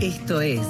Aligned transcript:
Esto 0.00 0.40
es 0.40 0.66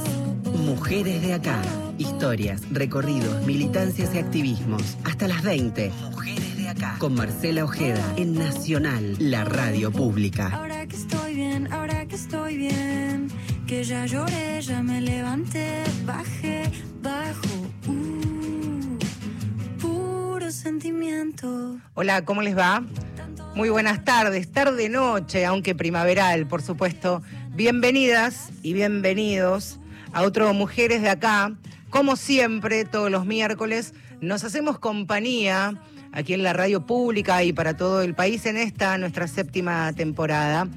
Mujeres 0.67 1.22
de 1.22 1.34
Acá. 1.34 1.62
Historias, 1.99 2.62
recorridos, 2.73 3.46
militancias 3.46 4.12
y 4.12 4.18
activismos. 4.18 4.99
Hasta 5.05 5.28
las 5.28 5.44
20. 5.44 5.92
Mujeres 6.10 6.57
de 6.57 6.68
Acá. 6.68 6.96
Con 6.99 7.14
Marcela 7.14 7.62
Ojeda 7.62 8.03
en 8.16 8.35
Nacional, 8.35 9.14
la 9.21 9.45
radio 9.45 9.93
pública. 9.93 10.48
Ahora 10.53 10.85
que 10.89 10.96
estoy 10.96 11.37
bien, 11.37 11.73
ahora 11.73 12.07
que 12.07 12.16
estoy 12.16 12.57
bien. 12.57 13.29
Que 13.69 13.85
ya 13.85 14.05
lloré, 14.05 14.61
ya 14.62 14.82
me 14.82 15.01
levanté, 15.01 15.85
bajé, 16.05 16.65
bajo. 17.01 17.71
Uh, 17.87 18.99
puro 19.79 20.51
sentimiento. 20.51 21.79
Hola, 21.95 22.25
¿cómo 22.25 22.43
les 22.43 22.59
va? 22.59 22.83
Muy 23.55 23.69
buenas 23.69 24.05
tardes, 24.05 24.51
tarde 24.51 24.89
noche, 24.89 25.45
aunque 25.45 25.75
primaveral, 25.75 26.46
por 26.46 26.62
supuesto. 26.62 27.22
Bienvenidas 27.53 28.50
y 28.63 28.75
bienvenidos 28.75 29.81
a 30.13 30.22
otro 30.22 30.54
Mujeres 30.54 31.03
de 31.03 31.11
Acá. 31.11 31.53
Como 31.90 32.14
siempre, 32.14 32.84
todos 32.84 33.10
los 33.10 33.26
miércoles 33.26 33.92
nos 34.20 34.45
hacemos 34.45 34.78
compañía 34.78 35.74
aquí 36.12 36.32
en 36.32 36.45
la 36.45 36.52
radio 36.52 36.86
pública 36.86 37.42
y 37.42 37.52
para 37.52 37.76
todo 37.76 38.02
el 38.02 38.14
país 38.14 38.46
en 38.46 38.56
esta 38.56 38.96
nuestra 38.98 39.26
séptima 39.26 39.92
temporada. 39.92 40.68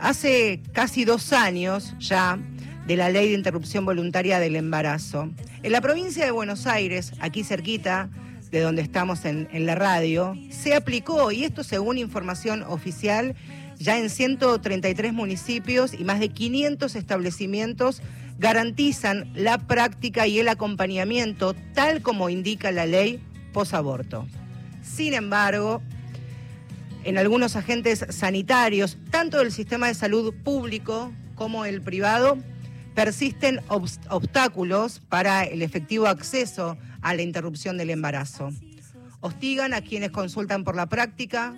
Hace 0.00 0.62
casi 0.72 1.04
dos 1.04 1.34
años 1.34 1.94
ya 1.98 2.38
de 2.86 2.96
la 2.96 3.10
ley 3.10 3.28
de 3.28 3.34
interrupción 3.34 3.84
voluntaria 3.84 4.40
del 4.40 4.56
embarazo. 4.56 5.28
En 5.62 5.72
la 5.72 5.82
provincia 5.82 6.24
de 6.24 6.30
Buenos 6.30 6.66
Aires, 6.66 7.12
aquí 7.20 7.44
cerquita 7.44 8.08
de 8.50 8.60
donde 8.60 8.80
estamos 8.80 9.26
en, 9.26 9.46
en 9.52 9.66
la 9.66 9.74
radio, 9.74 10.34
se 10.48 10.74
aplicó, 10.74 11.32
y 11.32 11.44
esto 11.44 11.62
según 11.64 11.98
información 11.98 12.62
oficial, 12.62 13.34
ya 13.84 13.98
en 13.98 14.08
133 14.08 15.12
municipios 15.12 15.92
y 15.92 16.04
más 16.04 16.18
de 16.18 16.30
500 16.30 16.96
establecimientos 16.96 18.00
garantizan 18.38 19.30
la 19.34 19.58
práctica 19.58 20.26
y 20.26 20.38
el 20.38 20.48
acompañamiento 20.48 21.54
tal 21.74 22.00
como 22.00 22.30
indica 22.30 22.72
la 22.72 22.86
ley 22.86 23.20
posaborto. 23.52 24.26
Sin 24.82 25.12
embargo, 25.12 25.82
en 27.04 27.18
algunos 27.18 27.56
agentes 27.56 28.06
sanitarios, 28.08 28.96
tanto 29.10 29.38
del 29.38 29.52
sistema 29.52 29.88
de 29.88 29.94
salud 29.94 30.32
público 30.42 31.12
como 31.34 31.66
el 31.66 31.82
privado, 31.82 32.38
persisten 32.94 33.60
obst- 33.68 34.00
obstáculos 34.08 35.00
para 35.10 35.44
el 35.44 35.60
efectivo 35.60 36.06
acceso 36.06 36.78
a 37.02 37.14
la 37.14 37.20
interrupción 37.22 37.76
del 37.76 37.90
embarazo. 37.90 38.50
Hostigan 39.20 39.74
a 39.74 39.82
quienes 39.82 40.10
consultan 40.10 40.64
por 40.64 40.74
la 40.74 40.86
práctica, 40.86 41.54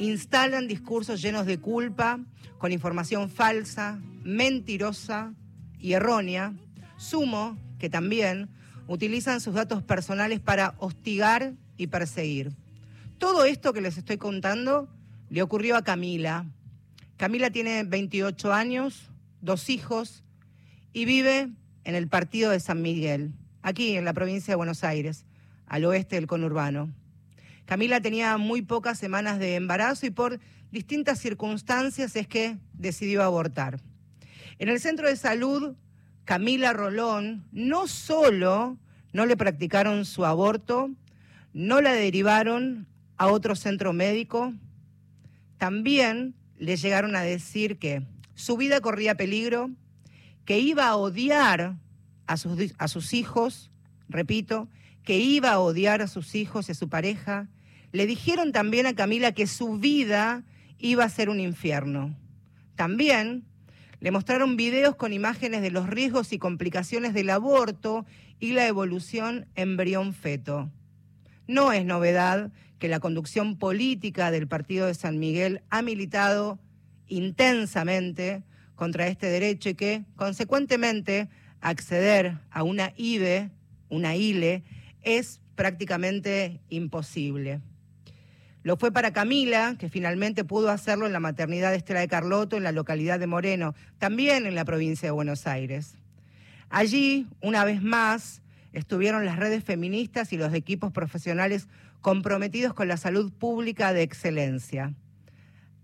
instalan 0.00 0.66
discursos 0.66 1.20
llenos 1.20 1.46
de 1.46 1.58
culpa, 1.58 2.18
con 2.58 2.72
información 2.72 3.30
falsa, 3.30 4.00
mentirosa 4.24 5.34
y 5.78 5.92
errónea. 5.92 6.54
Sumo 6.96 7.56
que 7.78 7.90
también 7.90 8.48
utilizan 8.88 9.40
sus 9.40 9.54
datos 9.54 9.82
personales 9.82 10.40
para 10.40 10.74
hostigar 10.78 11.52
y 11.76 11.86
perseguir. 11.86 12.52
Todo 13.18 13.44
esto 13.44 13.72
que 13.72 13.82
les 13.82 13.98
estoy 13.98 14.16
contando 14.16 14.88
le 15.28 15.42
ocurrió 15.42 15.76
a 15.76 15.84
Camila. 15.84 16.46
Camila 17.16 17.50
tiene 17.50 17.84
28 17.84 18.52
años, 18.52 19.10
dos 19.42 19.68
hijos 19.68 20.24
y 20.92 21.04
vive 21.04 21.50
en 21.84 21.94
el 21.94 22.08
partido 22.08 22.50
de 22.50 22.60
San 22.60 22.80
Miguel, 22.80 23.32
aquí 23.62 23.96
en 23.96 24.06
la 24.06 24.14
provincia 24.14 24.52
de 24.52 24.56
Buenos 24.56 24.82
Aires, 24.82 25.26
al 25.66 25.84
oeste 25.84 26.16
del 26.16 26.26
conurbano. 26.26 26.90
Camila 27.70 28.00
tenía 28.00 28.36
muy 28.36 28.62
pocas 28.62 28.98
semanas 28.98 29.38
de 29.38 29.54
embarazo 29.54 30.04
y 30.04 30.10
por 30.10 30.40
distintas 30.72 31.20
circunstancias 31.20 32.16
es 32.16 32.26
que 32.26 32.58
decidió 32.72 33.22
abortar. 33.22 33.78
En 34.58 34.68
el 34.68 34.80
centro 34.80 35.06
de 35.06 35.14
salud, 35.14 35.76
Camila 36.24 36.72
Rolón 36.72 37.46
no 37.52 37.86
solo 37.86 38.76
no 39.12 39.24
le 39.24 39.36
practicaron 39.36 40.04
su 40.04 40.24
aborto, 40.24 40.90
no 41.52 41.80
la 41.80 41.92
derivaron 41.92 42.88
a 43.16 43.28
otro 43.28 43.54
centro 43.54 43.92
médico, 43.92 44.52
también 45.56 46.34
le 46.58 46.76
llegaron 46.76 47.14
a 47.14 47.22
decir 47.22 47.78
que 47.78 48.02
su 48.34 48.56
vida 48.56 48.80
corría 48.80 49.14
peligro, 49.14 49.70
que 50.44 50.58
iba 50.58 50.88
a 50.88 50.96
odiar 50.96 51.76
a 52.26 52.36
sus, 52.36 52.74
a 52.78 52.88
sus 52.88 53.14
hijos, 53.14 53.70
repito, 54.08 54.68
que 55.04 55.18
iba 55.18 55.52
a 55.52 55.60
odiar 55.60 56.02
a 56.02 56.08
sus 56.08 56.34
hijos 56.34 56.68
y 56.68 56.72
a 56.72 56.74
su 56.74 56.88
pareja. 56.88 57.48
Le 57.92 58.06
dijeron 58.06 58.52
también 58.52 58.86
a 58.86 58.94
Camila 58.94 59.32
que 59.32 59.46
su 59.46 59.78
vida 59.78 60.44
iba 60.78 61.04
a 61.04 61.08
ser 61.08 61.28
un 61.28 61.40
infierno. 61.40 62.16
También 62.76 63.44
le 64.00 64.10
mostraron 64.10 64.56
videos 64.56 64.96
con 64.96 65.12
imágenes 65.12 65.60
de 65.60 65.70
los 65.70 65.88
riesgos 65.88 66.32
y 66.32 66.38
complicaciones 66.38 67.12
del 67.12 67.30
aborto 67.30 68.06
y 68.38 68.52
la 68.52 68.66
evolución 68.66 69.46
embrión-feto. 69.54 70.70
No 71.46 71.72
es 71.72 71.84
novedad 71.84 72.50
que 72.78 72.88
la 72.88 73.00
conducción 73.00 73.58
política 73.58 74.30
del 74.30 74.48
Partido 74.48 74.86
de 74.86 74.94
San 74.94 75.18
Miguel 75.18 75.62
ha 75.68 75.82
militado 75.82 76.58
intensamente 77.08 78.42
contra 78.74 79.08
este 79.08 79.26
derecho 79.26 79.68
y 79.68 79.74
que, 79.74 80.04
consecuentemente, 80.16 81.28
acceder 81.60 82.38
a 82.50 82.62
una 82.62 82.94
IBE, 82.96 83.50
una 83.90 84.16
ILE, 84.16 84.64
es 85.02 85.42
prácticamente 85.54 86.60
imposible. 86.70 87.60
Lo 88.62 88.76
fue 88.76 88.92
para 88.92 89.12
Camila, 89.12 89.76
que 89.78 89.88
finalmente 89.88 90.44
pudo 90.44 90.70
hacerlo 90.70 91.06
en 91.06 91.14
la 91.14 91.20
maternidad 91.20 91.74
Estela 91.74 92.00
de 92.00 92.08
Carlotto, 92.08 92.58
en 92.58 92.62
la 92.62 92.72
localidad 92.72 93.18
de 93.18 93.26
Moreno, 93.26 93.74
también 93.98 94.44
en 94.44 94.54
la 94.54 94.66
provincia 94.66 95.06
de 95.06 95.12
Buenos 95.12 95.46
Aires. 95.46 95.94
Allí, 96.68 97.26
una 97.40 97.64
vez 97.64 97.82
más, 97.82 98.42
estuvieron 98.72 99.24
las 99.24 99.38
redes 99.38 99.64
feministas 99.64 100.32
y 100.34 100.36
los 100.36 100.52
equipos 100.52 100.92
profesionales 100.92 101.68
comprometidos 102.02 102.74
con 102.74 102.86
la 102.86 102.98
salud 102.98 103.32
pública 103.32 103.94
de 103.94 104.02
excelencia. 104.02 104.94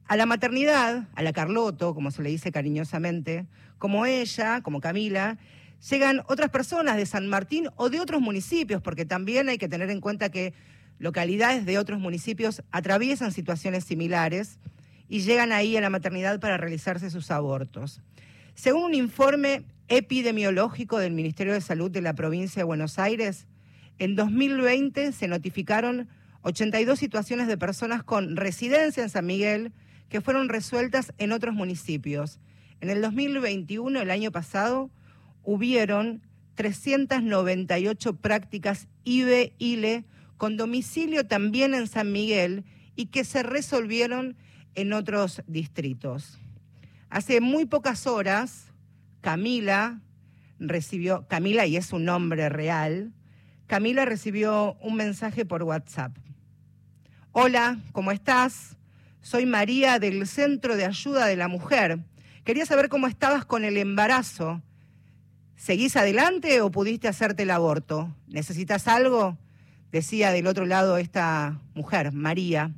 A 0.07 0.17
la 0.17 0.27
maternidad, 0.27 1.09
a 1.15 1.23
la 1.23 1.33
Carlotto, 1.33 1.95
como 1.95 2.11
se 2.11 2.23
le 2.23 2.29
dice 2.29 2.53
cariñosamente, 2.53 3.47
como 3.79 4.05
ella, 4.05 4.61
como 4.61 4.81
Camila, 4.81 5.39
llegan 5.91 6.23
otras 6.29 6.51
personas 6.51 6.97
de 6.97 7.07
San 7.07 7.27
Martín 7.27 7.69
o 7.77 7.89
de 7.89 8.01
otros 8.01 8.21
municipios, 8.21 8.83
porque 8.83 9.05
también 9.05 9.49
hay 9.49 9.59
que 9.59 9.69
tener 9.69 9.91
en 9.91 10.01
cuenta 10.01 10.31
que 10.31 10.53
localidades 10.99 11.67
de 11.67 11.79
otros 11.79 12.01
municipios 12.01 12.63
atraviesan 12.71 13.33
situaciones 13.33 13.85
similares 13.85 14.59
y 15.09 15.21
llegan 15.21 15.53
ahí 15.53 15.77
a 15.77 15.81
la 15.81 15.91
maternidad 15.91 16.41
para 16.41 16.57
realizarse 16.57 17.11
sus 17.11 17.31
abortos. 17.31 18.01
Según 18.55 18.85
un 18.85 18.95
informe 18.95 19.65
epidemiológico 19.89 20.99
del 20.99 21.13
Ministerio 21.13 21.53
de 21.53 21.61
Salud 21.61 21.91
de 21.91 22.01
la 22.01 22.15
provincia 22.15 22.61
de 22.61 22.65
Buenos 22.65 22.99
Aires, 22.99 23.47
en 23.99 24.17
2020 24.17 25.13
se 25.13 25.29
notificaron 25.29 26.09
82 26.43 26.99
situaciones 26.99 27.49
de 27.49 27.59
personas 27.59 28.03
con 28.03 28.37
residencia 28.37 29.03
en 29.03 29.11
San 29.11 29.27
Miguel 29.27 29.73
que 30.09 30.21
fueron 30.21 30.49
resueltas 30.49 31.13
en 31.19 31.33
otros 31.33 31.55
municipios. 31.55 32.39
En 32.81 32.91
el 32.91 33.01
2021, 33.01 34.01
el 34.01 34.11
año 34.11 34.31
pasado, 34.31 34.91
hubieron 35.43 36.23
398 36.55 38.17
prácticas 38.17 38.89
IBE-ILE 39.05 40.05
con 40.37 40.57
domicilio 40.57 41.27
también 41.27 41.75
en 41.75 41.87
San 41.87 42.13
Miguel 42.13 42.65
y 42.95 43.07
que 43.07 43.25
se 43.25 43.43
resolvieron 43.43 44.37
en 44.75 44.93
otros 44.93 45.43
distritos. 45.47 46.39
Hace 47.09 47.41
muy 47.41 47.67
pocas 47.67 48.07
horas, 48.07 48.67
Camila 49.21 50.01
recibió, 50.59 51.27
Camila 51.29 51.67
y 51.67 51.77
es 51.77 51.93
un 51.93 52.05
nombre 52.05 52.49
real, 52.49 53.13
Camila 53.67 54.05
recibió 54.05 54.77
un 54.81 54.97
mensaje 54.97 55.45
por 55.45 55.63
WhatsApp. 55.63 56.17
Hola, 57.33 57.79
¿cómo 57.93 58.13
estás? 58.13 58.77
Soy 59.21 59.45
María 59.45 59.99
del 59.99 60.27
Centro 60.27 60.77
de 60.77 60.85
Ayuda 60.85 61.27
de 61.27 61.37
la 61.37 61.49
Mujer. 61.49 61.99
Quería 62.45 62.65
saber 62.65 62.89
cómo 62.89 63.09
estabas 63.09 63.45
con 63.45 63.65
el 63.65 63.77
embarazo. 63.77 64.63
¿Seguís 65.57 65.97
adelante 65.97 66.61
o 66.61 66.71
pudiste 66.71 67.09
hacerte 67.09 67.43
el 67.43 67.51
aborto? 67.51 68.15
¿Necesitas 68.29 68.87
algo? 68.87 69.37
Decía 69.97 70.31
del 70.31 70.47
otro 70.47 70.67
lado 70.67 70.99
esta 70.99 71.59
mujer, 71.73 72.13
María. 72.13 72.71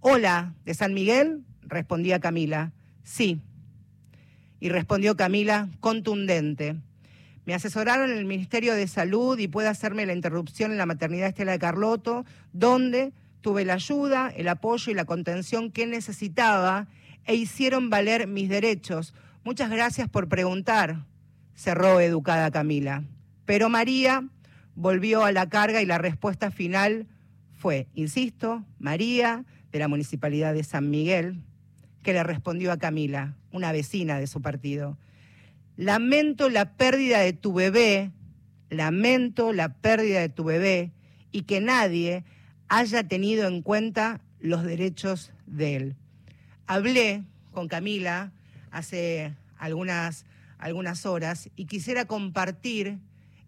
Hola, 0.00 0.54
¿de 0.64 0.74
San 0.74 0.92
Miguel? 0.92 1.44
Respondía 1.62 2.18
Camila. 2.18 2.72
Sí. 3.04 3.40
Y 4.58 4.68
respondió 4.68 5.16
Camila, 5.16 5.68
contundente. 5.78 6.74
Me 7.44 7.54
asesoraron 7.54 8.10
en 8.10 8.18
el 8.18 8.24
Ministerio 8.24 8.74
de 8.74 8.88
Salud 8.88 9.38
y 9.38 9.46
puede 9.46 9.68
hacerme 9.68 10.04
la 10.04 10.14
interrupción 10.14 10.72
en 10.72 10.78
la 10.78 10.86
maternidad 10.86 11.28
Estela 11.28 11.52
de 11.52 11.60
Carlotto, 11.60 12.24
donde 12.52 13.12
tuve 13.40 13.64
la 13.64 13.74
ayuda, 13.74 14.32
el 14.36 14.48
apoyo 14.48 14.90
y 14.90 14.96
la 14.96 15.04
contención 15.04 15.70
que 15.70 15.86
necesitaba 15.86 16.88
e 17.24 17.36
hicieron 17.36 17.88
valer 17.88 18.26
mis 18.26 18.48
derechos. 18.48 19.14
Muchas 19.44 19.70
gracias 19.70 20.08
por 20.08 20.28
preguntar, 20.28 21.04
cerró 21.54 22.00
educada 22.00 22.50
Camila. 22.50 23.04
Pero 23.44 23.68
María 23.68 24.24
volvió 24.74 25.24
a 25.24 25.32
la 25.32 25.48
carga 25.48 25.82
y 25.82 25.86
la 25.86 25.98
respuesta 25.98 26.50
final 26.50 27.06
fue, 27.52 27.88
insisto, 27.94 28.64
María, 28.78 29.44
de 29.70 29.78
la 29.78 29.88
Municipalidad 29.88 30.54
de 30.54 30.64
San 30.64 30.90
Miguel, 30.90 31.42
que 32.02 32.12
le 32.12 32.22
respondió 32.22 32.72
a 32.72 32.78
Camila, 32.78 33.36
una 33.52 33.72
vecina 33.72 34.18
de 34.18 34.26
su 34.26 34.42
partido. 34.42 34.98
lamento 35.76 36.50
la 36.50 36.76
pérdida 36.76 37.20
de 37.20 37.32
tu 37.32 37.54
bebé, 37.54 38.10
lamento 38.68 39.52
la 39.52 39.74
pérdida 39.74 40.20
de 40.20 40.28
tu 40.28 40.44
bebé 40.44 40.92
y 41.30 41.42
que 41.42 41.60
nadie 41.60 42.24
haya 42.68 43.06
tenido 43.06 43.48
en 43.48 43.62
cuenta 43.62 44.20
los 44.40 44.64
derechos 44.64 45.32
de 45.46 45.76
él. 45.76 45.96
Hablé 46.66 47.22
con 47.52 47.68
Camila 47.68 48.32
hace 48.70 49.34
algunas, 49.56 50.26
algunas 50.58 51.06
horas 51.06 51.50
y 51.56 51.66
quisiera 51.66 52.04
compartir 52.04 52.98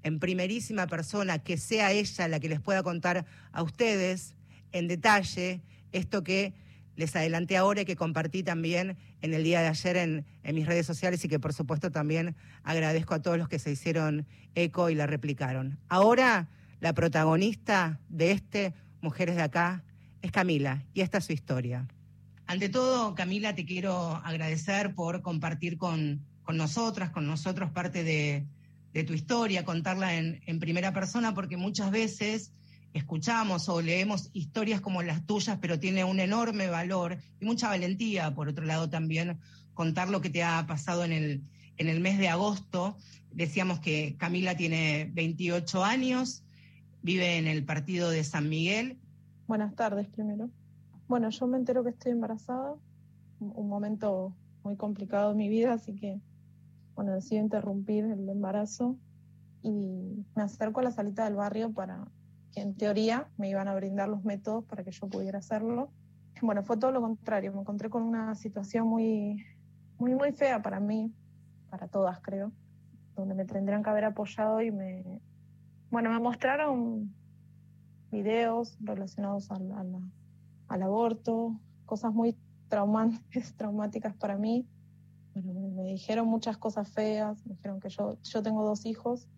en 0.05 0.21
primerísima 0.21 0.87
persona, 0.87 1.41
que 1.41 1.57
sea 1.57 1.91
ella 1.91 2.29
la 2.29 2.39
que 2.39 2.49
les 2.49 2.61
pueda 2.61 2.83
contar 2.83 3.25
a 3.53 3.63
ustedes 3.63 4.37
en 4.71 4.87
detalle 4.87 5.63
esto 5.93 6.23
que 6.23 6.53
les 6.95 7.17
adelanté 7.17 7.57
ahora 7.57 7.81
y 7.81 7.85
que 7.85 7.97
compartí 7.97 8.43
también 8.43 8.97
en 9.23 9.35
el 9.35 9.43
día 9.43 9.63
de 9.63 9.69
ayer 9.69 9.97
en, 9.97 10.27
en, 10.45 10.55
mis 10.55 10.67
redes 10.67 10.87
sociales 10.87 11.25
y 11.25 11.29
que 11.29 11.41
por 11.41 11.53
supuesto 11.53 11.91
también 11.91 12.37
agradezco 12.63 13.15
a 13.15 13.23
todos 13.23 13.39
los 13.39 13.49
que 13.49 13.59
se 13.59 13.73
hicieron 13.73 14.27
eco 14.55 14.91
y 14.91 14.95
la 14.95 15.07
replicaron. 15.07 15.81
Ahora 15.89 16.49
la 16.81 16.93
protagonista 16.93 17.99
de 18.09 18.31
este 18.31 18.75
Mujeres 19.01 19.37
de 19.37 19.43
Acá 19.43 19.85
es 20.23 20.31
Camila 20.31 20.85
y 20.93 21.01
esta 21.01 21.19
es 21.19 21.25
su 21.25 21.33
historia. 21.33 21.89
Ante 22.47 22.69
todo, 22.69 23.15
Camila, 23.15 23.55
te 23.55 23.65
quiero 23.65 24.17
agradecer 24.17 24.95
por 24.95 25.23
compartir 25.23 25.79
con, 25.79 26.25
con 26.43 26.59
nosotras, 26.59 27.11
con 27.11 27.27
nosotros 27.27 27.71
parte 27.71 28.05
de, 28.05 28.47
de 28.95 29.03
tu 29.03 29.13
historia, 29.13 29.65
contarla 29.65 30.17
en, 30.17 30.61
primera 30.61 30.95
persona, 30.95 31.35
porque 31.35 31.57
muchas 31.57 31.91
veces 31.91 32.53
escuchamos 32.95 33.69
o 33.69 33.83
leemos 33.83 34.31
historias 34.33 34.81
como 34.81 35.03
las 35.03 35.27
tuyas, 35.27 35.59
pero 35.61 35.81
tiene 35.81 36.05
un 36.05 36.21
enorme 36.21 36.69
valor 36.69 37.19
y 37.41 37.45
mucha 37.45 37.69
valentía, 37.69 38.33
por 38.37 38.49
otro 38.49 38.65
lado 38.65 38.89
también, 38.89 39.41
contar 39.75 40.09
lo 40.09 40.21
que 40.21 40.31
te 40.31 40.45
ha 40.45 40.65
pasado 40.69 41.05
en 41.05 41.11
el, 41.11 41.43
en 41.77 41.89
el 41.89 42.01
mes 42.01 42.19
de 42.19 42.29
agosto. 42.29 42.97
Decíamos 43.33 43.81
que 43.81 44.15
Camila 44.17 44.57
tiene 44.57 45.11
28 45.13 45.85
años, 45.85 46.45
vive 47.03 47.37
en 47.37 47.49
el 47.49 47.65
partido 47.65 48.11
de 48.11 48.23
San 48.23 48.49
Miguel. 48.49 49.01
Buenas 49.49 49.75
tardes 49.75 50.07
primero. 50.07 50.51
Bueno, 51.09 51.31
yo 51.31 51.49
me 51.49 51.59
entero 51.59 51.83
que 51.83 51.91
estoy 51.91 52.13
embarazada, 52.13 52.77
un 53.41 53.69
momento 53.69 54.37
muy 54.63 54.77
complicado 54.77 55.33
en 55.33 55.39
mi 55.39 55.49
vida, 55.49 55.73
así 55.73 55.97
que 55.97 56.21
bueno, 56.95 57.13
decido 57.13 57.43
interrumpir 57.43 58.05
el 58.05 58.29
embarazo 58.29 58.97
y 59.63 60.27
me 60.35 60.43
acerco 60.43 60.81
a 60.81 60.85
la 60.85 60.91
salita 60.91 61.25
del 61.25 61.35
barrio 61.35 61.73
para 61.73 62.07
que 62.53 62.61
en 62.61 62.75
teoría 62.77 63.29
me 63.37 63.49
iban 63.49 63.67
a 63.67 63.75
brindar 63.75 64.09
los 64.09 64.25
métodos 64.25 64.65
para 64.65 64.85
que 64.85 64.93
yo 64.93 65.09
pudiera 65.09 65.39
hacerlo. 65.39 65.91
Bueno, 66.43 66.63
fue 66.63 66.77
todo 66.77 66.93
lo 66.93 67.01
contrario, 67.01 67.53
me 67.53 67.61
encontré 67.61 67.89
con 67.89 68.03
una 68.03 68.35
situación 68.35 68.87
muy, 68.87 69.45
muy, 69.99 70.15
muy 70.15 70.33
fea 70.33 70.63
para 70.63 70.81
mí, 70.81 71.13
para 71.71 71.89
todas 71.89 72.21
creo, 72.21 72.53
donde 73.17 73.35
me 73.35 73.45
tendrían 73.45 73.83
que 73.83 73.91
haber 73.91 74.05
apoyado 74.05 74.61
y 74.61 74.71
me, 74.71 75.21
bueno, 75.91 76.11
me 76.11 76.21
mostraron 76.21 77.15
videos 78.11 78.77
relacionados 78.81 79.51
al, 79.51 79.73
al, 79.73 79.97
al 80.69 80.83
aborto, 80.83 81.59
cosas 81.87 82.13
muy 82.13 82.37
traumantes, 82.69 83.55
traumáticas 83.57 84.15
para 84.15 84.37
mí, 84.37 84.67
bueno, 85.35 85.61
me, 85.61 85.83
me, 85.83 85.89
dijeron 85.91 86.27
muchas 86.29 86.57
cosas 86.57 86.89
feas, 86.89 87.45
me 87.47 87.55
dijeron 87.55 87.81
que 87.81 87.89
yo, 87.89 88.19
yo 88.23 88.43
tengo 88.43 88.65
dos 88.65 88.87
hijos, 88.87 89.29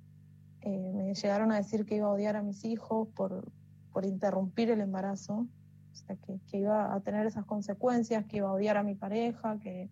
eh, 0.60 0.93
me 0.94 1.14
llegaron 1.14 1.52
a 1.52 1.56
decir 1.56 1.87
que 1.87 1.96
iba 1.96 2.06
a 2.06 2.10
odiar 2.10 2.37
a 2.37 2.43
mis 2.43 2.64
hijos 2.64 3.08
por, 3.14 3.50
por 3.93 4.04
interrumpir 4.04 4.70
el 4.70 4.81
embarazo, 4.81 5.46
o 5.93 5.94
sea, 5.94 6.16
que, 6.16 6.38
que, 6.50 6.58
iba 6.58 6.94
a 6.94 7.00
tener 7.00 7.26
esas 7.26 7.44
consecuencias, 7.44 8.26
que 8.26 8.38
iba 8.38 8.48
a 8.48 8.52
odiar 8.52 8.76
a 8.76 8.82
mi 8.82 8.94
pareja, 8.94 9.58
que, 9.62 9.88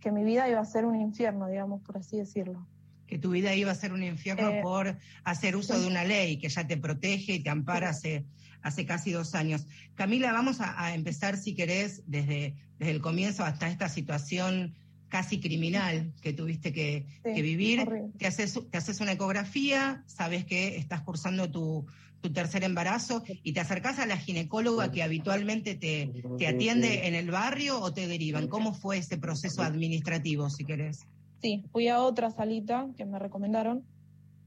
que 0.00 0.12
mi 0.12 0.24
vida 0.24 0.48
iba 0.48 0.60
a 0.60 0.64
ser 0.64 0.84
un 0.84 1.00
infierno, 1.00 1.48
digamos, 1.48 1.80
por 1.82 1.96
así 1.96 2.18
decirlo. 2.18 2.66
Que 3.06 3.18
tu 3.18 3.30
vida 3.30 3.54
iba 3.54 3.70
a 3.70 3.74
ser 3.74 3.92
un 3.92 4.02
infierno 4.02 4.50
eh, 4.50 4.60
por 4.62 4.98
hacer 5.24 5.56
uso 5.56 5.74
sí. 5.74 5.82
de 5.82 5.86
una 5.86 6.04
ley 6.04 6.38
que 6.38 6.48
ya 6.48 6.66
te 6.66 6.76
protege 6.76 7.34
y 7.34 7.42
te 7.42 7.50
ampara 7.50 7.90
hace, 7.90 8.26
hace 8.62 8.84
casi 8.84 9.12
dos 9.12 9.34
años. 9.34 9.66
Camila, 9.94 10.32
vamos 10.32 10.60
a, 10.60 10.84
a 10.84 10.94
empezar, 10.94 11.36
si 11.36 11.54
querés, 11.54 12.02
desde, 12.06 12.56
desde 12.78 12.92
el 12.92 13.00
comienzo 13.00 13.44
hasta 13.44 13.70
esta 13.70 13.88
situación 13.88 14.74
casi 15.08 15.40
criminal 15.40 16.12
que 16.20 16.32
tuviste 16.32 16.72
que, 16.72 17.06
sí, 17.24 17.34
que 17.34 17.42
vivir. 17.42 17.88
Te 18.18 18.26
haces, 18.26 18.58
te 18.70 18.78
haces, 18.78 19.00
una 19.00 19.12
ecografía, 19.12 20.04
sabes 20.06 20.44
que 20.44 20.76
estás 20.76 21.02
cursando 21.02 21.50
tu, 21.50 21.86
tu 22.20 22.32
tercer 22.32 22.64
embarazo 22.64 23.22
y 23.42 23.52
te 23.52 23.60
acercás 23.60 23.98
a 23.98 24.06
la 24.06 24.16
ginecóloga 24.16 24.90
que 24.90 25.02
habitualmente 25.02 25.74
te, 25.74 26.12
te, 26.38 26.48
atiende 26.48 27.06
en 27.06 27.14
el 27.14 27.30
barrio 27.30 27.80
o 27.80 27.92
te 27.92 28.06
derivan. 28.08 28.48
¿Cómo 28.48 28.74
fue 28.74 28.98
ese 28.98 29.18
proceso 29.18 29.62
administrativo, 29.62 30.50
si 30.50 30.64
querés? 30.64 31.06
Sí, 31.40 31.64
fui 31.70 31.88
a 31.88 32.00
otra 32.00 32.30
salita 32.30 32.88
que 32.96 33.04
me 33.04 33.18
recomendaron 33.18 33.84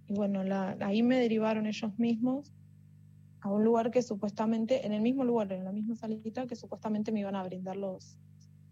y 0.08 0.14
bueno, 0.14 0.44
la, 0.44 0.76
ahí 0.82 1.04
me 1.04 1.20
derivaron 1.20 1.68
ellos 1.68 1.98
mismos 2.00 2.52
a 3.42 3.50
un 3.50 3.64
lugar 3.64 3.92
que 3.92 4.02
supuestamente, 4.02 4.86
en 4.86 4.92
el 4.92 5.02
mismo 5.02 5.24
lugar, 5.24 5.52
en 5.54 5.64
la 5.64 5.72
misma 5.72 5.96
salita, 5.96 6.48
que 6.48 6.56
supuestamente 6.56 7.12
me 7.12 7.22
iban 7.22 7.36
a 7.36 7.44
brindar 7.44 7.78
los, 7.78 8.18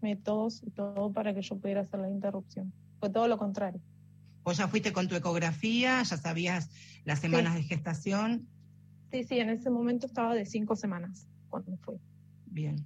métodos 0.02 0.62
y 0.64 0.70
todo 0.70 1.12
para 1.12 1.34
que 1.34 1.42
yo 1.42 1.56
pudiera 1.56 1.80
hacer 1.82 2.00
la 2.00 2.10
interrupción. 2.10 2.72
Fue 3.00 3.10
todo 3.10 3.28
lo 3.28 3.38
contrario. 3.38 3.80
¿Vos 4.44 4.56
ya 4.56 4.68
fuiste 4.68 4.92
con 4.92 5.08
tu 5.08 5.14
ecografía? 5.14 6.02
¿Ya 6.02 6.16
sabías 6.16 6.70
las 7.04 7.20
semanas 7.20 7.54
sí. 7.54 7.62
de 7.62 7.68
gestación? 7.68 8.48
Sí, 9.10 9.24
sí, 9.24 9.38
en 9.38 9.50
ese 9.50 9.70
momento 9.70 10.06
estaba 10.06 10.34
de 10.34 10.46
cinco 10.46 10.76
semanas 10.76 11.26
cuando 11.48 11.76
fui. 11.78 11.96
Bien. 12.46 12.84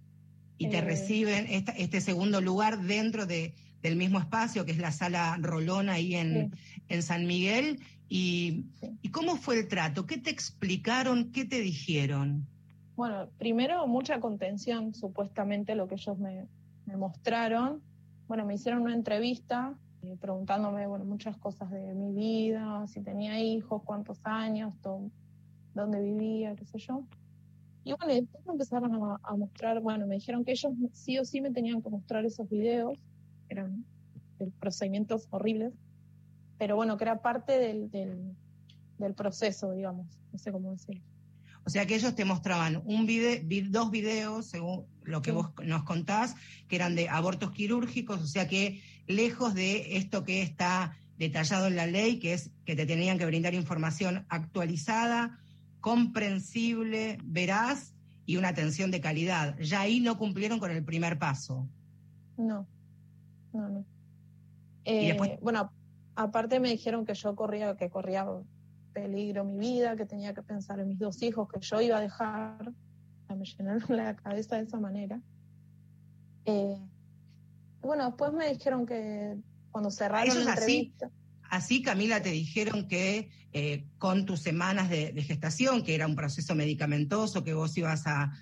Y 0.59 0.69
te 0.69 0.79
eh, 0.79 0.81
reciben 0.82 1.47
esta, 1.49 1.73
este 1.73 2.00
segundo 2.00 2.41
lugar 2.41 2.82
dentro 2.82 3.26
de, 3.26 3.55
del 3.81 3.97
mismo 3.97 4.19
espacio, 4.19 4.64
que 4.64 4.73
es 4.73 4.79
la 4.79 4.93
sala 4.93 5.37
Rolón 5.41 5.88
ahí 5.88 6.14
en, 6.14 6.53
sí. 6.53 6.82
en 6.88 7.03
San 7.03 7.26
Miguel. 7.26 7.81
Y, 8.09 8.67
sí. 8.81 8.99
¿Y 9.03 9.11
cómo 9.11 9.37
fue 9.37 9.59
el 9.61 9.69
trato? 9.69 10.06
¿Qué 10.06 10.19
te 10.19 10.31
explicaron? 10.31 11.32
¿Qué 11.32 11.44
te 11.44 11.61
dijeron? 11.61 12.47
Bueno, 12.97 13.29
primero 13.38 13.87
mucha 13.87 14.20
contención, 14.20 14.94
supuestamente 14.94 15.75
lo 15.75 15.88
que 15.88 15.94
ellos 15.94 16.19
me, 16.19 16.47
me 16.92 16.98
mostraron, 16.98 17.82
bueno, 18.28 18.44
me 18.44 18.54
hicieron 18.54 18.82
una 18.82 18.94
entrevista 18.94 19.74
eh, 20.02 20.16
preguntándome, 20.20 20.86
bueno, 20.86 21.06
muchas 21.06 21.38
cosas 21.38 21.70
de 21.70 21.94
mi 21.94 22.12
vida, 22.12 22.86
si 22.86 23.00
tenía 23.00 23.40
hijos, 23.40 23.82
cuántos 23.84 24.20
años, 24.24 24.74
dónde 25.74 26.00
vivía, 26.02 26.54
qué 26.54 26.66
sé 26.66 26.78
yo. 26.78 27.04
Y 27.84 27.94
bueno, 27.94 28.12
después 28.12 28.44
me 28.46 28.52
empezaron 28.52 28.94
a, 28.94 29.18
a, 29.22 29.36
mostrar, 29.36 29.80
bueno, 29.80 30.06
me 30.06 30.16
dijeron 30.16 30.44
que 30.44 30.52
ellos 30.52 30.72
sí 30.92 31.18
o 31.18 31.24
sí 31.24 31.40
me 31.40 31.50
tenían 31.50 31.80
que 31.80 31.88
mostrar 31.88 32.24
esos 32.26 32.48
videos, 32.48 32.98
eran 33.48 33.84
procedimientos 34.61 35.28
horribles, 35.30 35.72
pero 36.58 36.76
bueno, 36.76 36.96
que 36.99 37.04
era 37.04 37.22
parte 37.22 37.58
del, 37.58 37.90
del, 37.90 38.37
del 38.99 39.14
proceso, 39.14 39.72
digamos, 39.72 40.06
no 40.30 40.38
sé 40.38 40.52
cómo 40.52 40.72
decirlo. 40.72 41.02
O 41.64 41.71
sea 41.71 41.87
que 41.87 41.95
ellos 41.95 42.14
te 42.14 42.25
mostraban 42.25 42.83
un 42.85 43.07
video, 43.07 43.40
dos 43.71 43.90
videos, 43.90 44.47
según 44.47 44.87
lo 45.02 45.23
que 45.23 45.31
sí. 45.31 45.37
vos 45.37 45.50
nos 45.64 45.85
contás, 45.85 46.35
que 46.69 46.76
eran 46.76 46.97
de 46.97 47.09
abortos 47.09 47.52
quirúrgicos, 47.52 48.21
o 48.21 48.26
sea 48.26 48.49
que 48.49 48.83
lejos 49.07 49.54
de 49.54 49.97
esto 49.97 50.25
que 50.25 50.42
está 50.42 50.97
detallado 51.19 51.69
en 51.69 51.76
la 51.76 51.87
ley, 51.87 52.19
que 52.19 52.35
es 52.35 52.50
que 52.64 52.75
te 52.75 52.87
tenían 52.87 53.19
que 53.19 53.26
brindar 53.26 53.54
información 53.54 54.26
actualizada, 54.28 55.38
comprensible, 55.81 57.19
veraz 57.25 57.95
y 58.26 58.37
una 58.37 58.49
atención 58.49 58.90
de 58.90 59.00
calidad. 59.00 59.57
Ya 59.59 59.81
ahí 59.81 60.00
no 60.00 60.19
cumplieron 60.19 60.59
con 60.59 60.71
el 60.71 60.85
primer 60.85 61.19
paso. 61.19 61.69
No, 62.37 62.66
no, 63.52 63.69
no. 63.69 63.85
Eh, 64.85 65.09
después... 65.09 65.38
Bueno, 65.40 65.73
aparte 66.14 66.61
me 66.61 66.71
dijeron 66.71 67.04
que 67.04 67.14
yo 67.14 67.35
corría, 67.37 67.76
que 67.76 67.90
corría 67.90 68.26
peligro 68.92 69.44
mi 69.44 69.58
vida, 69.58 69.96
que 69.96 70.06
tenía 70.06 70.34
que 70.34 70.42
pensar 70.42 70.78
en 70.80 70.88
mis 70.88 70.99
dos 70.99 71.22
hijos 71.22 71.49
que 71.49 71.61
yo 71.61 71.80
iba 71.80 71.99
a 71.99 72.00
dejar. 72.00 72.72
Me 73.28 73.44
llenaron 73.44 73.84
la 73.96 74.14
cabeza 74.16 74.56
de 74.56 74.62
esa 74.62 74.78
manera. 74.78 75.20
Eh, 76.44 76.76
bueno, 77.80 78.06
después 78.06 78.32
me 78.32 78.49
dijeron 78.52 78.87
que 78.87 79.37
cuando 79.70 79.90
cerraron 79.90 80.44
la 80.44 80.52
entrevista... 80.52 81.06
Así, 81.06 81.76
así, 81.76 81.82
Camila, 81.82 82.22
te 82.22 82.30
dijeron 82.30 82.87
que 82.87 83.30
eh, 83.52 83.87
con 83.99 84.26
tus 84.26 84.40
semanas 84.40 84.90
de, 84.90 85.12
de, 85.12 85.22
gestación, 85.22 85.82
que 85.82 85.94
era 85.94 86.06
un 86.06 86.14
proceso 86.14 86.54
medicamentoso 86.54 87.42
que 87.42 87.54
vos 87.54 87.76
ibas 87.76 88.06
a, 88.06 88.32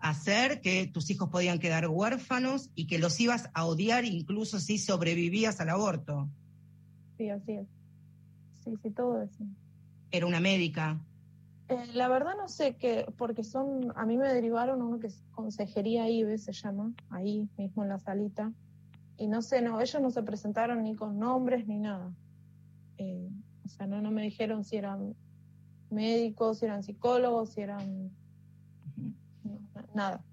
a 0.00 0.10
hacer, 0.10 0.60
que 0.60 0.86
tus 0.86 1.10
hijos 1.10 1.28
podían 1.28 1.58
quedar 1.58 1.88
huérfanos 1.88 2.70
y 2.74 2.86
que 2.86 2.98
los 2.98 3.18
ibas 3.20 3.50
a 3.54 3.66
odiar 3.66 4.04
incluso 4.04 4.60
si 4.60 4.78
sobrevivías 4.78 5.60
al 5.60 5.70
aborto. 5.70 6.28
Sí, 7.16 7.30
así 7.30 7.52
es. 7.52 7.66
Sí, 8.64 8.74
sí, 8.82 8.90
todo 8.90 9.22
eso 9.22 9.44
era 10.10 10.26
una 10.26 10.40
médica? 10.40 11.00
Eh, 11.68 11.86
la 11.92 12.08
verdad 12.08 12.32
no 12.38 12.48
sé 12.48 12.76
qué, 12.76 13.06
porque 13.16 13.44
son, 13.44 13.92
a 13.94 14.06
mí 14.06 14.16
me 14.16 14.32
derivaron 14.32 14.80
uno 14.80 14.98
que 14.98 15.08
es 15.08 15.22
Consejería 15.32 16.08
IBE, 16.08 16.38
se 16.38 16.52
llama, 16.52 16.92
ahí 17.10 17.48
mismo 17.58 17.82
en 17.82 17.90
la 17.90 17.98
salita, 17.98 18.52
y 19.18 19.26
no 19.26 19.42
sé, 19.42 19.60
no, 19.60 19.80
ellos 19.80 20.00
no 20.00 20.10
se 20.10 20.22
presentaron 20.22 20.82
ni 20.82 20.94
con 20.94 21.18
nombres 21.18 21.66
ni 21.66 21.78
nada. 21.78 22.12
Eh, 22.96 23.28
o 23.64 23.68
sea, 23.68 23.86
no, 23.86 24.00
no 24.00 24.10
me 24.10 24.22
dijeron 24.22 24.64
si 24.64 24.76
eran 24.76 25.14
médicos, 25.90 26.58
si 26.58 26.66
eran 26.66 26.82
psicólogos, 26.82 27.50
si 27.50 27.60
eran... 27.60 28.10
No, 29.42 29.60
nada. 29.94 30.24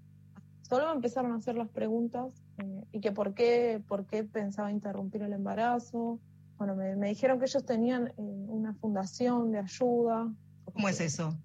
Solo 0.62 0.86
me 0.86 0.92
empezaron 0.92 1.32
a 1.32 1.36
hacer 1.36 1.56
las 1.56 1.68
preguntas 1.68 2.42
eh, 2.58 2.84
y 2.92 3.00
que 3.00 3.12
por 3.12 3.34
qué, 3.34 3.82
por 3.86 4.06
qué 4.06 4.24
pensaba 4.24 4.70
interrumpir 4.70 5.22
el 5.22 5.32
embarazo, 5.32 6.20
bueno, 6.58 6.74
me, 6.74 7.08
dijeron 7.08 7.38
que 7.38 7.46
ellos 7.46 7.64
tenían 7.64 8.08
eh, 8.08 8.12
una 8.18 8.74
fundación 8.74 9.52
de 9.52 9.58
ayuda. 9.58 10.32
¿Cómo 10.72 10.88
es 10.88 11.00
eso? 11.00 11.36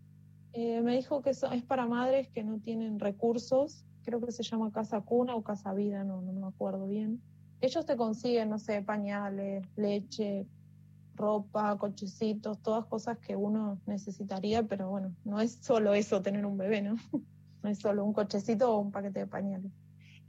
Eh, 0.54 0.82
me 0.82 0.96
dijo 0.96 1.22
que 1.22 1.32
es 1.32 1.44
para 1.68 1.86
madres 1.86 2.30
que 2.30 2.44
no 2.44 2.60
tienen 2.60 3.00
recursos, 3.00 3.86
creo 4.04 4.20
que 4.20 4.32
se 4.32 4.44
llama 4.44 4.72
Casa 4.72 5.02
Cuna 5.02 5.36
o 5.36 5.44
Casa 5.44 5.74
Vida, 5.74 6.04
no, 6.04 6.22
no 6.22 6.34
me 6.34 6.48
acuerdo 6.48 6.88
bien. 6.88 7.22
Ellos 7.62 7.86
te 7.86 7.96
consiguen, 7.96 8.50
no 8.50 8.58
sé, 8.58 8.82
pañales, 8.82 9.66
leche, 9.76 10.48
ropa, 11.16 11.78
cochecitos, 11.78 12.62
todas 12.62 12.86
cosas 12.86 13.18
que 13.20 13.36
uno 13.36 13.80
necesitaría, 13.86 14.64
pero 14.64 14.90
bueno, 14.90 15.14
no 15.24 15.40
es 15.40 15.60
solo 15.62 15.94
eso 15.94 16.22
tener 16.22 16.46
un 16.46 16.58
bebé, 16.58 16.82
¿no? 16.82 16.96
No 17.64 17.70
es 17.70 17.78
solo 17.78 18.04
un 18.04 18.12
cochecito 18.12 18.74
o 18.74 18.80
un 18.80 18.92
paquete 18.92 19.20
de 19.20 19.28
pañales. 19.28 19.72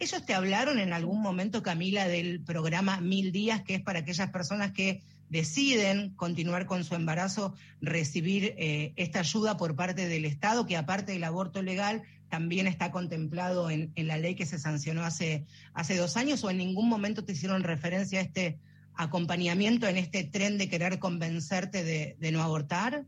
¿Ellos 0.02 0.26
te 0.26 0.34
hablaron 0.34 0.80
en 0.80 0.92
algún 0.92 1.22
momento, 1.22 1.62
Camila, 1.62 2.08
del 2.08 2.42
programa 2.42 3.00
Mil 3.00 3.30
Días, 3.30 3.62
que 3.62 3.76
es 3.76 3.82
para 3.82 4.00
aquellas 4.00 4.32
personas 4.32 4.72
que 4.72 5.00
deciden 5.28 6.10
continuar 6.16 6.66
con 6.66 6.82
su 6.82 6.96
embarazo, 6.96 7.54
recibir 7.80 8.56
eh, 8.58 8.94
esta 8.96 9.20
ayuda 9.20 9.56
por 9.56 9.76
parte 9.76 10.08
del 10.08 10.24
Estado, 10.24 10.66
que 10.66 10.76
aparte 10.76 11.12
del 11.12 11.22
aborto 11.22 11.62
legal, 11.62 12.02
también 12.28 12.66
está 12.66 12.90
contemplado 12.90 13.70
en, 13.70 13.92
la 13.94 14.16
ley 14.16 14.34
que 14.34 14.44
se 14.44 14.58
sancionó 14.58 15.04
hace, 15.04 15.46
hace 15.72 15.96
dos 15.96 16.16
años, 16.16 16.42
o 16.42 16.50
en 16.50 16.56
ningún 16.56 16.88
momento 16.88 17.24
te 17.24 17.30
hicieron 17.30 17.62
referencia 17.62 18.18
a 18.18 18.22
este 18.22 18.58
acompañamiento 18.96 19.86
en 19.86 19.98
este 19.98 20.24
tren 20.24 20.58
de 20.58 20.68
querer 20.68 20.98
convencerte 20.98 21.84
de, 21.84 22.32
no 22.32 22.42
abortar? 22.42 23.04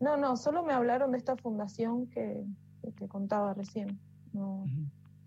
No, 0.00 0.16
no, 0.16 0.38
solo 0.38 0.62
me 0.62 0.72
hablaron 0.72 1.12
de 1.12 1.18
esta 1.18 1.36
fundación 1.36 2.06
que, 2.06 2.42
que 2.96 3.08
contaba 3.08 3.52
recién. 3.52 4.00
No, 4.32 4.64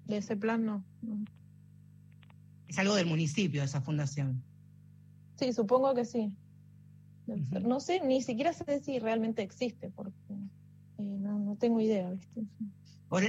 De 0.06 0.18
ese 0.18 0.38
plan 0.38 0.66
no, 0.66 0.84
Es 2.68 2.78
algo 2.78 2.96
del 2.96 3.08
municipio, 3.08 3.64
esa 3.64 3.82
fundación. 3.82 4.44
Sí, 5.38 5.52
supongo 5.54 5.94
que 5.94 6.06
sí. 6.06 6.32
No 7.28 7.80
sé, 7.80 8.02
ni 8.02 8.22
siquiera 8.22 8.54
sé 8.54 8.80
si 8.82 9.00
realmente 9.00 9.42
existe, 9.42 9.90
porque 9.90 10.14
eh, 10.30 11.04
no, 11.04 11.40
no, 11.40 11.56
tengo 11.56 11.82
idea. 11.82 12.12
¿viste? 12.12 12.44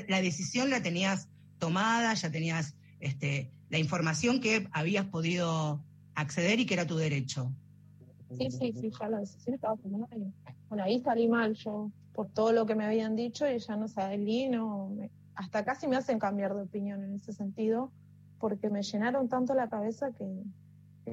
La 0.08 0.20
decisión 0.20 0.68
la 0.68 0.82
tenías 0.82 1.28
tomada, 1.58 2.12
ya 2.12 2.30
tenías 2.30 2.76
este, 3.00 3.50
la 3.70 3.78
información 3.78 4.40
que 4.40 4.68
habías 4.72 5.06
podido 5.06 5.82
acceder 6.14 6.60
y 6.60 6.66
que 6.66 6.74
era 6.74 6.86
tu 6.86 6.96
derecho. 6.96 7.52
Sí, 8.36 8.50
sí, 8.50 8.72
sí, 8.72 8.90
ya 8.98 9.08
la 9.08 9.20
decisión 9.20 9.54
estaba 9.54 9.76
tomada. 9.76 10.08
Bueno, 10.68 10.84
ahí 10.84 11.00
salí 11.00 11.28
mal 11.28 11.54
yo 11.54 11.90
por 12.12 12.28
todo 12.30 12.52
lo 12.52 12.66
que 12.66 12.74
me 12.74 12.84
habían 12.84 13.14
dicho 13.14 13.48
y 13.48 13.58
ya 13.58 13.76
no 13.76 13.88
salí, 13.88 14.48
no, 14.48 14.90
hasta 15.36 15.64
casi 15.64 15.86
me 15.86 15.96
hacen 15.96 16.18
cambiar 16.18 16.54
de 16.54 16.62
opinión 16.62 17.04
en 17.04 17.14
ese 17.14 17.32
sentido, 17.32 17.92
porque 18.38 18.70
me 18.70 18.82
llenaron 18.82 19.28
tanto 19.28 19.54
la 19.54 19.68
cabeza 19.68 20.10
que, 20.12 20.42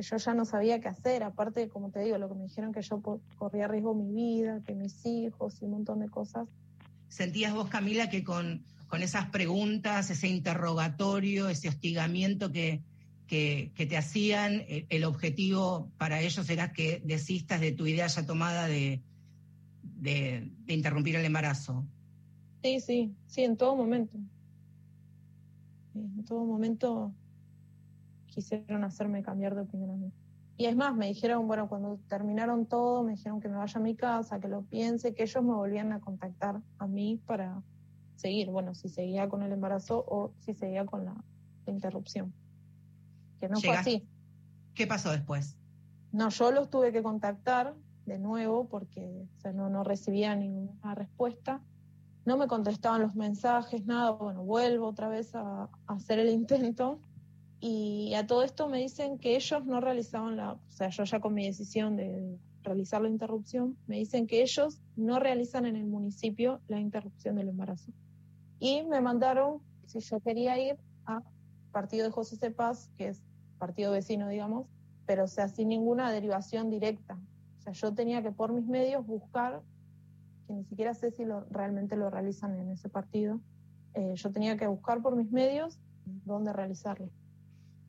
yo 0.01 0.18
ya 0.18 0.34
no 0.34 0.46
sabía 0.46 0.80
qué 0.80 0.88
hacer. 0.88 1.22
Aparte, 1.22 1.70
como 1.70 1.92
te 1.92 2.00
digo, 2.00 2.18
lo 2.18 2.27
que 2.27 2.36
me 2.36 2.44
dijeron 2.46 2.74
que 2.74 2.82
yo 2.82 3.00
corría 3.38 3.68
riesgo 3.68 3.94
mi 3.94 4.12
vida, 4.12 4.62
que 4.65 4.74
mis 4.74 5.06
hijos 5.06 5.62
y 5.62 5.65
un 5.65 5.72
montón 5.72 6.00
de 6.00 6.10
cosas. 6.10 6.48
¿Sentías 7.10 7.53
vos, 7.53 7.70
Camila, 7.70 8.10
que 8.10 8.24
con, 8.24 8.63
con 8.88 9.03
esas 9.03 9.30
preguntas, 9.30 10.10
ese 10.10 10.27
interrogatorio, 10.27 11.48
ese 11.48 11.70
hostigamiento 11.70 12.51
que, 12.51 12.82
que, 13.27 13.72
te 13.75 13.98
hacían, 13.98 14.63
eh, 14.68 14.86
el, 14.89 15.03
objetivo 15.03 15.92
para 15.98 16.22
ellos 16.22 16.50
era 16.50 16.72
que 16.72 17.01
desistas 17.03 17.62
de 17.62 17.72
tu 17.72 17.88
idea 17.88 18.08
ya 18.08 18.25
tomada 18.25 18.68
de, 18.68 19.01
de, 19.82 20.51
interrumpir 20.68 21.15
el 21.15 21.25
embarazo. 21.25 21.86
Sí, 22.63 22.79
sí, 22.79 23.15
sí, 23.27 23.43
en 23.43 23.58
todo 23.58 23.75
momento. 23.75 24.17
En 25.93 26.25
todo 26.25 26.43
momento 26.43 27.13
quisieron 28.25 28.84
hacerme 28.84 29.22
cambiar 29.22 29.53
de 29.53 29.62
opinión 29.62 29.91
a 29.91 29.96
mí. 29.96 30.12
Y 30.58 30.65
es 30.65 30.75
más, 30.75 30.96
me 30.96 31.08
dijeron, 31.08 31.48
bueno, 31.48 31.67
cuando 31.67 32.00
terminaron 32.08 32.65
todo, 32.65 33.03
me 33.03 33.12
dijeron 33.12 33.39
que 33.39 33.50
me 33.50 33.58
vaya 33.58 33.79
a 33.79 33.84
mi 33.84 33.96
casa, 33.96 34.39
que 34.39 34.48
lo 34.48 34.63
piense, 34.63 35.13
que 35.13 35.24
ellos 35.24 35.43
me 35.43 35.53
volvían 35.53 35.91
a 35.91 36.00
contactar 36.00 36.62
a 36.79 36.88
mí 36.88 37.22
para 37.27 37.62
seguir, 38.15 38.50
bueno, 38.50 38.74
si 38.74 38.89
seguía 38.89 39.29
con 39.29 39.43
el 39.43 39.51
embarazo 39.51 40.03
o 40.08 40.34
si 40.39 40.55
seguía 40.55 40.86
con 40.86 41.05
la 41.05 41.15
interrupción 41.67 42.34
no 43.50 43.60
fue 43.60 43.75
así. 43.75 44.08
¿Qué 44.74 44.88
pasó 44.88 45.12
después? 45.12 45.58
No, 46.12 46.29
yo 46.29 46.51
los 46.51 46.70
tuve 46.70 46.91
que 46.91 47.03
contactar 47.03 47.75
de 48.05 48.20
nuevo 48.20 48.67
porque 48.67 49.27
no, 49.53 49.70
no 49.70 49.84
recibía 49.84 50.36
ninguna 50.36 50.96
respuesta. 50.96 51.62
No 52.25 52.38
me 52.38 52.48
contestaban 52.48 53.01
los 53.01 53.15
mensajes, 53.15 53.86
nada. 53.86 54.12
Bueno, 54.12 54.44
vuelvo 54.44 54.88
otra 54.88 55.10
vez 55.10 55.36
a, 55.36 55.70
hacer 55.88 56.20
el 56.20 56.30
intento. 56.30 57.00
Y 57.60 58.13
a 58.15 58.27
todo 58.27 58.44
esto 58.44 58.68
me 58.68 58.80
dicen 58.80 59.18
que 59.18 59.36
ellos 59.36 59.65
no 59.65 59.80
realizaban 59.80 60.36
la, 60.36 60.53
o 60.53 60.60
sea, 60.72 60.89
yo 60.89 61.03
ya 61.03 61.20
con 61.20 61.34
mi 61.34 61.46
decisión 61.46 61.96
de 61.96 62.38
realizar 62.62 63.01
la 63.01 63.10
interrupción, 63.10 63.77
me 63.88 63.98
dicen 63.98 64.27
que 64.27 64.42
ellos 64.42 64.82
no 64.96 65.20
realizan 65.20 65.65
en 65.65 65.75
el 65.75 65.86
municipio 65.86 66.62
la 66.68 66.80
interrupción 66.80 67.36
del 67.36 67.50
embarazo. 67.50 67.92
Y 68.60 68.84
me 68.84 69.01
mandaron 69.01 69.62
si 69.86 70.00
yo 70.00 70.20
quería 70.20 70.58
ir 70.60 70.77
a 71.06 71.22
partido 71.72 72.06
de 72.06 72.12
José 72.12 72.38
Cepaz, 72.38 72.89
que 72.98 73.10
es 73.10 73.22
partido 73.58 73.92
vecino, 73.92 74.27
digamos, 74.30 74.68
pero 75.06 75.25
o 75.25 75.27
sea, 75.27 75.48
sin 75.50 75.70
ninguna 75.70 76.12
derivación 76.12 76.70
directa. 76.70 77.18
O 77.60 77.62
sea, 77.62 77.74
yo 77.74 77.94
tenía 77.94 78.22
que 78.22 78.32
por 78.32 78.53
mis 78.53 78.65
medios 78.65 79.06
buscar, 79.06 79.62
ni 80.54 80.64
siquiera 80.66 80.94
sé 80.94 81.12
si 81.12 81.26
lo, 81.26 81.46
realmente 81.50 81.96
lo 81.96 82.10
realizan 82.10 82.58
en 82.60 82.72
ese 82.72 82.90
partido, 82.90 83.42
eh, 83.94 84.14
yo 84.16 84.32
tenía 84.32 84.58
que 84.58 84.68
buscar 84.68 85.02
por 85.02 85.16
mis 85.16 85.32
medios 85.32 85.80
dónde 86.26 86.54
realizarlo. 86.54 87.10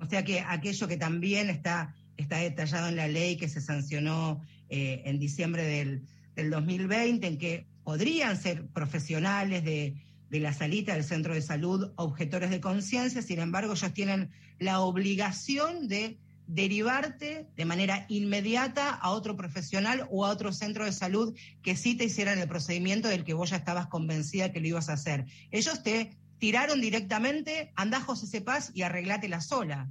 O 0.00 0.06
sea 0.06 0.24
que 0.24 0.40
aquello 0.40 0.88
que 0.88 0.96
también 0.96 1.50
está, 1.50 1.94
está 2.16 2.38
detallado 2.38 2.88
en 2.88 2.96
la 2.96 3.08
ley 3.08 3.36
que 3.36 3.48
se 3.48 3.60
sancionó 3.60 4.40
eh, 4.68 5.02
en 5.04 5.18
diciembre 5.18 5.64
del, 5.64 6.06
del 6.34 6.50
2020, 6.50 7.26
en 7.26 7.38
que 7.38 7.66
podrían 7.84 8.36
ser 8.36 8.66
profesionales 8.68 9.64
de, 9.64 10.02
de 10.30 10.40
la 10.40 10.52
salita 10.52 10.94
del 10.94 11.04
centro 11.04 11.34
de 11.34 11.42
salud 11.42 11.92
objetores 11.96 12.50
de 12.50 12.60
conciencia, 12.60 13.22
sin 13.22 13.38
embargo 13.38 13.74
ellos 13.74 13.92
tienen 13.92 14.30
la 14.58 14.80
obligación 14.80 15.86
de 15.88 16.18
derivarte 16.46 17.48
de 17.56 17.64
manera 17.64 18.06
inmediata 18.08 18.90
a 18.90 19.10
otro 19.10 19.36
profesional 19.36 20.06
o 20.10 20.24
a 20.24 20.30
otro 20.30 20.52
centro 20.52 20.84
de 20.84 20.92
salud 20.92 21.36
que 21.62 21.76
sí 21.76 21.96
te 21.96 22.04
hicieran 22.04 22.38
el 22.38 22.48
procedimiento 22.48 23.08
del 23.08 23.24
que 23.24 23.34
vos 23.34 23.50
ya 23.50 23.56
estabas 23.56 23.86
convencida 23.86 24.52
que 24.52 24.60
lo 24.60 24.68
ibas 24.68 24.88
a 24.88 24.94
hacer. 24.94 25.26
Ellos 25.50 25.82
te 25.82 26.16
tiraron 26.38 26.80
directamente, 26.80 27.72
andá 27.76 28.00
José 28.00 28.26
Cepaz 28.26 28.70
y 28.74 28.82
arreglátela 28.82 29.40
sola. 29.40 29.90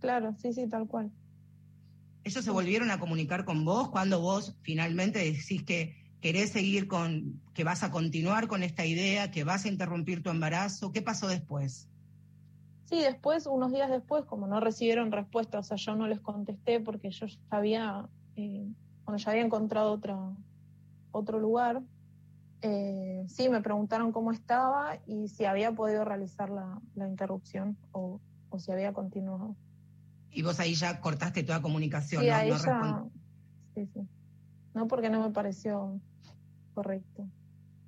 Claro, 0.00 0.34
sí, 0.40 0.52
sí, 0.52 0.68
tal 0.68 0.86
cual. 0.86 1.10
Ellos 2.24 2.44
se 2.44 2.50
volvieron 2.50 2.90
a 2.90 3.00
comunicar 3.00 3.44
con 3.44 3.64
vos 3.64 3.90
cuando 3.90 4.20
vos 4.20 4.56
finalmente 4.62 5.18
decís 5.18 5.62
que 5.64 6.02
¿Querés 6.22 6.50
seguir 6.50 6.86
con, 6.86 7.42
que 7.52 7.64
vas 7.64 7.82
a 7.82 7.90
continuar 7.90 8.46
con 8.46 8.62
esta 8.62 8.86
idea, 8.86 9.32
que 9.32 9.42
vas 9.42 9.64
a 9.64 9.68
interrumpir 9.68 10.22
tu 10.22 10.30
embarazo? 10.30 10.92
¿Qué 10.92 11.02
pasó 11.02 11.26
después? 11.26 11.88
Sí, 12.92 13.00
después, 13.00 13.46
unos 13.46 13.72
días 13.72 13.88
después, 13.88 14.26
como 14.26 14.46
no 14.46 14.60
recibieron 14.60 15.12
respuesta, 15.12 15.58
o 15.58 15.62
sea, 15.62 15.78
yo 15.78 15.96
no 15.96 16.06
les 16.06 16.20
contesté 16.20 16.78
porque 16.78 17.10
yo 17.10 17.24
ya 17.24 17.38
había, 17.48 18.06
eh, 18.36 18.68
cuando 19.04 19.16
ya 19.16 19.30
había 19.30 19.42
encontrado 19.42 19.92
otra, 19.92 20.18
otro 21.10 21.40
lugar, 21.40 21.80
eh, 22.60 23.24
sí, 23.28 23.48
me 23.48 23.62
preguntaron 23.62 24.12
cómo 24.12 24.30
estaba 24.30 24.98
y 25.06 25.28
si 25.28 25.46
había 25.46 25.72
podido 25.72 26.04
realizar 26.04 26.50
la, 26.50 26.82
interrupción 27.08 27.78
o, 27.92 28.20
si 28.58 28.70
había 28.72 28.92
continuado. 28.92 29.56
Y 30.30 30.42
vos 30.42 30.60
ahí 30.60 30.74
ya 30.74 31.00
cortaste 31.00 31.44
toda 31.44 31.62
comunicación, 31.62 32.20
sí, 32.20 32.28
¿no? 32.28 33.10
sí, 33.74 33.88
sí. 33.94 34.06
No, 34.74 34.86
porque 34.86 35.08
no 35.08 35.22
me 35.26 35.30
pareció 35.30 35.98
correcto. 36.74 37.26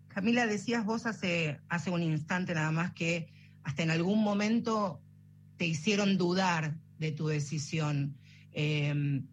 Camila, 0.08 0.46
decías 0.46 0.87
vos 0.87 1.04
hace, 1.04 1.61
hace 1.68 1.90
un 1.90 2.02
instante 2.02 2.54
nada 2.54 2.70
más 2.70 2.94
que 2.94 3.33
hasta 3.64 3.83
en 3.83 3.90
algún 3.90 4.23
momento 4.23 5.00
te 5.56 5.66
hicieron 5.66 6.16
dudar 6.16 6.76
de 6.99 7.12
tu 7.12 7.26
decisión. 7.26 8.16
Em, 8.52 9.26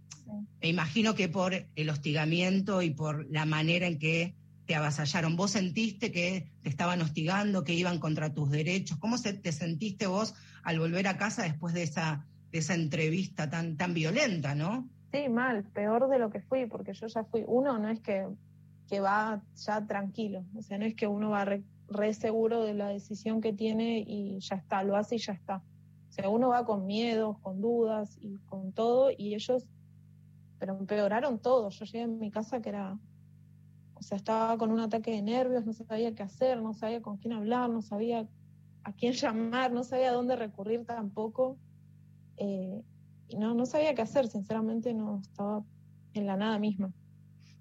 me 0.61 0.67
imagino 0.67 1.13
que 1.13 1.29
por 1.29 1.53
el 1.75 1.89
hostigamiento 1.89 2.81
y 2.81 2.91
por 2.91 3.29
la 3.29 3.45
manera 3.45 3.87
en 3.87 3.99
que 3.99 4.35
te 4.65 4.75
avasallaron. 4.75 5.35
¿Vos 5.35 5.51
sentiste 5.51 6.11
que 6.11 6.51
te 6.61 6.69
estaban 6.69 7.01
hostigando, 7.01 7.63
que 7.63 7.73
iban 7.73 7.99
contra 7.99 8.33
tus 8.33 8.49
derechos? 8.49 8.97
¿Cómo 8.97 9.17
se, 9.17 9.33
te 9.33 9.51
sentiste 9.51 10.07
vos 10.07 10.33
al 10.63 10.79
volver 10.79 11.07
a 11.07 11.17
casa 11.17 11.43
después 11.43 11.73
de 11.73 11.83
esa, 11.83 12.25
de 12.51 12.59
esa 12.59 12.75
entrevista 12.75 13.49
tan, 13.49 13.75
tan 13.75 13.93
violenta, 13.93 14.55
no? 14.55 14.87
Sí, 15.11 15.27
mal, 15.27 15.63
peor 15.65 16.09
de 16.09 16.19
lo 16.19 16.29
que 16.29 16.39
fui, 16.39 16.67
porque 16.67 16.93
yo 16.93 17.07
ya 17.07 17.25
fui, 17.25 17.43
uno 17.45 17.77
no 17.77 17.89
es 17.89 17.99
que 17.99 18.25
que 18.91 18.99
va 18.99 19.41
ya 19.55 19.87
tranquilo. 19.87 20.43
O 20.53 20.61
sea, 20.61 20.77
no 20.77 20.85
es 20.85 20.95
que 20.95 21.07
uno 21.07 21.29
va 21.29 21.45
seguro 22.13 22.63
de 22.63 22.73
la 22.73 22.89
decisión 22.89 23.41
que 23.41 23.53
tiene 23.53 23.99
y 23.99 24.39
ya 24.39 24.55
está, 24.55 24.83
lo 24.83 24.95
hace 24.95 25.15
y 25.15 25.19
ya 25.19 25.33
está. 25.33 25.63
O 26.09 26.13
sea, 26.13 26.29
uno 26.29 26.49
va 26.49 26.65
con 26.65 26.85
miedos, 26.85 27.37
con 27.39 27.61
dudas 27.61 28.17
y 28.19 28.37
con 28.39 28.73
todo 28.73 29.11
y 29.11 29.33
ellos, 29.33 29.67
pero 30.59 30.77
empeoraron 30.77 31.39
todo. 31.39 31.69
Yo 31.69 31.85
llegué 31.85 32.03
a 32.03 32.07
mi 32.07 32.31
casa 32.31 32.61
que 32.61 32.69
era, 32.69 32.99
o 33.93 34.01
sea, 34.01 34.17
estaba 34.17 34.57
con 34.57 34.71
un 34.71 34.79
ataque 34.79 35.11
de 35.11 35.21
nervios, 35.21 35.65
no 35.65 35.73
sabía 35.73 36.13
qué 36.13 36.23
hacer, 36.23 36.61
no 36.61 36.73
sabía 36.73 37.01
con 37.01 37.17
quién 37.17 37.33
hablar, 37.33 37.69
no 37.69 37.81
sabía 37.81 38.27
a 38.83 38.93
quién 38.93 39.13
llamar, 39.21 39.71
no 39.71 39.83
sabía 39.83 40.09
a 40.09 40.13
dónde 40.13 40.35
recurrir 40.35 40.85
tampoco. 40.85 41.57
Eh, 42.37 42.83
no, 43.37 43.53
no 43.53 43.65
sabía 43.65 43.95
qué 43.95 44.01
hacer, 44.01 44.27
sinceramente 44.27 44.93
no 44.93 45.21
estaba 45.21 45.63
en 46.13 46.25
la 46.25 46.35
nada 46.35 46.59
misma. 46.59 46.91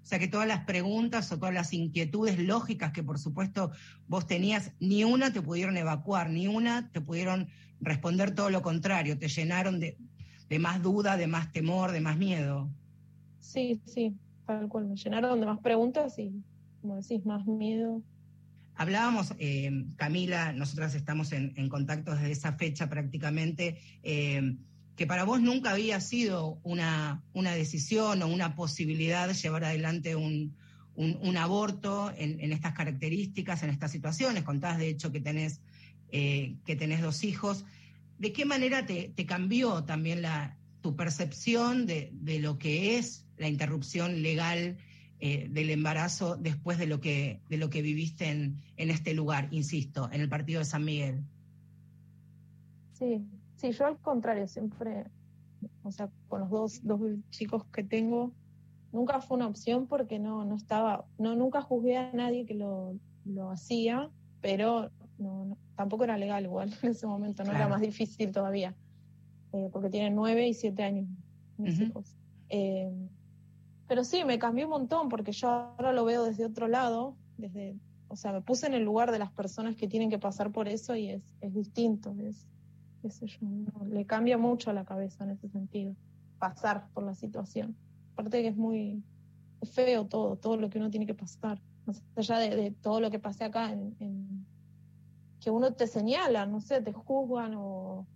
O 0.01 0.05
sea 0.05 0.19
que 0.19 0.27
todas 0.27 0.47
las 0.47 0.65
preguntas 0.65 1.31
o 1.31 1.37
todas 1.37 1.53
las 1.53 1.73
inquietudes 1.73 2.39
lógicas 2.39 2.91
que 2.91 3.03
por 3.03 3.19
supuesto 3.19 3.71
vos 4.07 4.27
tenías, 4.27 4.73
ni 4.79 5.03
una 5.03 5.31
te 5.31 5.41
pudieron 5.41 5.77
evacuar, 5.77 6.29
ni 6.29 6.47
una 6.47 6.89
te 6.91 7.01
pudieron 7.01 7.47
responder 7.79 8.33
todo 8.33 8.49
lo 8.49 8.61
contrario, 8.61 9.17
te 9.17 9.27
llenaron 9.27 9.79
de, 9.79 9.97
de 10.49 10.59
más 10.59 10.81
duda, 10.81 11.17
de 11.17 11.27
más 11.27 11.51
temor, 11.51 11.91
de 11.91 12.01
más 12.01 12.17
miedo. 12.17 12.69
Sí, 13.39 13.81
sí, 13.85 14.15
tal 14.45 14.67
cual, 14.67 14.87
me 14.87 14.95
llenaron 14.95 15.39
de 15.39 15.45
más 15.45 15.59
preguntas 15.59 16.17
y, 16.19 16.43
como 16.81 16.95
decís, 16.95 17.25
más 17.25 17.45
miedo. 17.45 18.01
Hablábamos, 18.75 19.33
eh, 19.37 19.85
Camila, 19.95 20.53
nosotras 20.53 20.95
estamos 20.95 21.31
en, 21.33 21.53
en, 21.55 21.69
contacto 21.69 22.11
desde 22.11 22.31
esa 22.31 22.53
fecha 22.53 22.89
prácticamente, 22.89 23.79
eh, 24.03 24.55
que 24.95 25.07
para 25.07 25.23
vos 25.23 25.41
nunca 25.41 25.71
había 25.71 25.99
sido 26.01 26.59
una, 26.63 27.23
una 27.33 27.53
decisión 27.53 28.21
o 28.21 28.27
una 28.27 28.55
posibilidad 28.55 29.27
de 29.27 29.33
llevar 29.33 29.63
adelante 29.63 30.15
un, 30.15 30.55
un, 30.95 31.37
aborto 31.37 32.11
en, 32.15 32.39
en, 32.39 32.51
estas 32.51 32.73
características, 32.73 33.63
en 33.63 33.69
estas 33.69 33.91
situaciones. 33.91 34.43
Contás, 34.43 34.77
de 34.77 34.89
hecho, 34.89 35.11
que 35.11 35.21
tenés, 35.21 35.61
eh, 36.11 36.55
que 36.65 36.75
tenés 36.75 37.01
dos 37.01 37.23
hijos. 37.23 37.65
¿De 38.19 38.33
qué 38.33 38.45
manera 38.45 38.85
te, 38.85 39.11
te 39.15 39.25
cambió 39.25 39.83
también 39.83 40.21
la, 40.21 40.57
tu 40.81 40.95
percepción 40.95 41.85
de, 41.85 42.09
de, 42.13 42.39
lo 42.39 42.57
que 42.57 42.97
es 42.97 43.25
la 43.37 43.47
interrupción 43.47 44.21
legal 44.21 44.77
eh, 45.19 45.47
del 45.49 45.69
embarazo 45.69 46.35
después 46.35 46.77
de 46.77 46.87
lo 46.87 46.99
que, 46.99 47.41
de 47.49 47.57
lo 47.57 47.69
que 47.69 47.81
viviste 47.81 48.29
en, 48.29 48.61
en 48.77 48.89
este 48.89 49.13
lugar, 49.13 49.47
insisto, 49.51 50.09
en 50.11 50.21
el 50.21 50.29
partido 50.29 50.59
de 50.59 50.65
San 50.65 50.83
Miguel? 50.83 51.23
Sí, 52.93 53.25
Sí, 53.61 53.73
yo 53.73 53.85
al 53.85 53.99
contrario, 53.99 54.47
siempre, 54.47 55.05
o 55.83 55.91
sea, 55.91 56.09
con 56.29 56.39
los 56.39 56.49
dos, 56.49 56.83
dos 56.83 56.99
chicos 57.29 57.63
que 57.65 57.83
tengo, 57.83 58.31
nunca 58.91 59.21
fue 59.21 59.37
una 59.37 59.45
opción 59.45 59.85
porque 59.85 60.17
no, 60.17 60.43
no 60.45 60.55
estaba, 60.55 61.05
no, 61.19 61.35
nunca 61.35 61.61
juzgué 61.61 61.95
a 61.95 62.11
nadie 62.11 62.47
que 62.47 62.55
lo, 62.55 62.95
lo 63.23 63.51
hacía, 63.51 64.09
pero 64.41 64.89
no, 65.19 65.45
no, 65.45 65.57
tampoco 65.75 66.05
era 66.05 66.17
legal 66.17 66.43
igual 66.43 66.73
en 66.81 66.89
ese 66.89 67.05
momento, 67.05 67.43
no 67.43 67.51
claro. 67.51 67.65
era 67.65 67.69
más 67.69 67.81
difícil 67.81 68.31
todavía, 68.31 68.75
eh, 69.53 69.69
porque 69.71 69.91
tienen 69.91 70.15
nueve 70.15 70.47
y 70.47 70.55
siete 70.55 70.81
años 70.81 71.07
mis 71.57 71.77
uh 71.77 71.83
-huh. 71.83 71.87
hijos. 71.87 72.17
Eh, 72.49 72.91
pero 73.87 74.03
sí, 74.03 74.23
me 74.25 74.39
cambió 74.39 74.65
un 74.65 74.71
montón 74.71 75.07
porque 75.07 75.33
yo 75.33 75.49
ahora 75.49 75.93
lo 75.93 76.03
veo 76.03 76.23
desde 76.23 76.45
otro 76.45 76.67
lado, 76.67 77.15
desde, 77.37 77.75
o 78.07 78.15
sea, 78.15 78.33
me 78.33 78.41
puse 78.41 78.65
en 78.65 78.73
el 78.73 78.81
lugar 78.81 79.11
de 79.11 79.19
las 79.19 79.31
personas 79.31 79.75
que 79.75 79.87
tienen 79.87 80.09
que 80.09 80.17
pasar 80.17 80.51
por 80.51 80.67
eso 80.67 80.95
y 80.95 81.09
es, 81.09 81.21
es 81.41 81.53
distinto, 81.53 82.15
es, 82.21 82.47
qué 83.01 83.09
sé 83.09 83.27
yo, 83.27 83.39
le 83.89 84.05
cambia 84.05 84.37
mucho 84.37 84.71
la 84.73 84.85
cabeza 84.85 85.23
en 85.23 85.31
ese 85.31 85.49
sentido, 85.49 85.95
pasar 86.39 86.89
por 86.93 87.03
la 87.03 87.15
situación. 87.15 87.75
Aparte 88.13 88.41
que 88.41 88.49
es 88.49 88.57
muy 88.57 89.03
feo 89.73 90.05
todo, 90.05 90.37
todo 90.37 90.57
lo 90.57 90.69
que 90.69 90.77
uno 90.77 90.89
tiene 90.89 91.05
que 91.05 91.13
pasar, 91.13 91.61
más 91.85 92.03
allá 92.15 92.37
de, 92.37 92.71
todo 92.81 92.99
lo 92.99 93.11
que 93.11 93.19
pasé 93.19 93.43
acá, 93.43 93.71
en, 93.71 94.45
que 95.39 95.49
uno 95.49 95.73
te 95.73 95.87
señala, 95.87 96.45
no 96.45 96.61
sé, 96.61 96.81
te 96.81 96.93
juzgan 96.93 97.53
o 97.55 98.07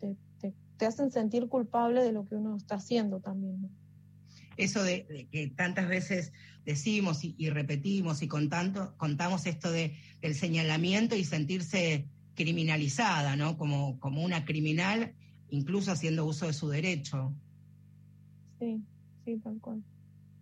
te, 0.00 0.16
te, 0.76 0.86
hacen 0.86 1.10
sentir 1.10 1.48
culpable 1.48 2.02
de 2.02 2.12
lo 2.12 2.24
que 2.26 2.34
uno 2.34 2.56
está 2.56 2.76
haciendo 2.76 3.20
también. 3.20 3.70
Eso 4.56 4.82
de, 4.82 5.28
que 5.30 5.52
tantas 5.56 5.88
veces 5.88 6.32
decimos 6.64 7.22
y, 7.22 7.34
y 7.38 7.50
repetimos 7.50 8.22
y 8.22 8.28
contando, 8.28 8.96
contamos 8.96 9.46
esto 9.46 9.70
de, 9.70 9.96
del 10.20 10.34
señalamiento 10.34 11.14
y 11.14 11.24
sentirse 11.24 12.08
criminalizada, 12.40 13.36
¿no? 13.36 13.58
Como, 13.58 14.00
como 14.00 14.22
una 14.22 14.46
criminal, 14.46 15.12
incluso 15.50 15.92
haciendo 15.92 16.24
uso 16.24 16.46
de 16.46 16.54
su 16.54 16.70
derecho. 16.70 17.34
Sí, 18.58 18.82
sí, 19.26 19.36
tal 19.44 19.60
cual. 19.60 19.84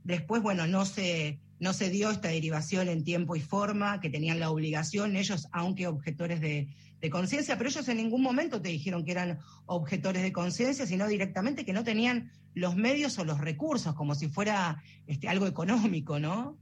Después, 0.05 0.41
bueno, 0.41 0.69
no 0.69 0.85
se, 0.85 1.41
no 1.59 1.73
se 1.73 1.91
dio 1.91 2.13
esta 2.13 2.29
derivación 2.29 2.89
en 2.89 3.03
tiempo 3.03 3.35
y 3.35 3.41
forma, 3.41 3.99
que 3.99 4.11
tenían 4.11 4.39
la 4.39 4.51
obligación, 4.51 5.17
ellos, 5.17 5.49
aunque 5.51 5.89
objetores 5.89 6.41
de, 6.41 6.69
de 7.01 7.11
conciencia, 7.11 7.59
pero 7.59 7.69
ellos 7.69 7.89
en 7.89 7.97
ningún 7.97 8.23
momento 8.23 8.63
te 8.63 8.69
dijeron 8.69 9.05
que 9.05 9.11
eran 9.11 9.41
objetores 9.67 10.23
de 10.23 10.33
conciencia, 10.33 10.87
sino 10.87 11.09
directamente 11.09 11.65
que 11.65 11.73
no 11.73 11.83
tenían 11.83 12.31
los 12.55 12.77
medios 12.77 13.19
o 13.19 13.25
los 13.25 13.41
recursos, 13.41 13.97
como 13.97 14.15
si 14.15 14.29
fuera 14.29 14.81
este, 15.09 15.29
algo 15.29 15.49
económico, 15.49 16.21
¿no? 16.21 16.57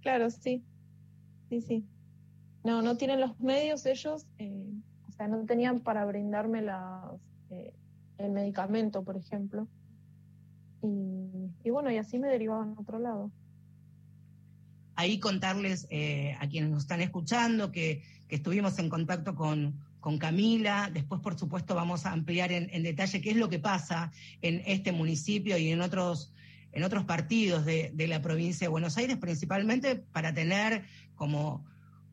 Claro, 0.00 0.30
sí. 0.30 0.64
Sí, 1.50 1.60
sí. 1.60 1.84
No, 2.68 2.82
no 2.82 2.98
tienen 2.98 3.18
los 3.18 3.40
medios 3.40 3.86
ellos, 3.86 4.26
eh, 4.36 4.52
o 5.08 5.12
sea, 5.12 5.26
no 5.26 5.42
tenían 5.46 5.80
para 5.80 6.04
brindarme 6.04 6.62
eh, 7.48 7.72
el 8.18 8.30
medicamento, 8.30 9.02
por 9.02 9.16
ejemplo. 9.16 9.66
Y, 10.82 11.70
bueno, 11.70 11.90
y 11.90 11.96
así 11.96 12.18
me 12.18 12.28
derivaban 12.28 12.74
a 12.76 12.80
otro 12.82 12.98
lado. 12.98 13.32
Ahí 14.96 15.18
contarles 15.18 15.86
eh, 15.88 16.36
a 16.40 16.46
quienes 16.50 16.68
nos 16.68 16.82
están 16.82 17.00
escuchando 17.00 17.72
que, 17.72 18.02
que 18.28 18.36
estuvimos 18.36 18.78
en 18.78 18.90
contacto 18.90 19.34
con, 19.34 19.80
con 20.00 20.18
Camila. 20.18 20.90
Después, 20.92 21.22
por 21.22 21.38
supuesto, 21.38 21.74
vamos 21.74 22.04
a 22.04 22.12
ampliar 22.12 22.52
en, 22.52 22.82
detalle 22.82 23.22
qué 23.22 23.30
es 23.30 23.36
lo 23.38 23.48
que 23.48 23.60
pasa 23.60 24.12
en 24.42 24.62
este 24.66 24.92
municipio 24.92 25.56
y 25.56 25.70
en 25.70 25.80
otros, 25.80 26.34
en 26.72 26.84
otros 26.84 27.06
partidos 27.06 27.64
de 27.64 28.06
la 28.06 28.20
provincia 28.20 28.66
de 28.66 28.68
Buenos 28.68 28.98
Aires, 28.98 29.16
principalmente 29.16 29.96
para 29.96 30.34
tener 30.34 30.84
como 31.14 31.64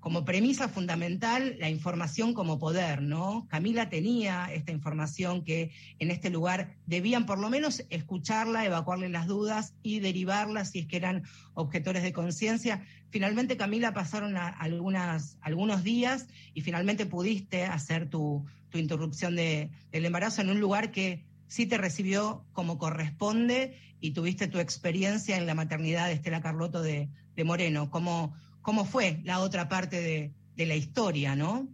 como 0.06 0.24
premisa 0.24 0.70
fundamental 0.70 1.56
la 1.58 1.68
información 1.68 2.36
como 2.36 2.60
poder, 2.60 3.02
¿no? 3.02 3.48
Camila 3.50 3.89
tenía 3.89 4.54
esta 4.54 4.72
información 4.72 5.44
que 5.44 5.72
en 5.98 6.12
este 6.12 6.30
lugar 6.30 6.76
debían 6.86 7.26
por 7.26 7.39
lo 7.39 7.50
menos 7.50 7.84
escucharla, 7.89 8.65
evacuarle 8.65 9.10
las 9.10 9.26
dudas 9.26 9.74
y 9.82 10.02
derivarla 10.02 10.63
si 10.63 10.78
es 10.78 10.86
que 10.86 10.98
eran 10.98 11.24
objetores 11.56 12.04
de 12.04 12.13
conciencia. 12.13 12.86
Finalmente, 13.10 13.58
Camila, 13.58 13.96
pasaron 13.96 14.38
algunas, 14.38 15.39
algunos 15.41 15.84
días 15.84 16.28
y 16.54 16.62
finalmente 16.62 17.08
pudiste 17.08 17.63
hacer 17.63 18.08
tu, 18.08 18.46
tu 18.70 18.78
interrupción 18.78 19.36
de, 19.36 19.72
del 19.91 20.06
embarazo 20.06 20.41
en 20.41 20.52
un 20.52 20.60
lugar 20.60 20.91
que 20.91 21.26
sí 21.48 21.65
te 21.65 21.80
recibió 21.80 22.46
como 22.54 22.78
corresponde 22.78 23.80
y 24.00 24.12
tuviste 24.12 24.48
tu 24.48 24.60
experiencia 24.60 25.36
en 25.36 25.48
la 25.48 25.56
maternidad 25.56 26.06
de 26.06 26.13
Estela 26.13 26.41
Carlotto 26.41 26.84
de, 26.84 27.10
de 27.36 27.44
Moreno. 27.44 27.89
¿Cómo, 27.89 28.36
cómo 28.65 28.84
fue 28.84 29.21
la 29.23 29.41
otra 29.41 29.69
parte 29.69 30.01
de, 30.01 30.34
de, 30.56 30.65
la 30.65 30.73
historia, 30.73 31.36
¿no? 31.36 31.67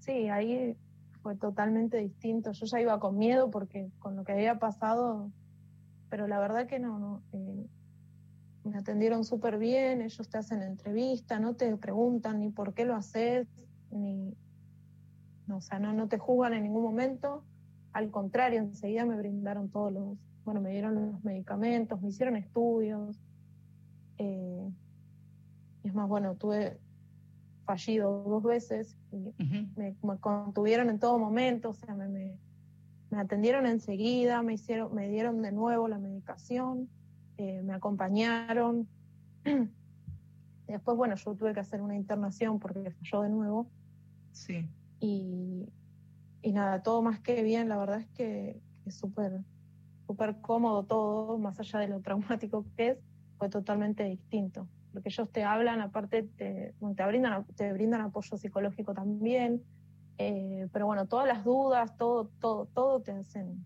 Sí, 0.00 0.28
ahí 0.28 0.76
fue 1.22 1.36
totalmente 1.36 1.98
distinto. 1.98 2.50
Yo 2.50 2.66
ya 2.66 2.80
iba 2.80 2.98
con 2.98 3.16
miedo 3.16 3.48
porque 3.48 3.88
con 4.00 4.16
lo 4.16 4.24
que 4.24 4.32
había 4.32 4.58
pasado, 4.58 5.30
pero 6.10 6.26
la 6.26 6.40
verdad 6.40 6.66
que 6.66 6.80
no, 6.80 6.98
no 6.98 7.22
eh, 7.32 7.64
me 8.64 8.76
atendieron 8.76 9.24
súper 9.24 9.56
bien, 9.56 10.02
ellos 10.02 10.28
te 10.28 10.36
hacen 10.36 10.62
entrevista, 10.62 11.38
no 11.38 11.54
te 11.54 11.76
preguntan 11.76 12.40
ni 12.40 12.50
por 12.50 12.74
qué 12.74 12.84
lo 12.84 12.96
haces, 12.96 13.46
ni, 13.92 14.34
o 15.48 15.60
sea, 15.60 15.78
no, 15.78 15.92
no 15.92 16.08
te 16.08 16.18
juzgan 16.18 16.54
en 16.54 16.64
ningún 16.64 16.82
momento. 16.82 17.44
Al 17.92 18.10
contrario, 18.10 18.58
enseguida 18.58 19.06
me 19.06 19.16
brindaron 19.16 19.68
todos 19.68 19.92
los, 19.92 20.18
bueno, 20.44 20.60
me 20.60 20.70
dieron 20.70 21.12
los 21.12 21.22
medicamentos, 21.22 22.02
me 22.02 22.08
hicieron 22.08 22.34
estudios. 22.34 23.16
Eh, 24.18 24.68
es 25.84 25.94
más, 25.94 26.08
bueno, 26.08 26.34
tuve 26.34 26.78
fallido 27.64 28.24
dos 28.24 28.42
veces 28.42 28.96
y 29.10 29.16
uh 29.16 29.34
-huh. 29.38 29.76
me, 29.76 29.96
me, 30.02 30.18
contuvieron 30.18 30.90
en 30.90 30.98
todo 30.98 31.18
momento, 31.18 31.70
o 31.70 31.74
sea, 31.74 31.94
me, 31.94 32.08
me, 32.08 32.38
me, 33.10 33.20
atendieron 33.20 33.66
enseguida, 33.66 34.42
me 34.42 34.54
hicieron, 34.54 34.94
me 34.94 35.08
dieron 35.08 35.42
de 35.42 35.52
nuevo 35.52 35.88
la 35.88 35.98
medicación, 35.98 36.88
eh, 37.36 37.62
me 37.62 37.74
acompañaron. 37.74 38.88
Después, 40.66 40.96
bueno, 40.96 41.14
yo 41.16 41.34
tuve 41.34 41.52
que 41.52 41.60
hacer 41.60 41.82
una 41.82 41.94
internación 41.94 42.58
porque 42.58 42.90
falló 42.90 43.22
de 43.22 43.28
nuevo. 43.28 43.66
Sí. 44.32 44.66
Y, 45.00 45.68
y 46.42 46.52
nada, 46.52 46.82
todo 46.82 47.02
más 47.02 47.20
que 47.20 47.42
bien, 47.42 47.68
la 47.68 47.76
verdad 47.76 48.00
es 48.00 48.08
que 48.08 48.60
es 48.86 48.94
súper 48.94 49.42
súper 50.06 50.36
cómodo 50.42 50.84
todo, 50.84 51.38
más 51.38 51.58
allá 51.60 51.78
de 51.78 51.88
lo 51.88 52.00
traumático 52.00 52.66
que 52.76 52.88
es, 52.90 52.98
fue 53.38 53.48
totalmente 53.48 54.04
distinto 54.04 54.68
porque 54.94 55.10
ellos 55.10 55.30
te 55.30 55.42
hablan, 55.42 55.80
aparte 55.80 56.22
te, 56.22 56.72
te, 56.96 57.72
brindan, 57.72 58.00
apoyo 58.00 58.36
psicológico 58.38 58.94
también, 58.94 59.62
eh, 60.16 60.68
pero 60.72 60.86
bueno, 60.86 61.06
todas 61.06 61.26
las 61.26 61.44
dudas, 61.44 61.96
todo, 61.98 62.30
todo, 62.40 62.66
todo 62.66 63.00
te 63.02 63.12
hacen. 63.12 63.64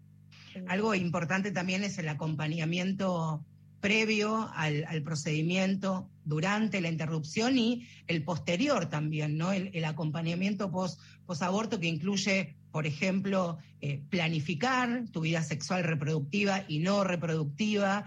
Eh, 0.54 0.64
Algo 0.66 0.94
importante 0.94 1.52
también 1.52 1.84
es 1.84 1.98
el 1.98 2.08
acompañamiento 2.08 3.44
previo 3.80 4.50
al, 4.54 4.84
al, 4.88 5.02
procedimiento, 5.02 6.08
durante 6.24 6.80
la 6.80 6.88
interrupción 6.88 7.58
y 7.58 7.86
el 8.06 8.22
posterior 8.22 8.86
también, 8.86 9.38
¿no? 9.38 9.52
El, 9.52 9.84
acompañamiento 9.84 10.70
post, 10.70 11.00
post-aborto 11.26 11.80
que 11.80 11.86
incluye, 11.86 12.56
por 12.70 12.86
ejemplo, 12.86 13.58
eh, 13.80 14.02
planificar 14.10 15.04
tu 15.10 15.20
vida 15.20 15.42
sexual 15.42 15.84
reproductiva 15.84 16.64
y 16.68 16.80
no 16.80 17.04
reproductiva, 17.04 18.04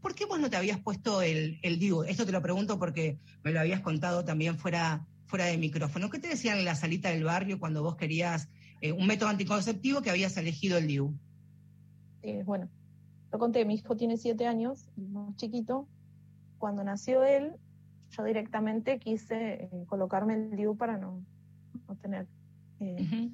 ¿por 0.00 0.14
qué 0.14 0.26
vos 0.26 0.40
no 0.40 0.50
te 0.50 0.56
habías 0.56 0.80
puesto 0.80 1.22
el, 1.22 1.58
el 1.62 1.78
DIU? 1.78 2.02
Esto 2.04 2.26
te 2.26 2.32
lo 2.32 2.42
pregunto 2.42 2.78
porque 2.78 3.18
me 3.42 3.52
lo 3.52 3.60
habías 3.60 3.80
contado 3.80 4.24
también 4.24 4.58
fuera, 4.58 5.06
fuera 5.26 5.46
de 5.46 5.58
micrófono. 5.58 6.10
¿Qué 6.10 6.18
te 6.18 6.28
decían 6.28 6.58
en 6.58 6.64
la 6.64 6.74
salita 6.74 7.10
del 7.10 7.24
barrio 7.24 7.58
cuando 7.58 7.82
vos 7.82 7.96
querías 7.96 8.48
eh, 8.80 8.92
un 8.92 9.06
método 9.06 9.28
anticonceptivo 9.28 10.02
que 10.02 10.10
habías 10.10 10.36
elegido 10.36 10.78
el 10.78 10.86
DIU. 10.86 11.12
bueno, 12.44 12.68
lo 13.32 13.38
conté, 13.38 13.64
mi 13.64 13.74
hijo 13.74 13.96
tiene 13.96 14.16
siete 14.16 14.46
años, 14.46 14.88
más 14.96 15.34
chiquito. 15.36 15.88
Cuando 16.58 16.84
nació 16.84 17.24
él, 17.24 17.56
yo 18.10 18.24
directamente 18.24 18.98
quise 18.98 19.64
eh, 19.64 19.70
colocarme 19.86 20.34
el 20.34 20.56
DIU 20.56 20.76
para 20.76 20.96
no, 20.96 21.24
no 21.88 21.96
tener. 21.96 22.26
Eh, 22.80 23.30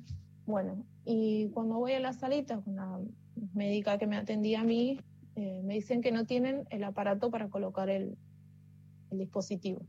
bueno, 0.46 0.84
y 1.04 1.48
cuando 1.50 1.74
voy 1.74 1.92
a 1.92 2.00
la 2.00 2.14
salita 2.14 2.60
con 2.60 2.76
la 2.76 2.98
médica 3.52 3.98
que 3.98 4.06
me 4.06 4.16
atendía 4.16 4.60
a 4.60 4.64
mí, 4.64 4.98
eh, 5.36 5.62
me 5.64 5.74
dicen 5.74 6.00
que 6.00 6.12
no 6.12 6.26
tienen 6.26 6.64
el 6.70 6.84
aparato 6.84 7.30
para 7.30 7.48
colocar 7.48 7.88
el, 7.90 8.16
el 9.10 9.18
dispositivo. 9.18 9.82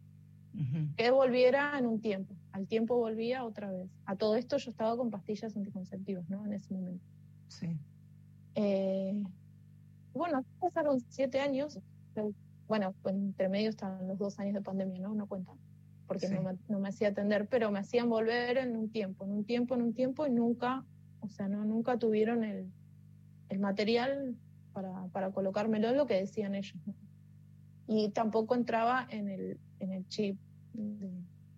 Que 0.95 1.11
volviera 1.11 1.77
en 1.77 1.85
un 1.85 1.99
tiempo. 1.99 2.33
Al 2.53 2.65
tiempo 2.65 2.95
volvía 2.95 3.43
otra 3.43 3.69
vez. 3.69 3.89
A 4.05 4.15
todo 4.15 4.37
esto 4.37 4.55
yo 4.55 4.71
estaba 4.71 4.95
con 4.95 5.11
pastillas 5.11 5.53
anticonceptivas, 5.57 6.29
¿no? 6.29 6.45
En 6.45 6.53
ese 6.53 6.73
momento. 6.73 7.03
Sí. 7.49 7.77
Eh, 8.55 9.21
bueno, 10.13 10.45
pasaron 10.61 11.01
siete 11.09 11.41
años. 11.41 11.77
Bueno, 12.69 12.95
entre 13.05 13.49
medio 13.49 13.69
estaban 13.69 14.07
los 14.07 14.17
dos 14.17 14.39
años 14.39 14.53
de 14.53 14.61
pandemia, 14.61 15.01
¿no? 15.01 15.13
No 15.13 15.27
cuentan. 15.27 15.57
Porque 16.07 16.29
no, 16.29 16.41
me, 16.41 16.57
no, 16.69 16.79
me, 16.79 16.87
hacía 16.87 17.09
atender, 17.09 17.49
pero 17.49 17.69
me 17.69 17.79
hacían 17.79 18.09
volver 18.09 18.57
en 18.57 18.77
un 18.77 18.89
tiempo, 18.89 19.25
en 19.25 19.31
un 19.31 19.43
tiempo, 19.43 19.75
en 19.75 19.81
un 19.81 19.93
tiempo, 19.93 20.25
y 20.25 20.31
nunca, 20.31 20.85
o 21.19 21.27
sea, 21.27 21.49
no, 21.49 21.65
nunca 21.65 21.97
tuvieron 21.97 22.45
el, 22.45 22.71
el 23.49 23.59
material 23.59 24.37
para, 24.75 25.07
para 25.07 25.31
colocármelo, 25.31 25.93
lo 25.93 26.05
que 26.05 26.15
decían 26.15 26.53
ellos. 26.53 26.75
Y 27.87 28.09
tampoco 28.09 28.55
entraba 28.55 29.07
en 29.09 29.29
el, 29.29 29.57
en 29.79 29.93
el 29.93 30.07
chip. 30.09 30.37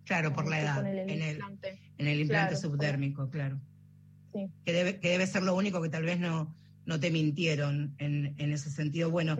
claro, 0.04 0.32
por 0.32 0.48
la 0.48 0.60
edad. 0.60 0.86
En 0.86 1.10
el 1.10 1.30
implante, 1.30 1.80
en 1.98 2.06
el, 2.06 2.20
implante 2.20 2.56
subdérmico, 2.56 3.28
claro. 3.28 3.58
Sí. 4.32 4.48
Que, 4.64 4.72
debe, 4.72 5.00
que 5.00 5.10
debe 5.10 5.26
ser 5.26 5.42
lo 5.42 5.56
único 5.56 5.82
que 5.82 5.88
tal 5.88 6.04
vez 6.04 6.20
no, 6.20 6.54
no 6.86 7.00
te 7.00 7.10
mintieron 7.10 7.94
en, 7.98 8.34
en 8.38 8.52
ese 8.52 8.70
sentido. 8.70 9.10
Bueno, 9.10 9.36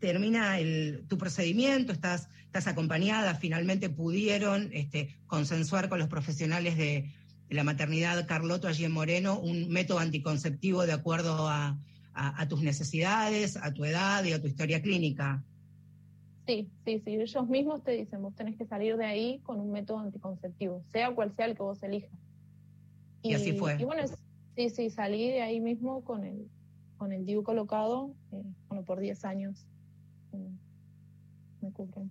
termina 0.00 0.58
el, 0.58 1.04
tu 1.06 1.16
procedimiento, 1.16 1.92
estás, 1.92 2.28
estás 2.46 2.66
acompañada, 2.66 3.36
finalmente 3.36 3.88
pudieron 3.88 4.70
este, 4.72 5.16
consensuar 5.28 5.88
con 5.88 6.00
los 6.00 6.08
profesionales 6.08 6.76
de, 6.76 7.12
la 7.52 7.64
maternidad 7.64 8.26
Carloto 8.26 8.66
allí 8.66 8.86
en 8.86 8.92
Moreno 8.92 9.38
un 9.38 9.68
método 9.68 9.98
anticonceptivo 9.98 10.86
de 10.86 10.92
acuerdo 10.92 11.48
a, 11.48 11.78
a, 12.14 12.46
tus 12.48 12.62
necesidades, 12.62 13.56
a 13.56 13.72
tu 13.72 13.84
edad 13.84 14.24
y 14.24 14.32
a 14.32 14.40
tu 14.40 14.46
historia 14.46 14.82
clínica. 14.82 15.42
Sí, 16.46 16.68
sí, 16.84 17.00
sí. 17.04 17.14
Ellos 17.14 17.48
mismos 17.48 17.82
te 17.84 17.92
dicen, 17.92 18.20
vos 18.22 18.34
tenés 18.34 18.56
que 18.56 18.66
salir 18.66 18.96
de 18.96 19.06
ahí 19.06 19.40
con 19.44 19.60
un 19.60 19.70
método 19.70 20.00
anticonceptivo, 20.00 20.82
sea 20.92 21.14
cual 21.14 21.34
sea 21.34 21.46
el 21.46 21.56
que 21.56 21.62
vos 21.62 21.82
elijas. 21.82 22.10
Y, 23.22 23.34
así 23.34 23.52
fue. 23.52 23.76
Y 23.80 23.84
bueno, 23.84 24.02
sí, 24.56 24.70
sí, 24.70 24.90
salí 24.90 25.28
de 25.28 25.42
ahí 25.42 25.60
mismo 25.60 26.04
con 26.04 26.24
el, 26.24 26.48
con 26.98 27.12
el 27.12 27.24
DIU 27.24 27.42
colocado, 27.42 28.14
eh, 28.32 28.42
bueno, 28.68 28.84
por 28.84 29.00
10 29.00 29.24
años 29.24 29.66
eh, 30.32 30.50
me 31.60 31.72
cubren. 31.72 32.10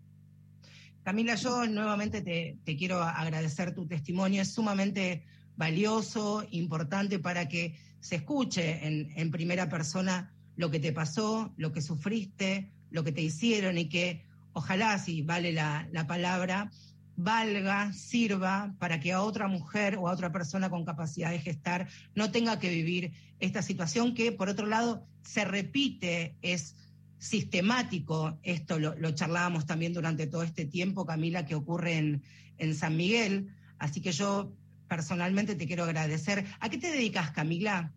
Camila, 1.04 1.36
yo 1.36 1.66
nuevamente 1.68 2.22
te, 2.22 2.58
te, 2.64 2.78
quiero 2.78 3.02
agradecer 3.02 3.74
tu 3.74 3.88
testimonio, 3.88 4.44
es 4.44 4.54
sumamente 4.54 5.26
valioso, 5.58 6.46
importante 6.52 7.20
para 7.20 7.48
que 7.48 7.76
se 8.02 8.16
escuche 8.16 8.86
en, 8.86 9.32
primera 9.32 9.70
persona 9.70 10.34
lo 10.58 10.70
que 10.70 10.80
te 10.80 10.92
pasó, 10.92 11.54
lo 11.56 11.72
que 11.72 11.82
sufriste, 11.82 12.72
lo 12.90 13.04
que 13.04 13.12
te 13.12 13.22
hicieron 13.22 13.78
y 13.78 13.88
que 13.88 14.26
ojalá, 14.54 15.00
si 15.00 15.22
vale 15.22 15.54
la, 15.54 15.88
la 15.94 16.08
palabra, 16.08 16.70
valga, 17.16 17.94
sirva 17.94 18.76
para 18.80 19.00
que 19.00 19.14
a 19.14 19.22
otra 19.22 19.48
mujer 19.48 19.98
o 19.98 20.10
a 20.10 20.12
otra 20.12 20.32
persona 20.32 20.70
con 20.70 20.84
capacidad 20.84 21.32
de 21.32 21.40
gestar 21.40 21.88
no 22.16 22.32
tenga 22.32 22.60
que 22.60 22.70
vivir 22.70 23.14
esta 23.40 23.62
situación 23.62 24.14
que, 24.14 24.32
por 24.32 24.50
otro 24.50 24.66
lado, 24.66 25.06
se 25.24 25.46
repite, 25.46 26.36
es 26.42 26.76
sistemático, 27.20 28.40
esto 28.42 28.80
lo, 28.80 28.96
lo 28.96 29.12
charlábamos 29.12 29.68
también 29.68 29.94
durante 29.94 30.26
todo 30.26 30.42
este 30.42 30.66
tiempo, 30.66 31.06
Camila, 31.06 31.46
que 31.46 31.56
ocurre 31.56 31.98
en, 31.98 32.24
en 32.58 32.76
San 32.76 32.98
Miguel. 32.98 33.54
Así 33.78 34.02
que 34.02 34.12
yo 34.12 34.52
personalmente 34.91 35.56
te 35.56 35.67
quiero 35.67 35.86
agradecer. 35.86 36.43
¿A 36.60 36.67
qué 36.67 36.77
te 36.77 36.91
dedicas, 36.91 37.32
Camila? 37.32 37.93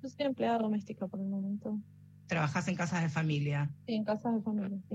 Yo 0.00 0.08
soy 0.08 0.26
empleada 0.26 0.58
doméstica 0.58 1.08
por 1.08 1.18
el 1.18 1.26
momento. 1.26 1.76
¿Trabajas 2.28 2.68
en 2.68 2.76
casas 2.76 3.02
de 3.02 3.08
familia? 3.08 3.68
Sí, 3.84 3.94
en 3.94 4.04
casas 4.04 4.36
de 4.36 4.40
familia, 4.40 4.78
sí. 4.88 4.94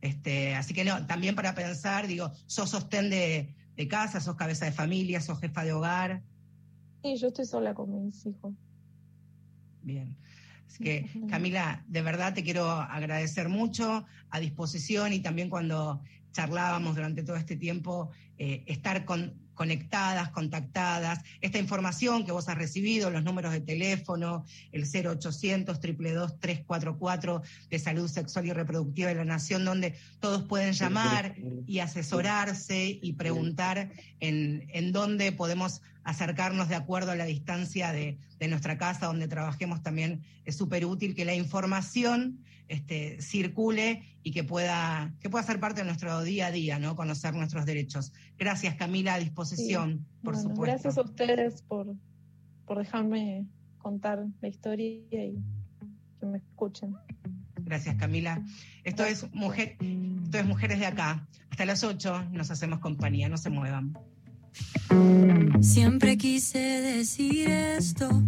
Este, 0.00 0.54
así 0.54 0.72
que 0.72 0.86
no, 0.86 1.06
también 1.06 1.34
para 1.34 1.54
pensar, 1.54 2.06
digo, 2.06 2.32
sos 2.46 2.70
sostén 2.70 3.10
de, 3.10 3.54
de 3.76 3.88
casa, 3.88 4.20
sos 4.20 4.36
cabeza 4.36 4.64
de 4.64 4.72
familia, 4.72 5.20
sos 5.20 5.38
jefa 5.38 5.64
de 5.64 5.74
hogar. 5.74 6.22
Sí, 7.02 7.14
yo 7.16 7.28
estoy 7.28 7.44
sola 7.44 7.74
con 7.74 8.02
mis 8.02 8.24
hijos. 8.24 8.54
Bien. 9.82 10.16
Así 10.66 10.82
que, 10.82 11.10
Camila, 11.28 11.84
de 11.88 12.00
verdad 12.00 12.32
te 12.32 12.42
quiero 12.42 12.70
agradecer 12.70 13.50
mucho, 13.50 14.06
a 14.30 14.40
disposición 14.40 15.12
y 15.12 15.20
también 15.20 15.50
cuando 15.50 16.00
charlábamos 16.32 16.96
durante 16.96 17.22
todo 17.22 17.36
este 17.36 17.56
tiempo, 17.56 18.12
eh, 18.38 18.64
estar 18.66 19.04
con, 19.04 19.41
conectadas, 19.54 20.30
contactadas. 20.30 21.20
Esta 21.40 21.58
información 21.58 22.24
que 22.24 22.32
vos 22.32 22.48
has 22.48 22.56
recibido, 22.56 23.10
los 23.10 23.24
números 23.24 23.52
de 23.52 23.60
teléfono, 23.60 24.44
el 24.72 24.82
0800 24.82 25.80
322 25.80 26.38
344 26.40 27.42
de 27.70 27.78
salud 27.78 28.08
sexual 28.08 28.46
y 28.46 28.52
reproductiva 28.52 29.08
de 29.08 29.16
la 29.16 29.24
Nación, 29.24 29.64
donde 29.64 29.94
todos 30.20 30.42
pueden 30.42 30.72
llamar 30.72 31.36
y 31.66 31.78
asesorarse 31.80 32.98
y 33.00 33.12
preguntar 33.14 33.90
en, 34.20 34.68
en 34.72 34.92
dónde 34.92 35.32
podemos 35.32 35.82
acercarnos 36.04 36.68
de 36.68 36.74
acuerdo 36.74 37.12
a 37.12 37.16
la 37.16 37.24
distancia 37.24 37.92
de, 37.92 38.18
de 38.38 38.48
nuestra 38.48 38.76
casa 38.76 39.06
donde 39.06 39.28
trabajemos 39.28 39.82
también. 39.82 40.22
Es 40.44 40.56
súper 40.56 40.84
útil 40.84 41.14
que 41.14 41.24
la 41.24 41.34
información 41.34 42.44
este, 42.68 43.20
circule 43.20 44.18
y 44.22 44.32
que 44.32 44.44
pueda, 44.44 45.14
que 45.20 45.28
pueda 45.30 45.44
ser 45.44 45.60
parte 45.60 45.80
de 45.80 45.86
nuestro 45.86 46.22
día 46.22 46.46
a 46.46 46.50
día, 46.50 46.78
¿no? 46.78 46.96
Conocer 46.96 47.34
nuestros 47.34 47.66
derechos. 47.66 48.12
Gracias, 48.38 48.74
Camila, 48.76 49.14
a 49.14 49.18
disposición, 49.18 50.06
por 50.22 50.36
supuesto. 50.36 50.62
Gracias 50.62 50.98
a 50.98 51.02
ustedes 51.02 51.62
por, 51.62 51.94
por 52.66 52.78
dejarme 52.78 53.46
contar 53.78 54.24
la 54.40 54.48
historia 54.48 54.86
y 54.86 55.38
que 56.20 56.26
me 56.26 56.38
escuchen. 56.38 56.94
Gracias, 57.64 57.96
Camila. 57.96 58.42
Esto 58.84 59.04
es, 59.04 59.32
mujer, 59.32 59.76
esto 59.80 60.38
es 60.38 60.46
Mujeres 60.46 60.78
de 60.78 60.86
Acá. 60.86 61.26
Hasta 61.50 61.64
las 61.64 61.84
8 61.84 62.30
nos 62.32 62.50
hacemos 62.50 62.78
compañía, 62.78 63.28
no 63.28 63.36
se 63.36 63.50
muevan. 63.50 63.92
Siempre 65.60 66.16
quise 66.16 66.58
decir 66.58 67.48
esto, 67.50 68.22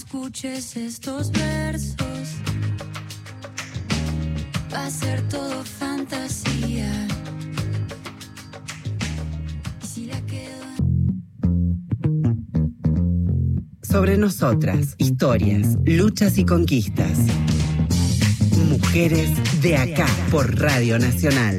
escuches 0.00 0.76
estos 0.78 1.30
versos, 1.30 1.96
va 4.72 4.86
a 4.86 4.90
ser 4.90 5.20
todo 5.28 5.62
fantasía. 5.62 6.90
Y 9.82 9.86
si 9.86 10.06
la 10.06 10.18
quedo 10.22 10.64
Sobre 13.82 14.16
nosotras, 14.16 14.94
historias, 14.96 15.76
luchas 15.84 16.38
y 16.38 16.46
conquistas. 16.46 17.18
Mujeres 18.70 18.70
Mujeres 18.70 19.28
de 19.60 19.76
acá 19.76 20.06
por 20.30 20.58
Radio 20.58 20.98
Nacional. 20.98 21.58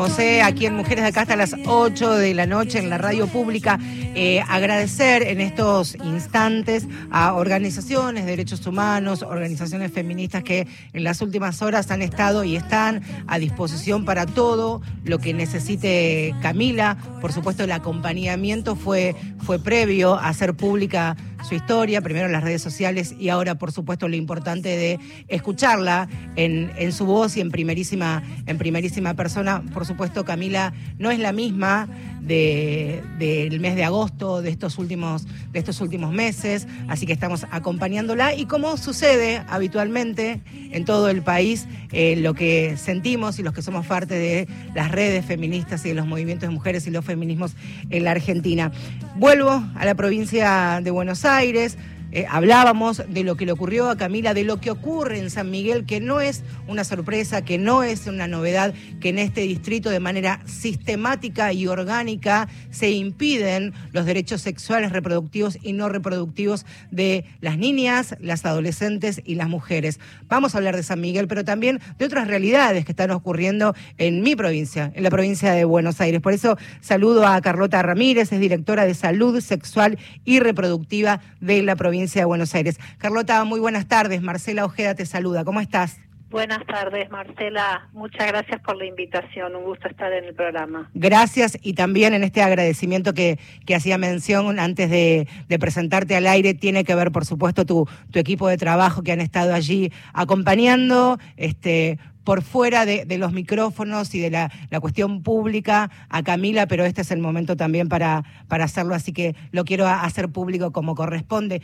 Eh, 0.00 0.40
aquí 0.40 0.64
en 0.64 0.76
Mujeres 0.76 1.04
de 1.04 1.08
Acá 1.08 1.22
hasta 1.22 1.36
las 1.36 1.54
8 1.66 2.14
de 2.14 2.32
la 2.32 2.46
noche 2.46 2.78
en 2.78 2.88
la 2.88 2.96
radio 2.96 3.26
pública. 3.26 3.78
Eh, 4.14 4.42
agradecer 4.48 5.22
en 5.22 5.42
estos 5.42 5.94
instantes 6.02 6.86
a 7.10 7.34
organizaciones 7.34 8.24
de 8.24 8.30
derechos 8.30 8.66
humanos, 8.66 9.22
organizaciones 9.22 9.92
feministas 9.92 10.42
que 10.42 10.66
en 10.94 11.04
las 11.04 11.20
últimas 11.20 11.60
horas 11.60 11.90
han 11.90 12.00
estado 12.00 12.44
y 12.44 12.56
están 12.56 13.02
a 13.26 13.38
disposición 13.38 14.06
para 14.06 14.24
todo 14.24 14.80
lo 15.04 15.18
que 15.18 15.34
necesite 15.34 16.34
Camila. 16.40 16.96
Por 17.20 17.32
supuesto, 17.32 17.64
el 17.64 17.72
acompañamiento 17.72 18.76
fue, 18.76 19.14
fue 19.44 19.58
previo 19.58 20.14
a 20.14 20.28
hacer 20.28 20.54
pública 20.54 21.14
su 21.42 21.54
historia, 21.54 22.00
primero 22.00 22.26
en 22.26 22.32
las 22.32 22.44
redes 22.44 22.62
sociales 22.62 23.14
y 23.18 23.28
ahora, 23.28 23.56
por 23.56 23.72
supuesto, 23.72 24.08
lo 24.08 24.16
importante 24.16 24.68
de 24.68 24.98
escucharla 25.28 26.08
en, 26.36 26.70
en 26.76 26.92
su 26.92 27.06
voz 27.06 27.36
y 27.36 27.40
en 27.40 27.50
primerísima, 27.50 28.22
en 28.46 28.58
primerísima 28.58 29.14
persona. 29.14 29.62
Por 29.72 29.86
supuesto, 29.86 30.24
Camila 30.24 30.72
no 30.98 31.10
es 31.10 31.18
la 31.18 31.32
misma 31.32 31.88
del 32.20 33.60
mes 33.60 33.76
de 33.76 33.84
agosto 33.84 34.42
de 34.42 34.50
estos 34.50 34.78
últimos 34.78 35.26
de 35.52 35.58
estos 35.58 35.80
últimos 35.80 36.12
meses, 36.12 36.66
así 36.88 37.06
que 37.06 37.12
estamos 37.12 37.46
acompañándola 37.50 38.34
y 38.34 38.46
como 38.46 38.76
sucede 38.76 39.42
habitualmente 39.48 40.40
en 40.70 40.84
todo 40.84 41.08
el 41.08 41.22
país, 41.22 41.66
eh, 41.92 42.16
lo 42.16 42.34
que 42.34 42.76
sentimos 42.76 43.38
y 43.38 43.42
los 43.42 43.52
que 43.52 43.62
somos 43.62 43.86
parte 43.86 44.14
de 44.14 44.48
las 44.74 44.90
redes 44.90 45.24
feministas 45.24 45.84
y 45.84 45.90
de 45.90 45.94
los 45.94 46.06
movimientos 46.06 46.48
de 46.48 46.54
mujeres 46.54 46.86
y 46.86 46.90
los 46.90 47.04
feminismos 47.04 47.54
en 47.90 48.04
la 48.04 48.12
Argentina. 48.12 48.70
Vuelvo 49.16 49.64
a 49.74 49.84
la 49.84 49.94
provincia 49.94 50.80
de 50.82 50.90
Buenos 50.90 51.24
Aires. 51.24 51.76
Eh, 52.12 52.26
hablábamos 52.28 53.04
de 53.08 53.22
lo 53.22 53.36
que 53.36 53.46
le 53.46 53.52
ocurrió 53.52 53.88
a 53.88 53.96
Camila, 53.96 54.34
de 54.34 54.42
lo 54.42 54.60
que 54.60 54.72
ocurre 54.72 55.20
en 55.20 55.30
San 55.30 55.48
Miguel, 55.48 55.86
que 55.86 56.00
no 56.00 56.20
es 56.20 56.42
una 56.66 56.82
sorpresa, 56.82 57.44
que 57.44 57.56
no 57.56 57.84
es 57.84 58.08
una 58.08 58.26
novedad, 58.26 58.74
que 59.00 59.10
en 59.10 59.20
este 59.20 59.42
distrito 59.42 59.90
de 59.90 60.00
manera 60.00 60.40
sistemática 60.44 61.52
y 61.52 61.68
orgánica 61.68 62.48
se 62.70 62.90
impiden 62.90 63.72
los 63.92 64.06
derechos 64.06 64.42
sexuales, 64.42 64.90
reproductivos 64.90 65.56
y 65.62 65.72
no 65.72 65.88
reproductivos 65.88 66.66
de 66.90 67.26
las 67.40 67.58
niñas, 67.58 68.16
las 68.18 68.44
adolescentes 68.44 69.22
y 69.24 69.36
las 69.36 69.48
mujeres. 69.48 70.00
Vamos 70.26 70.54
a 70.54 70.58
hablar 70.58 70.74
de 70.74 70.82
San 70.82 71.00
Miguel, 71.00 71.28
pero 71.28 71.44
también 71.44 71.80
de 71.96 72.04
otras 72.04 72.26
realidades 72.26 72.84
que 72.84 72.92
están 72.92 73.12
ocurriendo 73.12 73.76
en 73.98 74.22
mi 74.22 74.34
provincia, 74.34 74.90
en 74.96 75.04
la 75.04 75.10
provincia 75.10 75.52
de 75.52 75.64
Buenos 75.64 76.00
Aires. 76.00 76.20
Por 76.20 76.32
eso 76.32 76.58
saludo 76.80 77.24
a 77.24 77.40
Carlota 77.40 77.82
Ramírez, 77.82 78.32
es 78.32 78.40
directora 78.40 78.84
de 78.84 78.94
Salud 78.94 79.40
Sexual 79.40 79.96
y 80.24 80.40
Reproductiva 80.40 81.20
de 81.40 81.62
la 81.62 81.76
provincia 81.76 81.99
de 82.00 82.24
Buenos 82.24 82.54
Aires. 82.54 82.78
Carlota, 82.98 83.44
muy 83.44 83.60
buenas 83.60 83.86
tardes. 83.86 84.22
Marcela 84.22 84.64
Ojeda 84.64 84.94
te 84.94 85.04
saluda. 85.04 85.44
¿Cómo 85.44 85.60
estás? 85.60 86.00
Buenas 86.30 86.64
tardes, 86.64 87.10
Marcela. 87.10 87.88
Muchas 87.92 88.28
gracias 88.28 88.60
por 88.60 88.76
la 88.76 88.86
invitación. 88.86 89.56
Un 89.56 89.64
gusto 89.64 89.88
estar 89.88 90.12
en 90.12 90.24
el 90.26 90.34
programa. 90.34 90.88
Gracias 90.94 91.58
y 91.60 91.74
también 91.74 92.14
en 92.14 92.22
este 92.22 92.40
agradecimiento 92.40 93.14
que, 93.14 93.38
que 93.66 93.74
hacía 93.74 93.98
mención 93.98 94.60
antes 94.60 94.88
de, 94.88 95.26
presentarte 95.58 96.14
al 96.14 96.28
aire, 96.28 96.54
tiene 96.54 96.84
que 96.84 96.94
ver, 96.94 97.10
por 97.10 97.26
supuesto, 97.26 97.66
tu, 97.66 97.88
tu 98.12 98.18
equipo 98.20 98.46
de 98.46 98.56
trabajo 98.56 99.02
que 99.02 99.10
han 99.10 99.20
estado 99.20 99.52
allí 99.52 99.92
acompañando, 100.12 101.18
este, 101.36 101.98
por 102.24 102.42
fuera 102.42 102.86
de, 102.86 103.06
los 103.18 103.32
micrófonos 103.32 104.14
y 104.14 104.20
de 104.20 104.30
la, 104.30 104.50
cuestión 104.80 105.22
pública 105.22 105.90
a 106.08 106.22
Camila, 106.22 106.66
pero 106.66 106.84
este 106.84 107.02
es 107.02 107.10
el 107.10 107.18
momento 107.20 107.56
también 107.56 107.88
para, 107.88 108.24
para 108.48 108.64
hacerlo, 108.64 108.94
así 108.94 109.12
que 109.12 109.34
lo 109.52 109.64
quiero 109.64 109.86
hacer 109.86 110.28
público 110.28 110.72
como 110.72 110.94
corresponde. 110.94 111.62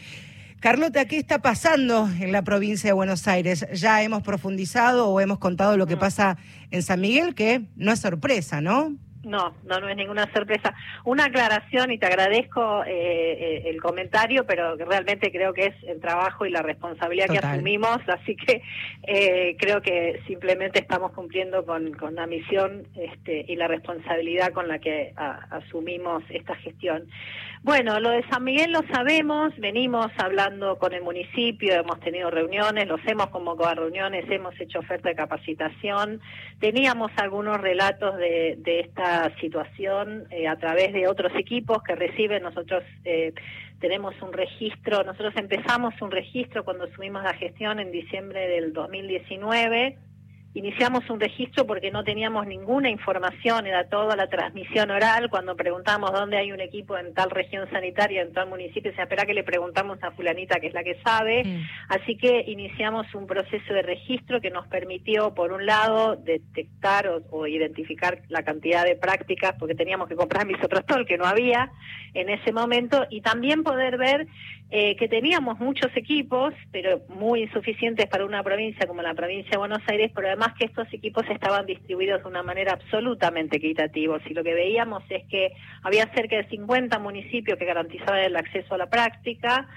Carlota, 0.61 1.05
¿qué 1.05 1.19
está 1.19 1.41
pasando 1.43 2.09
en 2.19 2.33
la 2.33 2.43
provincia 2.43 2.89
de 2.89 2.95
Buenos 2.95 3.29
Aires? 3.29 3.67
Ya 3.75 4.03
hemos 4.03 4.23
profundizado 4.23 5.09
o 5.09 5.21
hemos 5.21 5.39
contado 5.39 5.77
lo 5.77 5.87
que 5.87 5.97
pasa 5.97 6.39
en 6.71 6.83
San 6.83 7.01
Miguel, 7.01 7.35
que 7.35 7.67
no 7.77 7.93
es 7.93 8.01
sorpresa, 8.01 8.61
¿no? 8.61 8.97
No, 9.27 9.57
no, 9.65 9.81
no 9.81 9.89
es 9.89 9.97
ninguna 9.97 10.33
sorpresa. 10.33 10.73
Una 11.05 11.25
aclaración 11.25 11.91
y 11.91 11.99
te 11.99 12.07
agradezco 12.07 12.85
eh, 12.85 12.93
eh, 12.93 13.63
el 13.67 13.83
comentario, 13.83 14.47
pero 14.47 14.77
realmente 14.77 15.33
creo 15.33 15.53
que 15.53 15.67
es 15.67 15.75
el 15.89 16.01
trabajo 16.01 16.47
y 16.47 16.51
la 16.51 16.63
responsabilidad 16.63 17.27
que 17.27 17.39
asumimos, 17.39 17.99
así 18.07 18.37
que 18.37 18.63
eh, 19.03 19.57
creo 19.59 19.83
que 19.83 20.21
simplemente 20.29 20.79
estamos 20.79 21.11
cumpliendo 21.11 21.67
con, 21.67 21.93
con 21.95 22.15
la 22.15 22.29
misión 22.29 22.87
este, 22.95 23.45
y 23.49 23.57
la 23.57 23.67
responsabilidad 23.67 24.53
con 24.53 24.69
la 24.69 24.79
que 24.79 25.13
asumimos 25.17 26.23
esta 26.31 26.55
gestión. 26.55 27.09
Bueno, 27.67 27.99
lo 27.99 28.11
de 28.11 28.23
San 28.29 28.45
Miguel 28.45 28.71
lo 28.71 28.83
sabemos, 28.95 29.53
venimos 29.59 30.07
hablando 30.19 30.79
con 30.79 30.93
el 30.93 31.03
municipio, 31.03 31.75
hemos 31.75 31.99
tenido 31.99 32.31
reuniones, 32.31 32.87
los 32.87 33.01
hemos 33.09 33.27
convocado 33.31 33.71
a 33.71 33.75
reuniones, 33.75 34.25
hemos 34.31 34.55
hecho 34.61 34.79
oferta 34.79 35.09
de 35.09 35.17
capacitación, 35.17 36.21
teníamos 36.61 37.11
algunos 37.17 37.61
relatos 37.61 38.19
de, 38.19 38.55
de 38.61 38.79
esta 38.79 39.37
situación 39.41 40.29
eh, 40.31 40.47
a 40.47 40.55
través 40.55 40.93
de 40.93 41.09
otros 41.09 41.33
equipos 41.35 41.83
que 41.83 41.97
reciben, 41.97 42.45
nosotros 42.45 42.85
eh, 43.05 43.35
tenemos 43.81 44.15
un 44.23 44.33
registro, 44.33 45.03
nosotros 45.03 45.35
empezamos 45.35 46.01
un 46.01 46.13
registro 46.13 46.65
cuando 46.65 46.85
asumimos 46.85 47.25
la 47.25 47.35
gestión 47.35 47.81
en 47.81 47.91
diciembre 47.91 48.47
del 48.47 48.75
2019 48.75 49.99
Iniciamos 50.57 51.11
un 51.11 51.21
registro 51.21 51.67
porque 51.67 51.91
no 51.91 52.03
teníamos 52.03 52.47
ninguna 52.47 52.89
información, 52.89 53.67
era 53.67 53.91
toda 53.91 54.17
la 54.17 54.27
transmisión 54.27 54.91
oral. 54.91 55.29
Cuando 55.29 55.55
preguntamos 55.55 56.11
dónde 56.13 56.39
hay 56.39 56.51
un 56.51 56.63
equipo 56.63 56.97
en 56.97 57.13
tal 57.13 57.29
región 57.29 57.69
sanitaria, 57.71 58.23
en 58.23 58.33
tal 58.33 58.49
municipio, 58.49 58.91
se 58.95 59.03
espera 59.03 59.27
que 59.27 59.35
le 59.35 59.45
preguntamos 59.45 60.03
a 60.03 60.13
fulanita, 60.13 60.59
que 60.59 60.69
es 60.69 60.73
la 60.73 60.83
que 60.83 60.99
sabe. 61.05 61.45
Así 61.91 62.17
que 62.17 62.43
iniciamos 62.47 63.15
un 63.15 63.27
proceso 63.27 63.75
de 63.75 63.83
registro 63.83 64.41
que 64.41 64.49
nos 64.49 64.67
permitió, 64.69 65.35
por 65.35 65.53
un 65.53 65.67
lado, 65.67 66.17
detectar 66.17 67.07
o, 67.31 67.47
identificar 67.47 68.23
la 68.31 68.43
cantidad 68.43 68.83
de 68.83 68.97
prácticas, 68.97 69.57
porque 69.59 69.75
teníamos 69.75 70.09
que 70.09 70.17
comprar 70.17 70.47
misoprostol, 70.47 71.05
que 71.05 71.19
no 71.19 71.27
había 71.27 71.71
en 72.15 72.31
ese 72.31 72.51
momento, 72.53 73.05
y 73.11 73.21
también 73.21 73.63
poder 73.63 73.99
ver 73.99 74.27
eh, 74.69 74.97
que 74.97 75.07
teníamos 75.07 75.61
muchos 75.61 75.97
equipos, 75.97 76.53
pero 76.73 77.01
muy 77.09 77.43
insuficientes 77.43 78.07
para 78.07 78.25
una 78.25 78.43
provincia 78.43 78.87
como 78.87 79.01
la 79.01 79.15
provincia 79.15 79.53
de 79.53 79.59
Buenos 79.59 79.83
Aires, 79.87 80.11
pero 80.13 80.27
además 80.27 80.55
que 80.59 80.65
estos 80.65 80.93
equipos 80.93 81.25
estaban 81.31 81.67
distribuidos 81.67 82.23
de 82.23 82.29
una 82.29 82.43
manera 82.43 82.73
absolutamente 82.73 83.59
equitativa. 83.59 84.19
Y 84.27 84.35
lo 84.35 84.43
que 84.43 84.55
veíamos 84.55 85.05
es 85.09 85.25
que 85.29 85.53
había 85.83 86.13
cerca 86.15 86.37
de 86.37 86.49
50 86.49 86.99
municipios 86.99 87.59
que 87.59 87.65
garantizaban 87.65 88.25
el 88.25 88.37
acceso 88.37 88.75
a 88.75 88.79
la 88.79 88.91
práctica, 88.91 89.69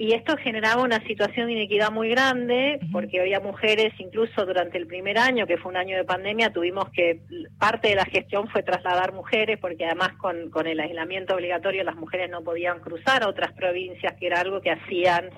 y 0.00 0.14
esto 0.14 0.34
generaba 0.38 0.82
una 0.82 1.06
situación 1.06 1.48
de 1.48 1.52
inequidad 1.52 1.92
muy 1.92 2.08
grande, 2.08 2.80
porque 2.90 3.20
había 3.20 3.38
mujeres, 3.38 3.92
incluso 3.98 4.46
durante 4.46 4.78
el 4.78 4.86
primer 4.86 5.18
año, 5.18 5.46
que 5.46 5.58
fue 5.58 5.70
un 5.70 5.76
año 5.76 5.94
de 5.94 6.04
pandemia, 6.04 6.54
tuvimos 6.54 6.88
que, 6.88 7.20
parte 7.58 7.88
de 7.88 7.96
la 7.96 8.06
gestión 8.06 8.48
fue 8.48 8.62
trasladar 8.62 9.12
mujeres, 9.12 9.58
porque 9.60 9.84
además 9.84 10.14
con, 10.14 10.48
con 10.48 10.66
el 10.66 10.80
aislamiento 10.80 11.34
obligatorio 11.34 11.84
las 11.84 11.96
mujeres 11.96 12.30
no 12.30 12.40
podían 12.40 12.80
cruzar 12.80 13.22
a 13.22 13.28
otras 13.28 13.52
provincias, 13.52 14.14
que 14.18 14.28
era 14.28 14.40
algo 14.40 14.62
que 14.62 14.70
hacían 14.70 15.28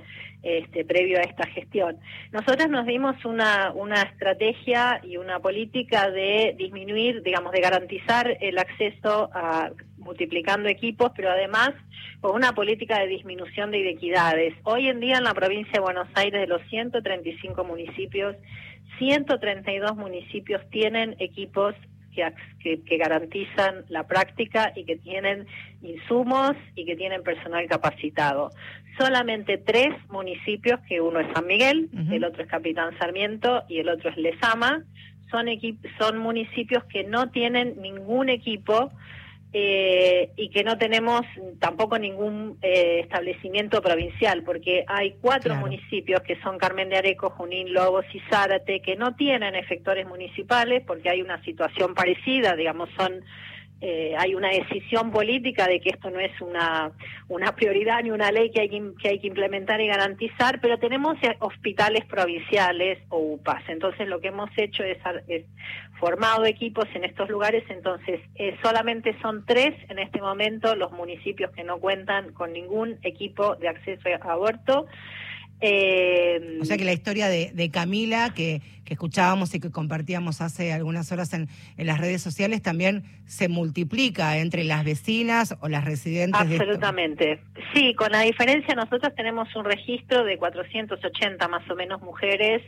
este, 0.42 0.84
previo 0.84 1.18
a 1.18 1.22
esta 1.22 1.46
gestión. 1.46 1.98
Nosotros 2.32 2.68
nos 2.68 2.86
dimos 2.86 3.24
una, 3.24 3.72
una 3.74 4.02
estrategia 4.02 5.00
y 5.04 5.16
una 5.16 5.38
política 5.38 6.10
de 6.10 6.54
disminuir, 6.58 7.22
digamos, 7.22 7.52
de 7.52 7.60
garantizar 7.60 8.36
el 8.40 8.58
acceso 8.58 9.30
a 9.32 9.70
multiplicando 9.98 10.68
equipos, 10.68 11.12
pero 11.14 11.30
además 11.30 11.70
con 12.20 12.34
una 12.34 12.52
política 12.54 12.98
de 12.98 13.06
disminución 13.06 13.70
de 13.70 13.78
inequidades. 13.78 14.54
Hoy 14.64 14.88
en 14.88 15.00
día 15.00 15.18
en 15.18 15.24
la 15.24 15.34
provincia 15.34 15.72
de 15.74 15.80
Buenos 15.80 16.08
Aires, 16.14 16.40
de 16.40 16.46
los 16.46 16.62
135 16.68 17.64
municipios, 17.64 18.36
132 18.98 19.96
municipios 19.96 20.62
tienen 20.70 21.16
equipos 21.18 21.74
que, 22.12 22.32
que, 22.82 22.96
garantizan 22.96 23.84
la 23.88 24.06
práctica 24.06 24.72
y 24.76 24.84
que 24.84 24.96
tienen 24.96 25.46
insumos 25.82 26.52
y 26.74 26.84
que 26.84 26.96
tienen 26.96 27.22
personal 27.22 27.66
capacitado. 27.66 28.50
Solamente 28.98 29.58
tres 29.58 29.90
municipios, 30.10 30.80
que 30.88 31.00
uno 31.00 31.20
es 31.20 31.26
San 31.34 31.46
Miguel, 31.46 31.88
el 32.10 32.24
otro 32.24 32.42
es 32.42 32.48
Capitán 32.48 32.96
Sarmiento 32.98 33.64
y 33.68 33.78
el 33.78 33.88
otro 33.88 34.10
es 34.10 34.16
Lezama, 34.16 34.84
son, 35.30 35.46
son 35.98 36.18
municipios 36.18 36.84
que 36.84 37.04
no 37.04 37.30
tienen 37.30 37.80
ningún 37.80 38.28
equipo 38.28 38.92
eh, 39.54 40.30
y 40.36 40.48
que 40.48 40.64
no 40.64 40.78
tenemos 40.78 41.22
tampoco 41.58 41.98
ningún 41.98 42.56
eh, 42.62 43.00
establecimiento 43.00 43.82
provincial, 43.82 44.42
porque 44.44 44.84
hay 44.88 45.16
cuatro 45.20 45.56
municipios 45.56 46.22
que 46.22 46.40
son 46.40 46.56
Carmen 46.56 46.88
de 46.88 46.96
Areco, 46.96 47.30
Junín, 47.30 47.72
Lobos 47.72 48.06
y 48.14 48.20
Zárate, 48.30 48.80
que 48.80 48.96
no 48.96 49.14
tienen 49.14 49.54
efectores 49.54 50.06
municipales 50.06 50.82
porque 50.86 51.10
hay 51.10 51.20
una 51.20 51.42
situación 51.44 51.94
parecida, 51.94 52.56
digamos, 52.56 52.88
son 52.96 53.22
eh, 53.84 54.14
hay 54.16 54.36
una 54.36 54.48
decisión 54.50 55.10
política 55.10 55.66
de 55.66 55.80
que 55.80 55.90
esto 55.90 56.08
no 56.08 56.20
es 56.20 56.30
una, 56.40 56.92
una 57.28 57.56
prioridad 57.56 58.00
ni 58.04 58.12
una 58.12 58.30
ley 58.30 58.52
que 58.52 58.60
hay 58.60 58.68
que, 58.68 59.08
hay 59.08 59.18
que 59.18 59.26
implementar 59.26 59.80
y 59.80 59.88
garantizar, 59.88 60.60
pero 60.60 60.78
tenemos 60.78 61.16
hospitales 61.40 62.04
provinciales 62.04 63.00
o 63.08 63.18
UPAs. 63.18 63.68
Entonces 63.68 64.06
lo 64.06 64.20
que 64.20 64.28
hemos 64.28 64.50
hecho 64.56 64.84
es, 64.84 64.98
formado 65.98 66.44
equipos 66.44 66.86
en 66.94 67.04
estos 67.04 67.28
lugares, 67.28 67.64
entonces 67.68 68.20
eh, 68.36 68.56
solamente 68.62 69.16
son 69.20 69.44
tres 69.44 69.74
en 69.88 69.98
este 69.98 70.20
momento 70.20 70.76
los 70.76 70.92
municipios 70.92 71.50
que 71.50 71.64
no 71.64 71.78
cuentan 71.78 72.32
con 72.34 72.52
ningún 72.52 72.98
equipo 73.02 73.56
de 73.56 73.68
acceso 73.68 74.08
a 74.08 74.32
aborto. 74.32 74.86
Eh, 75.64 76.58
o 76.60 76.64
sea 76.64 76.76
que 76.76 76.84
la 76.84 76.92
historia 76.92 77.28
de, 77.28 77.70
Camila, 77.72 78.34
que, 78.34 78.60
escuchábamos 78.84 79.54
y 79.54 79.60
que 79.60 79.70
compartíamos 79.70 80.42
hace 80.42 80.70
algunas 80.70 81.10
horas 81.12 81.32
en, 81.32 81.48
las 81.78 81.98
redes 81.98 82.20
sociales, 82.20 82.60
también 82.60 83.04
se 83.24 83.48
multiplica 83.48 84.36
entre 84.36 84.64
las 84.64 84.84
vecinas 84.84 85.56
o 85.60 85.68
las 85.68 85.86
residentes. 85.86 86.38
Absolutamente. 86.38 87.40
sí, 87.72 87.94
con 87.94 88.12
la 88.12 88.20
diferencia, 88.20 88.74
nosotros 88.74 89.14
tenemos 89.16 89.48
un 89.56 89.64
registro 89.64 90.24
de 90.24 90.36
480 90.36 91.48
más 91.48 91.70
o 91.70 91.74
menos 91.74 92.02
mujeres 92.02 92.60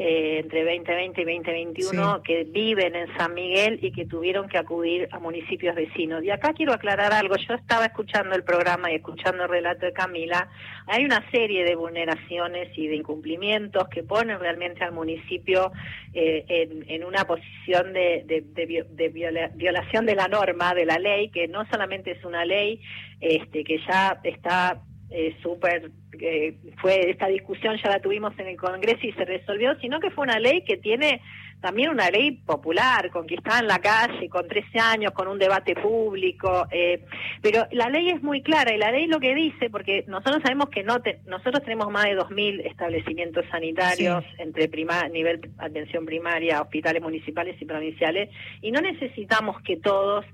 eh, 0.00 0.38
entre 0.38 0.64
2020 0.64 1.20
y 1.20 1.24
2021 1.24 2.22
que 2.22 2.44
viven 2.44 2.94
en 2.94 3.08
San 3.16 3.34
Miguel 3.34 3.80
y 3.82 3.90
que 3.90 4.06
tuvieron 4.06 4.48
que 4.48 4.56
acudir 4.56 5.08
a 5.10 5.18
municipios 5.18 5.74
vecinos. 5.74 6.22
Y 6.22 6.30
acá 6.30 6.52
quiero 6.52 6.72
aclarar 6.72 7.12
algo, 7.12 7.34
yo 7.36 7.54
estaba 7.54 7.86
escuchando 7.86 8.36
el 8.36 8.44
programa 8.44 8.92
y 8.92 8.94
escuchando 8.94 9.42
el 9.42 9.48
relato 9.48 9.86
de 9.86 9.92
Camila, 9.92 10.48
hay 10.86 11.04
una 11.04 11.28
serie 11.32 11.64
de 11.64 11.74
vulneraciones 11.74 12.68
y 12.78 12.86
de 12.86 12.94
incumplimientos 12.94 13.88
que 13.88 14.04
ponen 14.04 14.38
realmente 14.38 14.84
al 14.84 14.92
municipio 14.92 15.72
eh, 16.14 16.44
en, 16.86 17.02
una 17.02 17.24
posición 17.24 17.92
de, 17.92 18.24
de, 18.24 19.50
violación 19.56 20.06
de 20.06 20.14
la 20.14 20.28
norma, 20.28 20.74
de 20.74 20.86
la 20.86 21.00
ley, 21.00 21.30
que 21.30 21.48
no 21.48 21.66
solamente 21.72 22.12
es 22.12 22.24
una 22.24 22.44
ley 22.44 22.80
este, 23.20 23.64
que 23.64 23.78
ya 23.88 24.20
está 24.22 24.80
eh, 25.10 25.34
súper, 25.42 25.90
eh, 26.20 26.56
fue 26.80 27.10
esta 27.10 27.26
discusión 27.26 27.76
ya 27.82 27.90
la 27.90 28.00
tuvimos 28.00 28.38
en 28.38 28.48
el 28.48 28.56
Congreso 28.56 29.06
y 29.06 29.12
se 29.12 29.24
resolvió, 29.24 29.78
sino 29.80 30.00
que 30.00 30.10
fue 30.10 30.24
una 30.24 30.38
ley 30.38 30.62
que 30.62 30.76
tiene 30.76 31.20
también 31.60 31.90
una 31.90 32.08
ley 32.10 32.32
popular, 32.32 33.10
conquistada 33.10 33.58
en 33.60 33.66
la 33.66 33.80
calle, 33.80 34.28
con 34.28 34.46
13 34.46 34.78
años, 34.78 35.12
con 35.12 35.28
un 35.28 35.38
debate 35.38 35.74
público, 35.74 36.66
eh, 36.70 37.04
pero 37.42 37.66
la 37.72 37.88
ley 37.88 38.10
es 38.10 38.22
muy 38.22 38.42
clara 38.42 38.72
y 38.72 38.78
la 38.78 38.92
ley 38.92 39.06
lo 39.06 39.18
que 39.18 39.34
dice, 39.34 39.68
porque 39.70 40.04
nosotros 40.06 40.40
sabemos 40.42 40.68
que 40.68 40.84
no 40.84 40.98
nosotros 41.26 41.62
tenemos 41.64 41.90
más 41.90 42.04
de 42.04 42.16
2.000 42.16 42.66
establecimientos 42.66 43.44
sanitarios 43.50 44.24
entre 44.38 44.68
prima, 44.68 45.08
nivel 45.08 45.50
atención 45.58 46.06
primaria, 46.06 46.62
hospitales 46.62 47.02
municipales 47.02 47.60
y 47.60 47.64
provinciales, 47.64 48.30
y 48.62 48.70
no 48.70 48.80
necesitamos 48.80 49.60
que 49.62 49.76
todos 49.76 50.24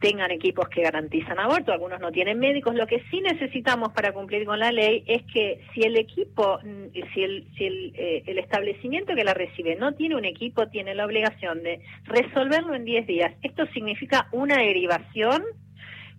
tengan 0.00 0.30
equipos 0.30 0.68
que 0.68 0.82
garantizan 0.82 1.38
aborto, 1.38 1.72
algunos 1.72 2.00
no 2.00 2.12
tienen 2.12 2.38
médicos. 2.38 2.74
Lo 2.74 2.86
que 2.86 3.02
sí 3.10 3.20
necesitamos 3.20 3.92
para 3.92 4.12
cumplir 4.12 4.44
con 4.44 4.58
la 4.58 4.70
ley 4.70 5.02
es 5.06 5.22
que 5.32 5.64
si 5.74 5.82
el 5.82 5.96
equipo, 5.96 6.58
mm, 6.62 6.92
si 7.12 7.22
el, 7.22 7.46
si 7.56 7.64
el, 7.64 7.92
eh, 7.96 8.22
el 8.26 8.38
establecimiento 8.38 9.14
que 9.14 9.24
la 9.24 9.34
recibe 9.34 9.76
no 9.76 9.94
tiene 9.94 10.16
un 10.16 10.24
equipo, 10.24 10.68
tiene 10.68 10.94
la 10.94 11.04
obligación 11.04 11.62
de 11.62 11.80
resolverlo 12.04 12.74
en 12.74 12.84
10 12.84 13.06
días. 13.06 13.34
Esto 13.42 13.66
significa 13.74 14.28
una 14.32 14.58
derivación 14.58 15.42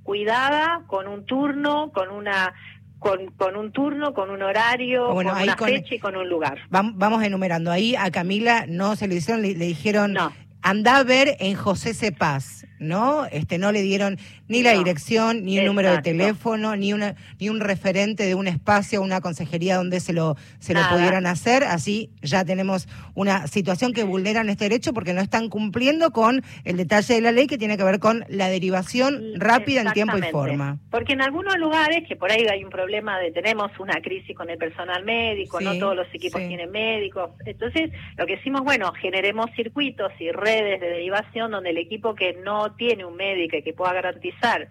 cuidada, 0.04 0.84
con 0.88 1.08
un 1.08 1.26
turno, 1.26 1.92
con 1.94 2.10
una 2.10 2.54
con, 2.98 3.28
con, 3.38 3.56
un 3.56 3.72
turno, 3.72 4.13
con 4.13 4.30
un 4.30 4.42
horario, 4.42 5.08
con 5.08 5.26
una 5.26 5.56
fecha 5.56 5.96
y 5.96 6.00
con 6.00 6.18
un 6.18 6.28
lugar. 6.28 6.60
Vamos 6.70 7.24
enumerando. 7.24 7.72
Ahí 7.72 7.96
a 7.96 8.12
Camila 8.12 8.65
no 8.68 8.98
se 8.98 9.08
le 9.08 9.15
hicieron, 9.15 9.42
le, 9.42 9.54
dijeron, 9.54 10.13
no. 10.13 10.34
anda 10.62 10.98
a 10.98 11.04
ver 11.04 11.38
en 11.39 11.56
José 11.56 11.94
Cepaz. 11.94 12.65
¿No? 12.80 13.26
Este, 13.26 13.58
no 13.58 13.72
le 13.72 13.82
dieron 13.82 14.18
ni 14.48 14.63
la 14.63 14.74
dirección, 14.74 15.44
ni 15.46 15.60
un 15.60 15.65
número 15.65 15.92
de 15.92 16.02
teléfono, 16.02 16.76
ni 16.76 16.94
una, 16.94 17.15
ni 17.39 17.50
un 17.50 17.60
referente 17.60 18.26
de 18.26 18.36
un 18.36 18.48
espacio, 18.48 19.02
una 19.02 19.22
consejería 19.22 19.78
donde 19.78 20.00
se 20.00 20.13
lo, 20.13 20.36
se 20.60 20.74
lo 20.74 20.82
pudieran 20.89 21.26
hacer. 21.26 21.63
Así 21.63 22.10
ya 22.22 22.44
tenemos 22.46 22.88
una 23.15 23.48
situación 23.48 23.94
que 23.94 24.04
vulneran 24.04 24.50
este 24.50 24.65
derecho 24.65 24.94
porque 24.94 25.13
no 25.13 25.22
están 25.22 25.50
cumpliendo 25.50 26.12
con 26.12 26.44
el 26.63 26.78
detalle 26.78 27.15
de 27.15 27.22
la 27.22 27.32
ley 27.32 27.48
que 27.48 27.58
tiene 27.58 27.78
que 27.78 27.84
ver 27.84 28.00
con 28.00 28.26
la 28.30 28.50
derivación 28.50 29.24
rápida 29.36 29.82
en 29.82 29.92
tiempo 29.94 30.18
y 30.18 30.22
forma. 30.24 30.78
Porque 30.89 31.13
en 31.13 31.22
algunos 31.22 31.58
lugares, 31.58 32.08
que 32.08 32.15
por 32.15 32.32
ahí 32.32 32.46
hay 32.50 32.63
un 32.63 32.70
problema 32.70 33.20
de 33.20 33.32
tenemos 33.32 33.72
una 33.80 34.02
crisis 34.02 34.36
con 34.36 34.50
el 34.50 34.58
personal 34.58 35.04
médico, 35.04 35.62
no 35.62 35.78
todos 35.78 35.96
los 35.96 36.08
equipos 36.13 36.42
tienen 36.48 36.72
médicos. 36.72 37.32
Entonces, 37.46 37.92
lo 38.18 38.26
que 38.26 38.38
decimos, 38.38 38.62
bueno, 38.63 38.92
generemos 38.94 39.50
circuitos 39.56 40.12
y 40.20 40.32
redes 40.32 40.82
de 40.82 40.88
derivación 40.88 41.52
donde 41.52 41.70
el 41.70 41.78
equipo 41.78 42.15
que 42.15 42.34
no 42.44 42.68
tiene 42.75 43.05
un 43.05 43.15
médico 43.15 43.58
que 43.63 43.73
pueda 43.73 43.93
garantizar 43.93 44.67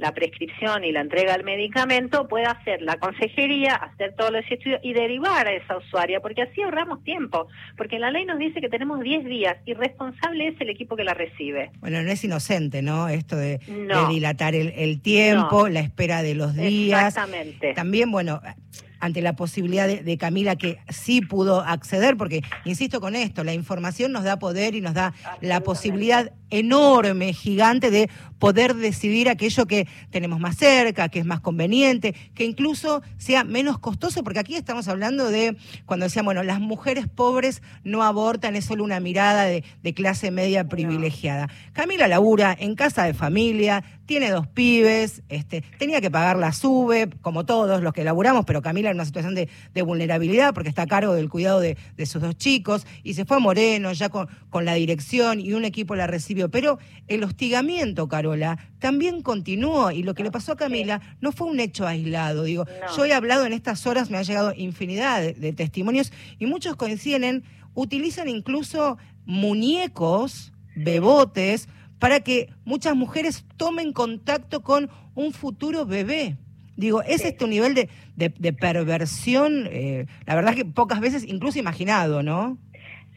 la 0.00 0.12
prescripción 0.12 0.82
y 0.82 0.92
la 0.92 1.02
entrega 1.02 1.34
del 1.34 1.44
medicamento, 1.44 2.26
puede 2.26 2.46
hacer 2.46 2.80
la 2.80 2.96
consejería, 2.98 3.74
hacer 3.74 4.14
todos 4.16 4.32
los 4.32 4.42
estudios 4.50 4.80
y 4.82 4.94
derivar 4.94 5.46
a 5.46 5.52
esa 5.52 5.76
usuaria, 5.76 6.20
porque 6.20 6.42
así 6.42 6.62
ahorramos 6.62 7.04
tiempo, 7.04 7.48
porque 7.76 7.98
la 7.98 8.10
ley 8.10 8.24
nos 8.24 8.38
dice 8.38 8.62
que 8.62 8.70
tenemos 8.70 9.00
10 9.00 9.26
días 9.26 9.56
y 9.66 9.74
responsable 9.74 10.48
es 10.48 10.60
el 10.60 10.70
equipo 10.70 10.96
que 10.96 11.04
la 11.04 11.12
recibe. 11.12 11.70
Bueno, 11.80 12.02
no 12.02 12.10
es 12.10 12.24
inocente, 12.24 12.80
¿no? 12.80 13.08
Esto 13.08 13.36
de, 13.36 13.60
dilatar 14.08 14.54
el, 14.54 15.02
tiempo, 15.02 15.68
la 15.68 15.80
espera 15.80 16.22
de 16.22 16.34
los 16.34 16.56
días. 16.56 17.08
Exactamente. 17.08 17.74
También, 17.74 18.10
bueno 18.10 18.40
ante 19.00 19.22
la 19.22 19.34
posibilidad 19.34 19.88
de, 19.88 20.18
Camila 20.18 20.56
que 20.56 20.78
sí 20.88 21.22
pudo 21.22 21.60
acceder, 21.60 22.16
porque 22.16 22.42
insisto 22.64 23.00
con 23.00 23.16
esto, 23.16 23.42
la 23.44 23.54
información 23.54 24.12
nos 24.12 24.24
da 24.24 24.38
poder 24.38 24.74
y 24.74 24.80
nos 24.80 24.94
da 24.94 25.14
la 25.40 25.60
posibilidad 25.60 26.32
enorme, 26.50 27.32
gigante 27.32 27.90
de 27.90 28.10
poder 28.38 28.74
decidir 28.74 29.28
aquello 29.28 29.66
que 29.66 29.86
tenemos 30.10 30.40
más 30.40 30.56
cerca, 30.56 31.08
que 31.08 31.20
es 31.20 31.24
más 31.24 31.40
conveniente, 31.40 32.14
que 32.34 32.44
incluso 32.44 33.02
sea 33.18 33.44
menos 33.44 33.78
costoso, 33.78 34.22
porque 34.24 34.40
aquí 34.40 34.56
estamos 34.56 34.88
hablando 34.88 35.30
de 35.30 35.56
cuando 35.86 36.04
decían, 36.04 36.24
bueno, 36.24 36.42
las 36.42 36.60
mujeres 36.60 37.06
pobres 37.08 37.62
no 37.84 38.02
abortan, 38.02 38.56
es 38.56 38.64
solo 38.64 38.84
una 38.84 39.00
mirada 39.00 39.44
de, 39.44 39.64
clase 39.94 40.30
media 40.30 40.68
privilegiada. 40.68 41.48
Camila 41.72 42.06
labura 42.06 42.56
en 42.58 42.76
casa 42.76 43.04
de 43.04 43.12
familia, 43.12 43.82
tiene 44.10 44.32
dos 44.32 44.48
pibes, 44.48 45.22
este, 45.28 45.62
tenía 45.78 46.00
que 46.00 46.10
pagar 46.10 46.36
la 46.36 46.52
SUBE, 46.52 47.10
como 47.20 47.46
todos 47.46 47.80
los 47.80 47.92
que 47.92 48.02
laburamos, 48.02 48.44
pero 48.44 48.60
Camila 48.60 48.90
en 48.90 48.96
una 48.96 49.04
situación 49.04 49.36
de, 49.36 49.48
vulnerabilidad 49.84 50.52
porque 50.52 50.68
está 50.68 50.82
a 50.82 50.86
cargo 50.88 51.14
del 51.14 51.28
cuidado 51.28 51.60
de, 51.60 51.76
sus 52.06 52.20
dos 52.20 52.36
chicos, 52.36 52.88
y 53.04 53.14
se 53.14 53.24
fue 53.24 53.36
a 53.36 53.38
Moreno 53.38 53.92
ya 53.92 54.08
con, 54.08 54.28
con 54.48 54.64
la 54.64 54.74
dirección 54.74 55.38
y 55.38 55.52
un 55.52 55.64
equipo 55.64 55.94
la 55.94 56.08
recibió. 56.08 56.50
Pero 56.50 56.80
el 57.06 57.22
hostigamiento, 57.22 58.08
Carola, 58.08 58.58
también 58.80 59.22
continuó, 59.22 59.92
y 59.92 60.02
lo 60.02 60.14
que 60.14 60.24
le 60.24 60.32
pasó 60.32 60.54
a 60.54 60.56
Camila 60.56 61.00
no 61.20 61.30
fue 61.30 61.46
un 61.46 61.60
hecho 61.60 61.86
aislado. 61.86 62.42
Digo, 62.42 62.66
yo 62.96 63.04
he 63.04 63.12
hablado 63.12 63.46
en 63.46 63.52
estas 63.52 63.86
horas, 63.86 64.10
me 64.10 64.18
han 64.18 64.24
llegado 64.24 64.52
infinidad 64.56 65.22
de, 65.22 65.52
testimonios, 65.52 66.12
y 66.40 66.46
muchos 66.46 66.74
coinciden, 66.74 67.44
utilizan 67.74 68.28
incluso 68.28 68.98
muñecos, 69.24 70.52
bebotes, 70.74 71.68
para 72.00 72.20
que 72.20 72.48
muchas 72.64 72.96
mujeres 72.96 73.46
tomen 73.56 73.92
contacto 73.92 74.62
con 74.62 74.90
un 75.14 75.32
futuro 75.32 75.86
bebé. 75.86 76.36
Digo, 76.76 77.02
es 77.02 77.24
este 77.24 77.44
un 77.44 77.50
nivel 77.50 77.74
de, 77.74 77.88
de, 78.16 78.52
perversión, 78.52 79.68
eh, 79.70 80.06
la 80.26 80.34
verdad 80.34 80.54
que 80.54 80.64
pocas 80.64 80.98
veces 81.00 81.24
incluso 81.24 81.58
imaginado, 81.58 82.22
¿no? 82.22 82.56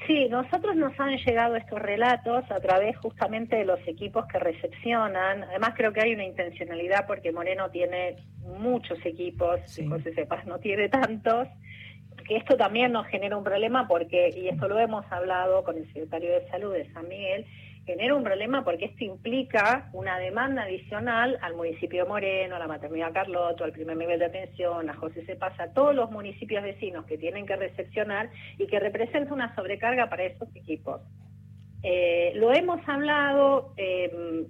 Sí, 0.05 0.27
nosotros 0.29 0.75
nos 0.75 0.99
han 0.99 1.15
llegado 1.15 1.55
estos 1.55 1.79
relatos 1.81 2.43
a 2.51 2.59
través 2.59 2.97
justamente 2.97 3.55
de 3.55 3.63
los 3.63 3.79
equipos 3.87 4.25
que 4.25 4.37
recepcionan. 4.37 5.43
Además 5.43 5.75
creo 5.77 5.93
que 5.93 6.01
hay 6.01 6.13
una 6.13 6.25
intencionalidad 6.25 7.07
porque 7.07 7.31
Moreno 7.31 7.71
tiene 7.71 8.17
muchos 8.59 8.99
equipos, 9.05 9.61
y 9.79 9.87
José 9.87 10.13
Cepaz 10.13 10.45
no 10.45 10.59
tiene 10.59 10.89
tantos 10.89 11.47
que 12.27 12.37
esto 12.37 12.55
también 12.57 12.91
nos 12.91 13.07
genera 13.07 13.37
un 13.37 13.43
problema 13.43 13.87
porque, 13.87 14.29
y 14.35 14.47
esto 14.47 14.67
lo 14.67 14.79
hemos 14.79 15.05
hablado 15.11 15.63
con 15.63 15.77
el 15.77 15.85
secretario 15.87 16.31
de 16.31 16.47
Salud 16.49 16.73
de 16.73 16.91
San 16.93 17.07
Miguel, 17.07 17.45
genera 17.85 18.15
un 18.15 18.23
problema 18.23 18.63
porque 18.63 18.85
esto 18.85 19.03
implica 19.03 19.89
una 19.93 20.17
demanda 20.17 20.63
adicional 20.63 21.37
al 21.41 21.55
municipio 21.55 22.03
de 22.03 22.09
Moreno, 22.09 22.55
a 22.55 22.59
la 22.59 22.67
maternidad 22.67 23.13
Carloto, 23.13 23.63
al 23.63 23.73
primer 23.73 23.97
nivel 23.97 24.19
de 24.19 24.25
atención, 24.25 24.89
a 24.89 24.93
José 24.93 25.25
Se 25.25 25.35
Pasa, 25.35 25.63
a 25.63 25.73
todos 25.73 25.93
los 25.93 26.09
municipios 26.11 26.63
vecinos 26.63 27.05
que 27.05 27.17
tienen 27.17 27.45
que 27.45 27.55
recepcionar 27.55 28.29
y 28.57 28.67
que 28.67 28.79
representa 28.79 29.33
una 29.33 29.53
sobrecarga 29.55 30.09
para 30.09 30.23
esos 30.23 30.53
equipos. 30.55 31.01
Eh, 31.83 32.31
lo 32.35 32.53
hemos 32.53 32.79
hablado, 32.87 33.73
eh, 33.75 34.45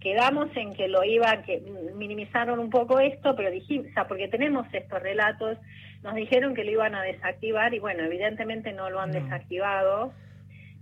quedamos 0.00 0.54
en 0.54 0.74
que 0.74 0.88
lo 0.88 1.04
iban, 1.04 1.42
que 1.44 1.62
minimizaron 1.94 2.58
un 2.58 2.68
poco 2.68 3.00
esto, 3.00 3.34
pero 3.34 3.50
dijimos, 3.50 3.86
o 3.90 3.94
sea, 3.94 4.06
porque 4.06 4.28
tenemos 4.28 4.66
estos 4.72 5.00
relatos, 5.00 5.56
nos 6.02 6.14
dijeron 6.14 6.54
que 6.54 6.64
lo 6.64 6.72
iban 6.72 6.94
a 6.94 7.02
desactivar 7.02 7.72
y 7.72 7.78
bueno, 7.78 8.02
evidentemente 8.04 8.72
no 8.72 8.90
lo 8.90 9.00
han 9.00 9.12
desactivado. 9.12 10.12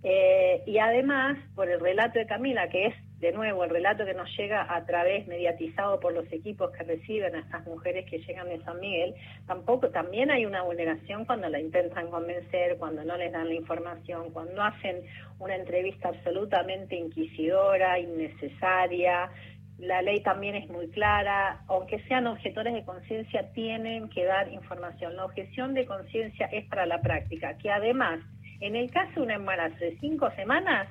Eh, 0.03 0.63
y 0.67 0.79
además, 0.79 1.37
por 1.55 1.69
el 1.69 1.79
relato 1.79 2.19
de 2.19 2.27
Camila, 2.27 2.69
que 2.69 2.87
es 2.87 2.95
de 3.21 3.33
nuevo, 3.33 3.65
el 3.65 3.71
relato 3.71 4.07
que 4.07 4.15
nos 4.15 4.35
llega 4.35 4.75
a 4.75 4.87
través, 4.87 5.27
mediatizado 5.27 6.01
por 6.01 6.15
los 6.15 6.25
equipos 6.33 6.71
que 6.71 6.85
reciben 6.85 7.35
a 7.35 7.41
estas 7.41 7.67
mujeres 7.67 8.09
que 8.09 8.19
llegan 8.21 8.49
de 8.49 8.63
San 8.65 8.81
Miguel, 8.81 9.15
tampoco, 9.47 9.91
también 9.91 10.31
hay 10.31 10.47
una 10.47 10.63
vulneración 10.63 11.27
cuando 11.27 11.51
la 11.51 11.61
intentan 11.61 12.11
convencer, 12.11 12.79
cuando 12.79 13.05
no 13.05 13.19
les 13.19 13.31
dan 13.31 13.49
la 13.49 13.55
información, 13.55 14.31
cuando 14.33 14.63
hacen 14.63 15.03
una 15.39 15.55
entrevista 15.55 16.09
absolutamente 16.09 16.97
inquisidora, 16.97 17.99
innecesaria. 17.99 19.31
La 19.79 20.01
ley 20.01 20.23
también 20.23 20.55
es 20.55 20.69
muy 20.71 20.89
clara, 20.89 21.61
aunque 21.69 22.01
sean 22.05 22.27
objetores 22.27 22.73
de 22.73 22.85
conciencia, 22.85 23.53
tienen 23.53 24.09
que 24.09 24.25
dar 24.25 24.51
información. 24.51 25.17
La 25.17 25.27
objeción 25.27 25.75
de 25.75 25.85
conciencia 25.85 26.47
es 26.47 26.67
para 26.69 26.87
la 26.87 27.03
práctica, 27.03 27.59
que 27.59 27.71
además, 27.71 28.21
en 28.61 28.77
el 28.77 28.91
caso 28.91 29.13
de 29.17 29.21
un 29.23 29.31
embarazo 29.31 29.79
de 29.79 29.97
cinco 30.01 30.31
semanas, 30.37 30.89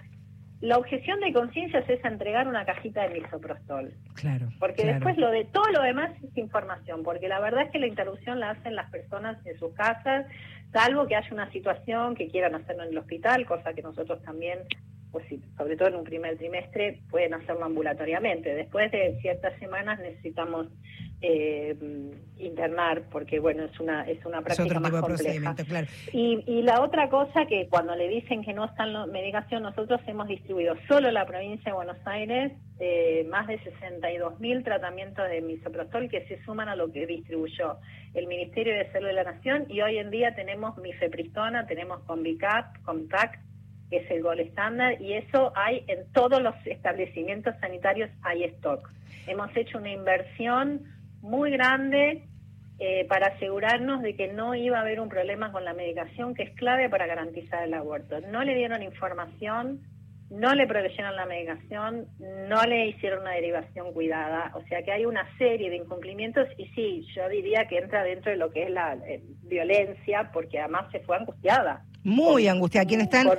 la 0.61 0.77
objeción 0.77 1.21
de 1.21 1.31
conciencia 1.31 1.79
es 1.79 2.03
entregar 2.03 2.47
una 2.47 2.65
cajita 2.65 3.07
de 3.07 3.21
misoprostol. 3.21 3.93
Claro. 4.15 4.49
Porque 4.59 4.85
después 4.85 5.17
lo 5.17 5.31
de 5.31 5.45
todo 5.45 5.67
lo 5.71 5.81
demás 5.81 6.11
es 6.21 6.37
información, 6.37 7.03
porque 7.03 7.29
la 7.29 7.39
verdad 7.39 7.63
es 7.63 7.71
que 7.71 7.79
la 7.79 7.87
interrupción 7.87 8.39
la 8.39 8.51
hacen 8.51 8.75
las 8.75 8.89
personas 8.91 9.37
en 9.45 9.57
sus 9.57 9.73
casas, 9.73 10.25
salvo 10.73 11.07
que 11.07 11.15
haya 11.15 11.33
una 11.33 11.49
situación 11.51 12.15
que 12.15 12.27
quieran 12.27 12.55
hacerlo 12.55 12.83
en 12.83 12.89
el 12.89 12.97
hospital, 12.97 13.45
cosa 13.45 13.73
que 13.73 13.81
nosotros 13.81 14.21
también, 14.23 14.59
pues 15.11 15.25
sobre 15.57 15.75
todo 15.75 15.89
en 15.89 15.95
un 15.95 16.03
primer 16.03 16.37
trimestre, 16.37 17.01
pueden 17.09 17.33
hacerlo 17.33 17.65
ambulatoriamente. 17.65 18.53
Después 18.53 18.91
de 18.91 19.17
ciertas 19.21 19.57
semanas 19.59 19.99
necesitamos 19.99 20.67
eh, 21.21 21.75
internar 22.37 23.03
porque 23.11 23.39
bueno 23.39 23.65
es 23.65 23.77
una 23.81 24.03
es 24.03 24.25
una 24.25 24.41
práctica 24.41 24.79
más 24.79 24.91
compleja 24.91 25.53
claro. 25.53 25.87
y, 26.13 26.41
y 26.47 26.61
la 26.61 26.81
otra 26.81 27.09
cosa 27.09 27.45
que 27.45 27.67
cuando 27.67 27.93
le 27.93 28.07
dicen 28.07 28.41
que 28.41 28.53
no 28.53 28.63
están 28.63 28.93
la 28.93 29.05
medicación 29.05 29.63
nosotros 29.63 29.99
hemos 30.07 30.29
distribuido 30.29 30.75
solo 30.87 31.09
en 31.09 31.15
la 31.15 31.25
provincia 31.25 31.71
de 31.71 31.75
Buenos 31.75 31.97
Aires 32.05 32.53
eh, 32.79 33.27
más 33.29 33.47
de 33.47 33.59
62 33.59 34.39
mil 34.39 34.63
tratamientos 34.63 35.27
de 35.27 35.41
misoprostol 35.41 36.07
que 36.07 36.25
se 36.27 36.41
suman 36.45 36.69
a 36.69 36.77
lo 36.77 36.89
que 36.89 37.05
distribuyó 37.05 37.79
el 38.13 38.27
Ministerio 38.27 38.73
de 38.73 38.89
Salud 38.93 39.07
de 39.07 39.13
la 39.13 39.25
Nación 39.25 39.65
y 39.67 39.81
hoy 39.81 39.97
en 39.97 40.11
día 40.11 40.33
tenemos 40.35 40.77
mifepristona 40.77 41.67
tenemos 41.67 41.99
Convicap 42.03 42.81
Contact 42.83 43.48
que 43.89 43.97
es 43.97 44.11
el 44.11 44.21
gol 44.21 44.39
estándar 44.39 45.01
y 45.01 45.13
eso 45.13 45.51
hay 45.55 45.83
en 45.87 46.11
todos 46.11 46.41
los 46.41 46.55
establecimientos 46.65 47.55
sanitarios 47.59 48.09
hay 48.21 48.43
stock 48.45 48.89
hemos 49.27 49.55
hecho 49.55 49.77
una 49.77 49.91
inversión 49.91 50.81
muy 51.21 51.51
grande 51.51 52.23
eh, 52.81 53.05
para 53.09 53.27
asegurarnos 53.27 54.01
de 54.01 54.15
que 54.15 54.29
no 54.29 54.55
iba 54.55 54.77
a 54.77 54.81
haber 54.81 55.01
un 55.01 55.09
problema 55.09 55.51
con 55.51 55.65
la 55.65 55.73
medicación 55.73 56.33
que 56.33 56.43
es 56.43 56.51
clave 56.51 56.89
para 56.89 57.07
garantizar 57.07 57.63
el 57.63 57.73
aborto. 57.73 58.21
No 58.21 58.41
le 58.41 58.55
dieron 58.55 58.81
información, 58.81 59.81
no 60.29 60.55
le 60.55 60.65
proveyeron 60.65 61.13
la 61.13 61.25
medicación, 61.25 62.07
no 62.47 62.63
le 62.63 62.87
hicieron 62.87 63.23
una 63.23 63.31
derivación 63.31 63.91
cuidada, 63.91 64.51
o 64.55 64.61
sea 64.67 64.81
que 64.83 64.93
hay 64.93 65.05
una 65.05 65.27
serie 65.37 65.69
de 65.69 65.75
incumplimientos 65.75 66.47
y 66.57 66.67
sí, 66.67 67.05
yo 67.13 67.27
diría 67.27 67.65
que 67.67 67.79
entra 67.79 68.03
dentro 68.03 68.31
de 68.31 68.37
lo 68.37 68.49
que 68.49 68.63
es 68.63 68.69
la 68.69 68.93
eh, 68.93 69.21
violencia 69.43 70.29
porque 70.31 70.59
además 70.59 70.89
se 70.93 71.01
fue 71.01 71.17
angustiada. 71.17 71.83
Muy 72.09 72.47
angustiada. 72.47 72.87
Quien 72.87 73.01
están, 73.01 73.29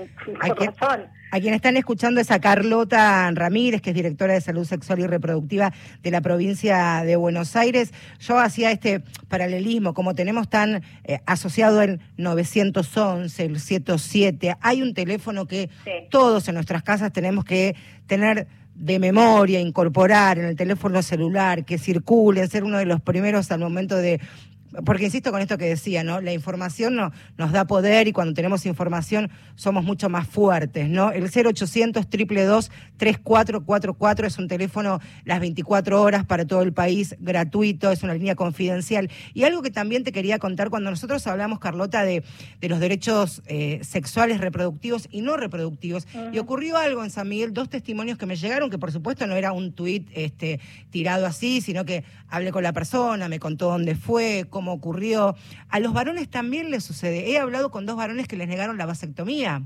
a 1.33 1.41
quien 1.41 1.55
están 1.55 1.77
escuchando 1.77 2.21
es 2.21 2.31
a 2.31 2.41
Carlota 2.41 3.29
Ramírez, 3.33 3.83
que 3.83 3.91
es 3.91 3.97
directora 3.97 4.35
de 4.35 4.41
Salud 4.41 4.65
Sexual 4.65 5.01
y 5.01 5.07
Reproductiva 5.09 5.73
de 6.03 6.11
la 6.13 6.21
provincia 6.21 7.03
de 7.05 7.17
Buenos 7.17 7.57
Aires. 7.57 7.93
Yo 8.21 8.39
hacía 8.39 8.71
este 8.71 9.03
paralelismo, 9.29 9.93
como 9.93 10.15
tenemos 10.15 10.49
tan 10.49 10.83
eh, 11.05 11.19
asociado 11.27 11.83
el 11.83 12.01
911, 12.17 13.45
el 13.45 13.59
107, 13.59 14.57
hay 14.61 14.83
un 14.83 14.95
teléfono 14.95 15.47
que 15.47 15.69
todos 16.09 16.47
en 16.49 16.55
nuestras 16.55 16.85
casas 16.85 17.13
tenemos 17.13 17.45
que 17.45 17.75
tener 18.07 18.47
de 18.81 18.99
memoria, 18.99 19.61
incorporar 19.61 20.39
en 20.39 20.47
el 20.47 20.57
teléfono 20.57 21.03
celular, 21.03 21.65
que 21.65 21.77
circule, 21.77 22.47
ser 22.47 22.65
uno 22.65 22.79
de 22.79 22.87
los 22.87 23.01
primeros 23.01 23.51
al 23.51 23.61
momento 23.61 23.97
de 23.97 24.21
porque 24.85 25.05
insisto 25.05 25.33
con 25.33 25.41
esto 25.41 25.59
que 25.59 25.67
decía, 25.67 26.05
¿no? 26.05 26.21
La 26.21 26.33
información 26.33 26.97
no, 26.97 27.13
nos 27.37 27.53
da 27.53 27.67
poder 27.67 28.09
y 28.09 28.13
cuando 28.13 28.35
tenemos 28.35 28.67
información 28.67 29.31
somos 29.55 29.85
mucho 29.85 30.09
más 30.09 30.27
fuertes, 30.27 30.89
¿no? 30.89 31.13
El 31.13 31.25
0800 31.25 32.05
222 32.11 32.71
3444 32.97 34.27
es 34.27 34.39
un 34.39 34.49
teléfono 34.49 35.01
las 35.25 35.41
24 35.41 36.01
horas 36.03 36.25
para 36.25 36.47
todo 36.47 36.63
el 36.63 36.73
país, 36.73 37.17
gratuito, 37.19 37.91
es 37.91 38.03
una 38.03 38.15
línea 38.15 38.35
confidencial. 38.35 39.11
Y 39.35 39.45
algo 39.45 39.63
que 39.63 39.71
también 39.71 40.05
te 40.05 40.13
quería 40.13 40.39
contar, 40.39 40.71
cuando 40.71 40.91
nosotros 40.91 41.27
hablamos, 41.27 41.59
Carlota, 41.59 42.05
de, 42.05 42.23
de 42.61 42.69
los 42.69 42.81
derechos 42.81 43.43
eh, 43.47 43.81
sexuales, 43.83 44.41
reproductivos 44.41 45.09
y 45.11 45.23
no 45.23 45.37
reproductivos, 45.37 46.07
y 46.33 46.39
ocurrió 46.39 46.77
algo 46.77 47.05
en 47.05 47.11
San 47.11 47.29
Miguel, 47.29 47.53
dos 47.53 47.69
testimonios 47.69 48.19
que 48.19 48.27
me 48.27 48.37
llegaron, 48.37 48.71
que 48.71 48.79
por 48.79 48.93
supuesto 48.93 49.27
no 49.27 49.35
era 49.35 49.53
un 49.53 49.73
tuit 49.73 50.09
este, 50.15 50.61
tirado 50.91 51.27
así, 51.27 51.61
sino 51.61 51.85
que 51.85 52.05
hablé 52.29 52.53
con 52.53 52.63
la 52.63 52.73
persona, 52.73 53.29
me 53.29 53.41
contó 53.41 53.71
dónde 53.71 53.95
fue, 53.95 54.47
cómo 54.49 54.60
como 54.61 54.75
ocurrió. 54.75 55.35
A 55.71 55.81
los 55.81 55.95
varones 55.95 56.29
también 56.29 56.71
les 56.71 56.85
sucede. 56.85 57.31
He 57.31 57.39
hablado 57.39 57.71
con 57.71 57.87
dos 57.87 57.97
varones 57.97 58.29
que 58.29 58.37
les 58.37 58.47
negaron 58.47 58.77
la 58.77 58.85
vasectomía. 58.85 59.63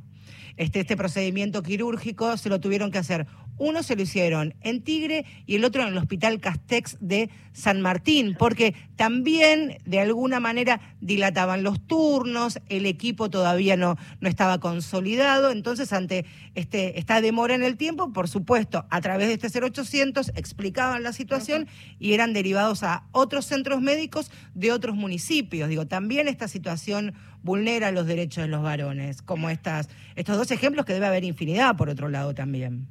Este, 0.57 0.79
este 0.79 0.97
procedimiento 0.97 1.65
quirúrgico 1.65 2.37
se 2.37 2.49
lo 2.49 2.61
tuvieron 2.61 2.93
que 2.93 2.99
hacer 2.99 3.27
uno 3.59 3.83
se 3.83 3.97
lo 3.97 4.03
hicieron 4.03 4.55
en 4.61 4.83
Tigre 4.83 5.25
y 5.47 5.57
el 5.57 5.65
otro 5.65 5.83
en 5.83 5.89
el 5.89 5.99
Hospital 5.99 6.41
Castex 6.41 6.97
de 7.01 7.31
San 7.53 7.81
Martín, 7.81 8.35
porque 8.39 8.75
también 8.97 9.79
de 9.85 10.01
alguna 10.01 10.41
manera 10.41 10.81
dilataban 11.01 11.63
los 11.63 11.81
turnos, 11.87 12.59
el 12.69 12.85
equipo 12.87 13.31
todavía 13.31 13.77
no, 13.77 13.97
no 14.21 14.29
estaba 14.29 14.59
consolidado, 14.59 15.53
entonces 15.53 15.93
ante 15.93 16.27
este, 16.55 16.99
esta 16.99 17.21
demora 17.21 17.55
en 17.55 17.63
el 17.63 17.77
tiempo, 17.77 18.13
por 18.13 18.29
supuesto, 18.29 18.87
a 18.91 19.01
través 19.01 19.29
de 19.29 19.35
este 19.35 19.61
0800 19.61 20.33
explicaban 20.35 21.03
la 21.03 21.13
situación 21.13 21.69
y 21.99 22.15
eran 22.15 22.33
derivados 22.33 22.83
a 22.83 23.05
otros 23.13 23.47
centros 23.47 23.81
médicos 23.81 24.31
de 24.55 24.73
otros 24.73 24.97
municipios. 24.97 25.69
Digo, 25.69 25.87
también 25.87 26.29
esta 26.29 26.49
situación 26.49 27.15
vulnera 27.43 27.93
los 27.93 28.07
derechos 28.07 28.45
de 28.45 28.49
los 28.49 28.63
varones, 28.63 29.23
como 29.23 29.51
estas, 29.51 29.89
estos 30.17 30.37
dos 30.37 30.51
ejemplos 30.51 30.87
que 30.87 30.95
debe 30.95 31.07
haber 31.07 31.25
infinidad 31.25 31.77
por 31.77 31.89
otro 31.89 32.09
lado 32.09 32.35
también. 32.35 32.89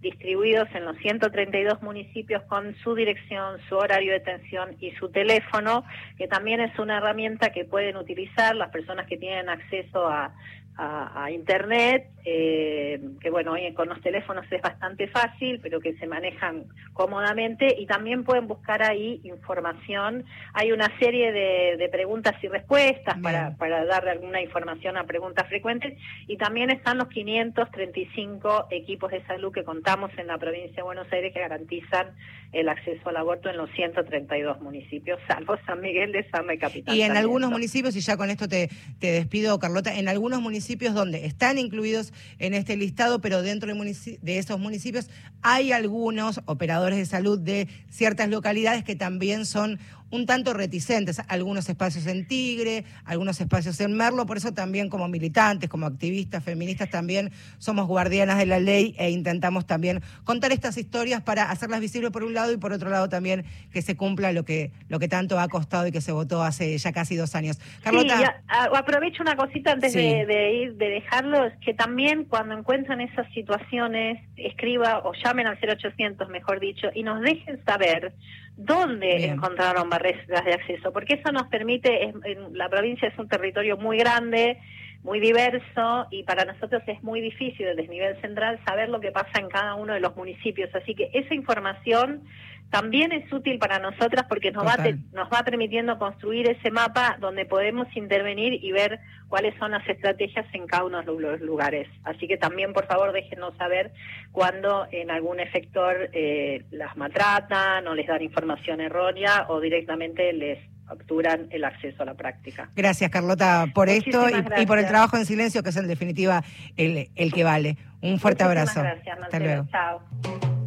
distribuidos 0.00 0.68
en 0.74 0.84
los 0.84 0.96
132 0.98 1.82
municipios 1.82 2.42
con 2.44 2.74
su 2.76 2.94
dirección, 2.94 3.58
su 3.68 3.76
horario 3.76 4.12
de 4.12 4.18
atención 4.18 4.76
y 4.78 4.92
su 4.92 5.08
teléfono, 5.08 5.84
que 6.16 6.28
también 6.28 6.60
es 6.60 6.78
una 6.78 6.98
herramienta 6.98 7.50
que 7.50 7.64
pueden 7.64 7.96
utilizar 7.96 8.54
las 8.54 8.70
personas 8.70 9.06
que 9.06 9.16
tienen 9.16 9.48
acceso 9.48 10.06
a, 10.06 10.32
a, 10.78 11.30
Internet, 11.32 12.08
eh, 12.24 13.00
que 13.20 13.30
bueno, 13.30 13.52
hoy 13.52 13.72
con 13.74 13.88
los 13.88 14.00
teléfonos 14.00 14.46
es 14.50 14.62
bastante 14.62 15.08
fácil, 15.08 15.58
pero 15.60 15.80
que 15.80 15.94
se 15.94 16.06
manejan 16.06 16.66
cómodamente 16.92 17.74
y 17.78 17.86
también 17.86 18.22
pueden 18.22 18.46
buscar 18.46 18.82
ahí 18.82 19.20
información. 19.24 20.24
Hay 20.54 20.70
una 20.70 20.88
serie 21.00 21.32
de, 21.32 21.88
preguntas 21.90 22.34
y 22.42 22.48
respuestas 22.48 23.18
para, 23.20 23.56
para 23.56 23.84
darle 23.84 24.10
alguna 24.10 24.40
información 24.40 24.96
a 24.96 25.04
preguntas 25.04 25.48
frecuentes 25.48 25.98
y 26.28 26.36
también 26.36 26.70
están 26.70 26.98
los 26.98 27.08
535 27.08 28.68
equipos 28.70 29.10
de 29.10 29.24
salud 29.26 29.52
que 29.52 29.64
contamos 29.64 30.12
en 30.16 30.28
la 30.28 30.38
provincia 30.38 30.76
de 30.76 30.82
Buenos 30.82 31.10
Aires 31.12 31.32
que 31.32 31.40
garantizan 31.40 32.14
el 32.52 32.68
acceso 32.68 33.08
al 33.08 33.16
aborto 33.16 33.50
en 33.50 33.56
los 33.56 33.70
132 33.72 34.60
municipios, 34.60 35.18
salvo 35.26 35.56
San 35.66 35.80
Miguel 35.80 36.12
de 36.12 36.28
San 36.30 36.46
y 36.52 36.58
Capital. 36.58 36.94
Y 36.94 37.02
en 37.02 37.16
algunos 37.16 37.50
municipios, 37.50 37.96
y 37.96 38.00
ya 38.00 38.16
con 38.16 38.30
esto 38.30 38.48
te, 38.48 38.70
te 39.00 39.10
despido, 39.10 39.58
Carlota, 39.58 39.94
en 39.94 40.08
algunos 40.08 40.40
municipios 40.40 40.67
donde 40.76 41.24
están 41.26 41.58
incluidos 41.58 42.12
en 42.38 42.54
este 42.54 42.76
listado, 42.76 43.20
pero 43.20 43.42
dentro 43.42 43.74
de, 43.74 44.18
de 44.20 44.38
esos 44.38 44.58
municipios 44.58 45.08
hay 45.42 45.72
algunos 45.72 46.40
operadores 46.44 46.98
de 46.98 47.06
salud 47.06 47.38
de 47.38 47.68
ciertas 47.90 48.28
localidades 48.28 48.84
que 48.84 48.96
también 48.96 49.46
son 49.46 49.78
un 50.10 50.26
tanto 50.26 50.54
reticentes, 50.54 51.20
algunos 51.28 51.68
espacios 51.68 52.06
en 52.06 52.26
Tigre, 52.26 52.84
algunos 53.04 53.40
espacios 53.40 53.80
en 53.80 53.92
Merlo, 53.96 54.26
por 54.26 54.36
eso 54.36 54.52
también 54.52 54.88
como 54.88 55.08
militantes, 55.08 55.68
como 55.68 55.86
activistas, 55.86 56.42
feministas, 56.42 56.90
también 56.90 57.30
somos 57.58 57.86
guardianas 57.86 58.38
de 58.38 58.46
la 58.46 58.58
ley 58.58 58.94
e 58.98 59.10
intentamos 59.10 59.66
también 59.66 60.02
contar 60.24 60.52
estas 60.52 60.78
historias 60.78 61.22
para 61.22 61.50
hacerlas 61.50 61.80
visibles 61.80 62.10
por 62.10 62.24
un 62.24 62.34
lado 62.34 62.52
y 62.52 62.56
por 62.56 62.72
otro 62.72 62.90
lado 62.90 63.08
también 63.08 63.44
que 63.72 63.82
se 63.82 63.96
cumpla 63.96 64.32
lo 64.32 64.44
que, 64.44 64.72
lo 64.88 64.98
que 64.98 65.08
tanto 65.08 65.38
ha 65.38 65.48
costado 65.48 65.86
y 65.86 65.92
que 65.92 66.00
se 66.00 66.12
votó 66.12 66.42
hace 66.42 66.76
ya 66.78 66.92
casi 66.92 67.16
dos 67.16 67.34
años. 67.34 67.58
Carlota. 67.82 68.42
aprovecho 68.48 69.22
una 69.22 69.36
cosita 69.36 69.72
antes 69.72 69.92
de, 69.92 70.52
ir, 70.52 70.74
de 70.74 70.88
dejarlo, 70.88 71.44
es 71.44 71.54
que 71.58 71.74
también 71.74 72.24
cuando 72.24 72.56
encuentran 72.56 73.00
esas 73.00 73.30
situaciones, 73.32 74.22
escriba 74.36 75.00
o 75.04 75.12
llamen 75.12 75.46
al 75.46 75.58
0800, 75.58 76.28
mejor 76.28 76.60
dicho, 76.60 76.88
y 76.94 77.02
nos 77.02 77.20
dejen 77.20 77.62
saber 77.64 78.12
dónde 78.58 79.24
encontraron 79.26 79.88
barreras 79.88 80.26
de 80.26 80.52
acceso, 80.52 80.92
porque 80.92 81.14
eso 81.14 81.30
nos 81.32 81.46
permite, 81.46 82.02
en, 82.02 82.20
la 82.52 82.68
provincia 82.68 83.06
es 83.08 83.16
un 83.16 83.28
territorio 83.28 83.76
muy 83.76 83.98
grande, 83.98 84.58
muy 85.04 85.20
diverso 85.20 86.08
y 86.10 86.24
para 86.24 86.44
nosotros 86.44 86.82
es 86.88 87.00
muy 87.04 87.20
difícil 87.20 87.66
desde 87.66 87.82
el 87.82 87.88
nivel 87.88 88.20
central 88.20 88.58
saber 88.66 88.88
lo 88.88 88.98
que 88.98 89.12
pasa 89.12 89.38
en 89.38 89.48
cada 89.48 89.76
uno 89.76 89.94
de 89.94 90.00
los 90.00 90.16
municipios. 90.16 90.74
Así 90.74 90.96
que 90.96 91.08
esa 91.14 91.34
información 91.34 92.24
también 92.70 93.12
es 93.12 93.32
útil 93.32 93.58
para 93.58 93.78
nosotras 93.78 94.26
porque 94.28 94.50
nos 94.50 94.66
va, 94.66 94.76
nos 95.12 95.28
va 95.28 95.42
permitiendo 95.42 95.98
construir 95.98 96.50
ese 96.50 96.70
mapa 96.70 97.16
donde 97.20 97.46
podemos 97.46 97.86
intervenir 97.96 98.62
y 98.62 98.72
ver 98.72 99.00
cuáles 99.28 99.56
son 99.58 99.70
las 99.70 99.86
estrategias 99.88 100.46
en 100.52 100.66
cada 100.66 100.84
uno 100.84 101.00
de 101.00 101.06
los 101.06 101.40
lugares. 101.40 101.88
Así 102.04 102.28
que 102.28 102.36
también, 102.36 102.72
por 102.72 102.86
favor, 102.86 103.12
déjenos 103.12 103.56
saber 103.56 103.92
cuando 104.32 104.86
en 104.90 105.10
algún 105.10 105.40
efector 105.40 106.10
eh, 106.12 106.64
las 106.70 106.96
maltratan 106.96 107.86
o 107.86 107.94
les 107.94 108.06
dan 108.06 108.22
información 108.22 108.80
errónea 108.80 109.46
o 109.48 109.60
directamente 109.60 110.32
les 110.32 110.58
capturan 110.86 111.48
el 111.50 111.64
acceso 111.64 112.02
a 112.02 112.06
la 112.06 112.14
práctica. 112.14 112.70
Gracias, 112.74 113.10
Carlota, 113.10 113.66
por 113.74 113.88
esto 113.88 114.26
y, 114.58 114.66
por 114.66 114.78
el 114.78 114.86
trabajo 114.86 115.16
en 115.16 115.26
silencio, 115.26 115.62
que 115.62 115.68
es 115.70 115.76
en 115.76 115.86
definitiva 115.86 116.42
el, 116.76 117.08
el 117.14 117.32
que 117.32 117.44
vale. 117.44 117.76
Un 118.00 118.18
fuerte 118.18 118.44
abrazo. 118.44 118.80
Gracias, 118.80 119.18
Hasta 119.20 119.38
luego. 119.38 119.66
Chao. 119.70 120.57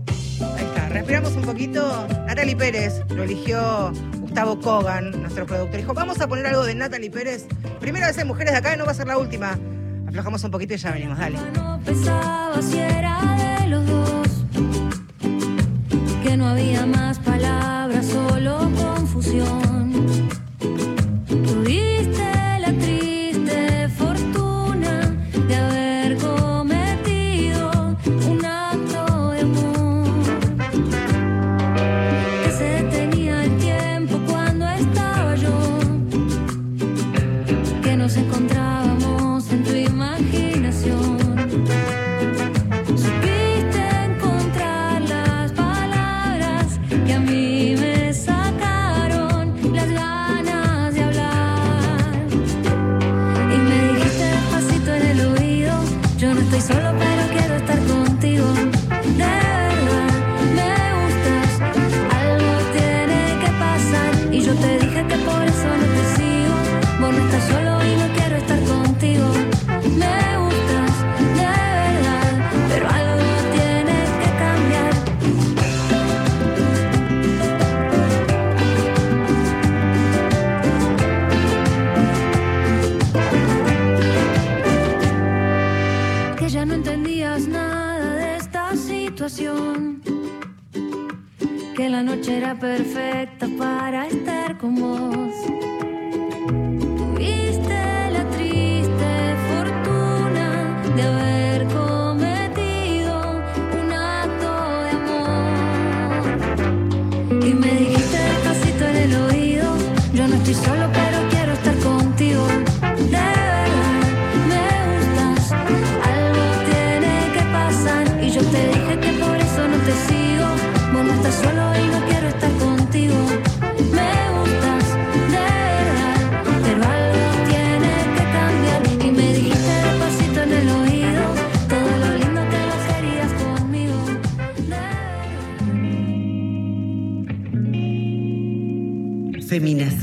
Respiramos 1.11 1.35
un 1.35 1.43
poquito. 1.43 2.07
Natalie 2.25 2.55
Pérez 2.55 3.01
lo 3.09 3.23
eligió 3.23 3.91
Gustavo 4.21 4.57
Kogan, 4.61 5.11
nuestro 5.21 5.45
productor. 5.45 5.75
Dijo, 5.75 5.93
vamos 5.93 6.21
a 6.21 6.27
poner 6.29 6.47
algo 6.47 6.63
de 6.63 6.73
Natalie 6.73 7.11
Pérez. 7.11 7.47
Primera 7.81 8.07
vez 8.07 8.17
en 8.17 8.27
Mujeres 8.27 8.53
de 8.53 8.59
Acá, 8.59 8.77
no 8.77 8.85
va 8.85 8.91
a 8.91 8.93
ser 8.93 9.07
la 9.07 9.17
última. 9.17 9.59
Aflojamos 10.07 10.41
un 10.45 10.51
poquito 10.51 10.73
y 10.73 10.77
ya 10.77 10.91
venimos, 10.91 11.17
dale. 11.17 11.37
No 11.53 11.81
pensaba 11.83 12.61
si 12.61 12.77
era 12.77 13.59
de 13.59 13.67
los 13.67 13.85
dos, 13.85 14.27
que 16.23 16.37
no 16.37 16.47
había 16.47 16.85
más 16.85 17.19
palabras, 17.19 18.05
solo 18.05 18.71
confusión. 18.77 19.70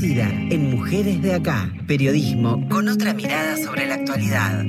En 0.01 0.71
Mujeres 0.71 1.21
de 1.21 1.33
Acá. 1.33 1.73
Periodismo 1.85 2.69
con 2.69 2.87
otra 2.87 3.13
mirada 3.13 3.57
sobre 3.57 3.85
la 3.85 3.95
actualidad. 3.95 4.63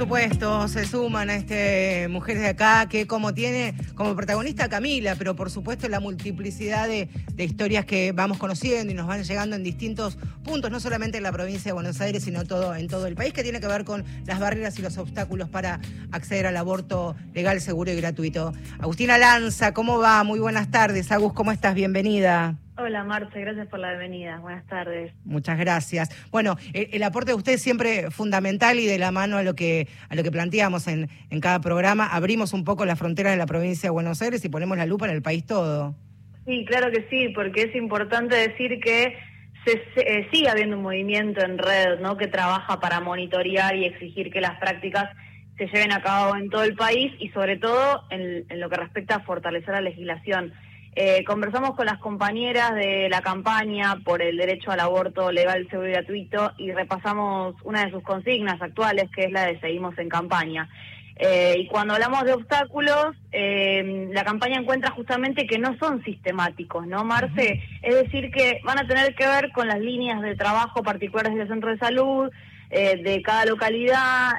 Supuesto, 0.00 0.66
se 0.66 0.86
suman 0.86 1.28
a 1.28 1.34
este 1.34 2.08
Mujeres 2.08 2.40
de 2.40 2.48
Acá, 2.48 2.88
que 2.88 3.06
como 3.06 3.34
tiene 3.34 3.74
como 3.94 4.16
protagonista 4.16 4.66
Camila, 4.70 5.14
pero 5.14 5.36
por 5.36 5.50
supuesto 5.50 5.90
la 5.90 6.00
multiplicidad 6.00 6.88
de, 6.88 7.10
historias 7.36 7.84
que 7.84 8.12
vamos 8.12 8.38
conociendo 8.38 8.90
y 8.90 8.94
nos 8.94 9.06
van 9.06 9.22
llegando 9.24 9.56
en 9.56 9.62
distintos 9.62 10.16
puntos, 10.42 10.70
no 10.70 10.80
solamente 10.80 11.18
en 11.18 11.24
la 11.24 11.32
provincia 11.32 11.68
de 11.68 11.72
Buenos 11.74 12.00
Aires, 12.00 12.24
sino 12.24 12.46
todo 12.46 12.74
en 12.74 12.88
todo 12.88 13.06
el 13.08 13.14
país, 13.14 13.34
que 13.34 13.42
tiene 13.42 13.60
que 13.60 13.66
ver 13.66 13.84
con 13.84 14.02
las 14.24 14.40
barreras 14.40 14.78
y 14.78 14.82
los 14.82 14.96
obstáculos 14.96 15.50
para 15.50 15.80
acceder 16.12 16.46
al 16.46 16.56
aborto 16.56 17.14
legal, 17.34 17.60
seguro 17.60 17.92
y 17.92 17.96
gratuito. 17.96 18.54
Agustina 18.78 19.18
Lanza, 19.18 19.74
¿cómo 19.74 19.98
va? 19.98 20.24
Muy 20.24 20.38
buenas 20.38 20.70
tardes. 20.70 21.12
Agus, 21.12 21.34
¿cómo 21.34 21.52
estás? 21.52 21.74
Bienvenida. 21.74 22.56
Hola 22.80 23.04
Marce, 23.04 23.40
gracias 23.40 23.68
por 23.68 23.78
la 23.78 23.90
bienvenida. 23.90 24.38
Buenas 24.38 24.66
tardes. 24.66 25.12
Muchas 25.24 25.58
gracias. 25.58 26.08
Bueno, 26.30 26.56
el, 26.72 27.02
aporte 27.02 27.32
de 27.32 27.36
usted 27.36 27.52
es 27.52 27.62
siempre 27.62 28.10
fundamental 28.10 28.78
y 28.78 28.86
de 28.86 28.98
la 28.98 29.10
mano 29.10 29.36
a 29.36 29.42
lo 29.42 29.54
que 29.54 29.86
a 30.08 30.14
lo 30.14 30.22
que 30.22 30.30
planteamos 30.30 30.88
en, 30.88 31.08
en 31.30 31.40
cada 31.40 31.60
programa. 31.60 32.06
Abrimos 32.06 32.52
un 32.52 32.64
poco 32.64 32.84
la 32.86 32.96
frontera 32.96 33.30
de 33.30 33.36
la 33.36 33.46
provincia 33.46 33.88
de 33.88 33.90
Buenos 33.90 34.22
Aires 34.22 34.44
y 34.44 34.48
ponemos 34.48 34.78
la 34.78 34.86
lupa 34.86 35.06
en 35.06 35.12
el 35.12 35.22
país 35.22 35.44
todo. 35.44 35.94
Sí, 36.46 36.64
claro 36.66 36.90
que 36.90 37.06
sí, 37.10 37.28
porque 37.34 37.62
es 37.62 37.76
importante 37.76 38.34
decir 38.34 38.80
que 38.80 39.16
se, 39.64 39.72
eh, 39.96 40.28
sigue 40.32 40.48
habiendo 40.48 40.76
un 40.76 40.82
movimiento 40.82 41.44
en 41.44 41.58
red, 41.58 42.00
¿no? 42.00 42.16
Que 42.16 42.28
trabaja 42.28 42.80
para 42.80 43.00
monitorear 43.00 43.76
y 43.76 43.84
exigir 43.84 44.30
que 44.32 44.40
las 44.40 44.58
prácticas 44.58 45.10
se 45.58 45.66
lleven 45.66 45.92
a 45.92 46.00
cabo 46.00 46.36
en 46.36 46.48
todo 46.48 46.64
el 46.64 46.74
país 46.74 47.12
y 47.18 47.28
sobre 47.30 47.58
todo 47.58 48.04
en, 48.10 48.46
lo 48.58 48.70
que 48.70 48.76
respecta 48.76 49.16
a 49.16 49.20
fortalecer 49.20 49.74
la 49.74 49.82
legislación. 49.82 50.54
Eh, 51.02 51.24
conversamos 51.24 51.74
con 51.76 51.86
las 51.86 51.98
compañeras 51.98 52.74
de 52.74 53.08
la 53.08 53.22
campaña 53.22 53.96
por 54.04 54.20
el 54.20 54.36
derecho 54.36 54.70
al 54.70 54.80
aborto 54.80 55.32
legal, 55.32 55.66
seguro 55.70 55.88
y 55.88 55.92
gratuito 55.92 56.52
y 56.58 56.72
repasamos 56.72 57.54
una 57.64 57.86
de 57.86 57.90
sus 57.90 58.02
consignas 58.02 58.60
actuales, 58.60 59.08
que 59.16 59.24
es 59.24 59.32
la 59.32 59.46
de 59.46 59.58
Seguimos 59.60 59.96
en 59.96 60.10
campaña. 60.10 60.68
Eh, 61.16 61.54
y 61.56 61.66
cuando 61.68 61.94
hablamos 61.94 62.24
de 62.24 62.34
obstáculos, 62.34 63.16
eh, 63.32 64.10
la 64.12 64.24
campaña 64.24 64.60
encuentra 64.60 64.90
justamente 64.90 65.46
que 65.46 65.58
no 65.58 65.74
son 65.78 66.04
sistemáticos, 66.04 66.86
¿no, 66.86 67.02
Marce? 67.02 67.62
Es 67.80 67.94
decir, 67.94 68.30
que 68.30 68.60
van 68.62 68.78
a 68.78 68.86
tener 68.86 69.14
que 69.14 69.26
ver 69.26 69.52
con 69.52 69.68
las 69.68 69.80
líneas 69.80 70.20
de 70.20 70.36
trabajo 70.36 70.82
particulares 70.82 71.34
del 71.34 71.48
centro 71.48 71.70
de 71.70 71.78
salud, 71.78 72.30
eh, 72.68 73.00
de 73.02 73.22
cada 73.22 73.46
localidad, 73.46 74.32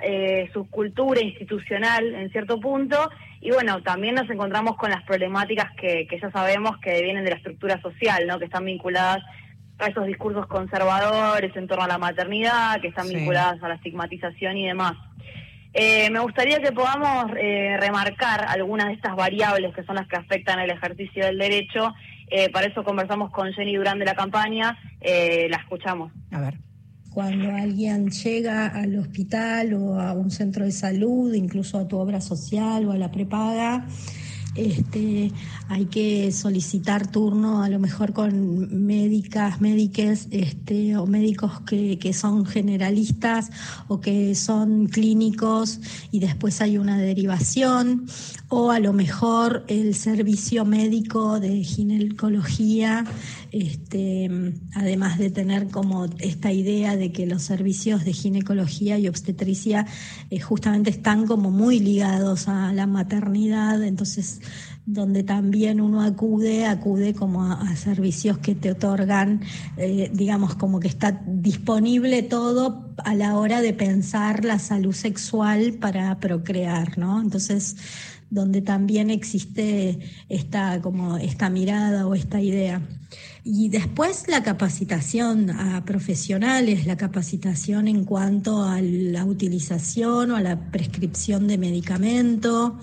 su 0.54 0.70
cultura 0.70 1.22
institucional 1.22 2.14
en 2.14 2.30
cierto 2.30 2.60
punto, 2.60 3.10
y 3.42 3.50
bueno, 3.52 3.82
también 3.82 4.16
nos 4.16 4.30
encontramos 4.30 4.78
con 4.78 4.92
las 4.92 5.04
problemáticas 5.04 5.72
que, 5.76 6.08
que 6.08 6.20
ya 6.20 6.32
sabemos 6.32 6.78
que 6.78 7.02
vienen 7.02 7.24
de 7.24 7.32
la 7.32 7.38
estructura 7.38 7.82
social, 7.82 8.28
¿no? 8.28 8.38
Que 8.38 8.46
están 8.46 8.66
vinculadas 8.66 9.24
a 9.80 9.88
esos 9.88 10.06
discursos 10.06 10.46
conservadores 10.48 11.56
en 11.56 11.68
torno 11.68 11.84
a 11.84 11.88
la 11.88 11.98
maternidad, 11.98 12.80
que 12.82 12.90
están 12.90 13.10
vinculadas 13.10 13.62
a 13.64 13.68
la 13.68 13.76
estigmatización 13.76 14.58
y 14.58 14.68
demás. 14.68 14.94
Eh, 15.74 16.10
me 16.12 16.20
gustaría 16.20 16.60
que 16.60 16.72
podamos 16.72 17.32
eh, 17.38 17.78
remarcar 17.80 18.46
algunas 18.48 18.88
de 18.88 18.94
estas 18.94 19.16
variables 19.16 19.74
que 19.74 19.84
son 19.84 19.96
las 19.96 20.08
que 20.08 20.18
afectan 20.18 20.60
el 20.60 20.70
ejercicio 20.70 21.26
del 21.26 21.38
derecho. 21.38 21.94
Eh, 22.28 22.50
para 22.52 22.68
eso 22.68 22.84
conversamos 22.84 23.32
con 23.32 23.52
Jenny 23.54 23.76
Durán 23.76 24.00
de 24.00 24.06
la 24.06 24.16
campaña. 24.16 24.78
la 25.02 25.58
escuchamos. 25.58 26.12
A 26.32 26.42
ver. 26.42 26.71
Cuando 27.14 27.52
alguien 27.52 28.10
llega 28.10 28.68
al 28.68 28.96
hospital 28.98 29.74
o 29.74 30.00
a 30.00 30.14
un 30.14 30.32
centro 30.32 30.64
de 30.64 30.72
salud, 30.72 31.34
incluso 31.34 31.78
a 31.78 31.88
tu 31.88 31.98
obra 31.98 32.22
social 32.22 32.86
o 32.88 32.92
a 32.92 32.98
la 32.98 33.12
prepaga, 33.12 33.86
este, 34.56 35.32
hay 35.70 35.86
que 35.86 36.30
solicitar 36.34 37.10
turno 37.10 37.64
a 37.64 37.70
lo 37.70 37.80
mejor 37.80 38.12
con 38.12 38.86
médicas, 38.86 39.62
médiques 39.62 40.28
este, 40.32 40.98
o 40.98 41.06
médicos 41.06 41.62
que, 41.62 41.98
que, 41.98 42.12
son 42.12 42.46
generalistas 42.46 43.50
o 43.88 44.02
que 44.02 44.36
son 44.36 44.88
clínicos 44.88 45.80
y 46.12 46.20
después 46.20 46.60
hay 46.60 46.78
una 46.78 46.98
derivación 46.98 48.08
o 48.50 48.72
a 48.72 48.80
lo 48.80 48.92
mejor 48.92 49.64
el 49.70 49.96
servicio 49.96 50.66
médico 50.66 51.40
de 51.40 51.64
ginecología, 51.64 53.06
este, 53.52 54.30
además 54.74 55.18
de 55.20 55.30
tener 55.30 55.68
como 55.68 56.06
esta 56.20 56.52
idea 56.52 56.96
de 56.96 57.12
que 57.12 57.26
los 57.26 57.44
servicios 57.44 58.06
de 58.06 58.14
ginecología 58.14 58.98
y 58.98 59.08
obstetricia 59.08 59.86
eh, 60.30 60.40
justamente 60.40 60.90
están 60.90 61.28
como 61.28 61.52
muy 61.52 61.80
ligados 61.80 62.48
a 62.48 62.72
la 62.74 62.88
maternidad, 62.88 63.84
entonces 63.84 64.42
donde 64.86 65.24
también 65.24 65.80
uno 65.80 66.02
acude, 66.02 66.66
acude 66.66 67.14
como 67.14 67.44
a, 67.44 67.76
servicios 67.76 68.38
que 68.40 68.56
te 68.56 68.72
otorgan, 68.72 69.42
eh, 69.78 70.10
digamos, 70.14 70.56
como 70.56 70.80
que 70.80 70.88
está 70.88 71.22
disponible 71.26 72.24
todo 72.24 72.94
a 72.98 73.14
la 73.16 73.38
hora 73.38 73.62
de 73.62 73.74
pensar 73.74 74.44
la 74.44 74.60
salud 74.60 74.94
sexual 74.94 75.74
para 75.74 76.20
procrear, 76.20 76.98
¿no? 76.98 77.22
Entonces, 77.22 77.78
donde 78.30 78.62
también 78.62 79.10
existe 79.10 80.00
esta, 80.30 80.82
como 80.82 81.18
esta 81.18 81.50
mirada 81.50 82.08
o 82.08 82.16
esta 82.16 82.42
idea. 82.42 82.82
Y 83.44 83.70
después 83.70 84.28
la 84.28 84.44
capacitación 84.44 85.50
a 85.50 85.84
profesionales, 85.84 86.86
la 86.86 86.96
capacitación 86.96 87.88
en 87.88 88.06
cuanto 88.06 88.64
a 88.64 88.82
la 88.82 89.26
utilización 89.26 90.30
o 90.32 90.36
a 90.36 90.42
la 90.42 90.70
prescripción 90.70 91.48
de 91.48 91.58
medicamento, 91.58 92.78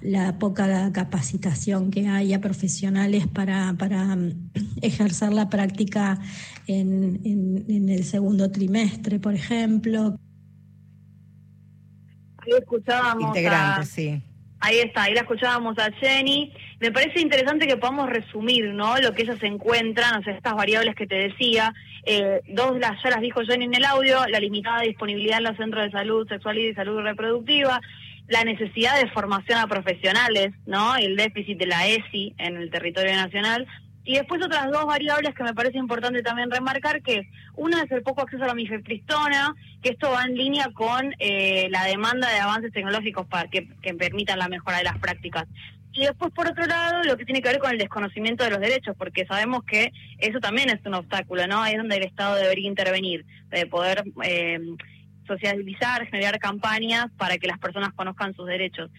la 0.00 0.40
poca 0.40 0.92
capacitación 0.92 1.92
que 1.92 2.08
hay 2.08 2.34
a 2.34 2.40
profesionales 2.40 3.28
para, 3.28 3.74
para 3.78 4.16
mm, 4.16 4.50
ejercer 4.82 5.32
la 5.32 5.48
práctica 5.48 6.18
en, 6.66 7.20
en, 7.24 7.88
el 7.88 8.02
segundo 8.02 8.50
trimestre, 8.50 9.20
por 9.20 9.34
ejemplo. 9.34 10.18
Ahí 12.38 12.52
escuchábamos 12.58 13.28
Integrante, 13.28 13.86
sí. 13.86 14.22
Ahí 14.64 14.78
está, 14.78 15.02
ahí 15.02 15.14
la 15.14 15.22
escuchábamos 15.22 15.76
a 15.78 15.90
Jenny. 15.90 16.52
Me 16.78 16.92
parece 16.92 17.20
interesante 17.20 17.66
que 17.66 17.76
podamos 17.76 18.08
resumir, 18.08 18.66
¿no? 18.72 18.96
Lo 18.98 19.12
que 19.12 19.22
ellas 19.22 19.42
encuentran, 19.42 20.20
o 20.20 20.22
sea, 20.22 20.34
estas 20.34 20.54
variables 20.54 20.94
que 20.94 21.08
te 21.08 21.16
decía. 21.16 21.74
Eh, 22.06 22.40
dos 22.46 22.78
las, 22.78 23.02
ya 23.02 23.10
las 23.10 23.20
dijo 23.20 23.40
Jenny 23.40 23.64
en 23.64 23.74
el 23.74 23.84
audio, 23.84 24.24
la 24.28 24.38
limitada 24.38 24.82
disponibilidad 24.82 25.38
en 25.38 25.44
los 25.44 25.56
centros 25.56 25.84
de 25.84 25.90
salud 25.90 26.28
sexual 26.28 26.58
y 26.58 26.68
de 26.68 26.74
salud 26.74 27.00
reproductiva, 27.00 27.80
la 28.28 28.44
necesidad 28.44 29.00
de 29.00 29.10
formación 29.10 29.58
a 29.58 29.66
profesionales, 29.66 30.54
¿no? 30.64 30.94
El 30.94 31.16
déficit 31.16 31.58
de 31.58 31.66
la 31.66 31.88
ESI 31.88 32.34
en 32.38 32.56
el 32.56 32.70
territorio 32.70 33.16
nacional. 33.16 33.66
Y 34.04 34.16
después 34.16 34.44
otras 34.44 34.70
dos 34.70 34.84
variables 34.84 35.34
que 35.34 35.44
me 35.44 35.54
parece 35.54 35.78
importante 35.78 36.22
también 36.22 36.50
remarcar, 36.50 37.02
que 37.02 37.28
una 37.54 37.82
es 37.82 37.90
el 37.92 38.02
poco 38.02 38.22
acceso 38.22 38.42
a 38.42 38.48
la 38.48 38.54
mifepristona, 38.54 39.54
que 39.80 39.90
esto 39.90 40.10
va 40.10 40.24
en 40.24 40.34
línea 40.34 40.68
con 40.74 41.14
eh, 41.18 41.68
la 41.70 41.84
demanda 41.84 42.28
de 42.28 42.40
avances 42.40 42.72
tecnológicos 42.72 43.26
para 43.26 43.48
que, 43.48 43.68
que 43.80 43.94
permitan 43.94 44.38
la 44.38 44.48
mejora 44.48 44.78
de 44.78 44.84
las 44.84 44.98
prácticas. 44.98 45.46
Y 45.94 46.06
después, 46.06 46.32
por 46.32 46.48
otro 46.48 46.66
lado, 46.66 47.02
lo 47.04 47.16
que 47.16 47.26
tiene 47.26 47.42
que 47.42 47.50
ver 47.50 47.58
con 47.58 47.70
el 47.70 47.78
desconocimiento 47.78 48.44
de 48.44 48.50
los 48.50 48.60
derechos, 48.60 48.96
porque 48.96 49.26
sabemos 49.26 49.62
que 49.64 49.92
eso 50.18 50.40
también 50.40 50.70
es 50.70 50.80
un 50.86 50.94
obstáculo, 50.94 51.46
¿no? 51.46 51.62
Ahí 51.62 51.72
es 51.72 51.78
donde 51.78 51.96
el 51.96 52.04
Estado 52.04 52.36
debería 52.36 52.66
intervenir, 52.66 53.26
de 53.50 53.66
poder 53.66 54.02
eh, 54.24 54.58
socializar, 55.26 56.06
generar 56.06 56.38
campañas 56.38 57.06
para 57.18 57.36
que 57.36 57.46
las 57.46 57.58
personas 57.58 57.92
conozcan 57.92 58.34
sus 58.34 58.46
derechos. 58.46 58.90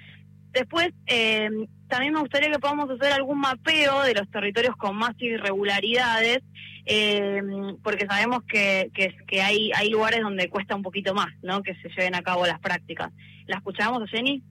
Después, 0.53 0.89
eh, 1.07 1.49
también 1.87 2.13
me 2.13 2.19
gustaría 2.19 2.51
que 2.51 2.59
podamos 2.59 2.89
hacer 2.89 3.11
algún 3.11 3.39
mapeo 3.39 4.03
de 4.03 4.13
los 4.13 4.29
territorios 4.29 4.75
con 4.77 4.95
más 4.95 5.15
irregularidades, 5.19 6.39
eh, 6.85 7.41
porque 7.81 8.05
sabemos 8.05 8.43
que, 8.47 8.91
que, 8.93 9.41
hay, 9.41 9.71
hay 9.73 9.89
lugares 9.89 10.21
donde 10.21 10.49
cuesta 10.49 10.75
un 10.75 10.83
poquito 10.83 11.13
más 11.15 11.29
¿no? 11.41 11.63
que 11.63 11.73
se 11.75 11.89
lleven 11.89 12.13
a 12.13 12.21
cabo 12.21 12.45
las 12.45 12.59
prácticas. 12.59 13.11
¿La 13.47 13.57
escuchamos, 13.57 14.07
Jenny? 14.09 14.43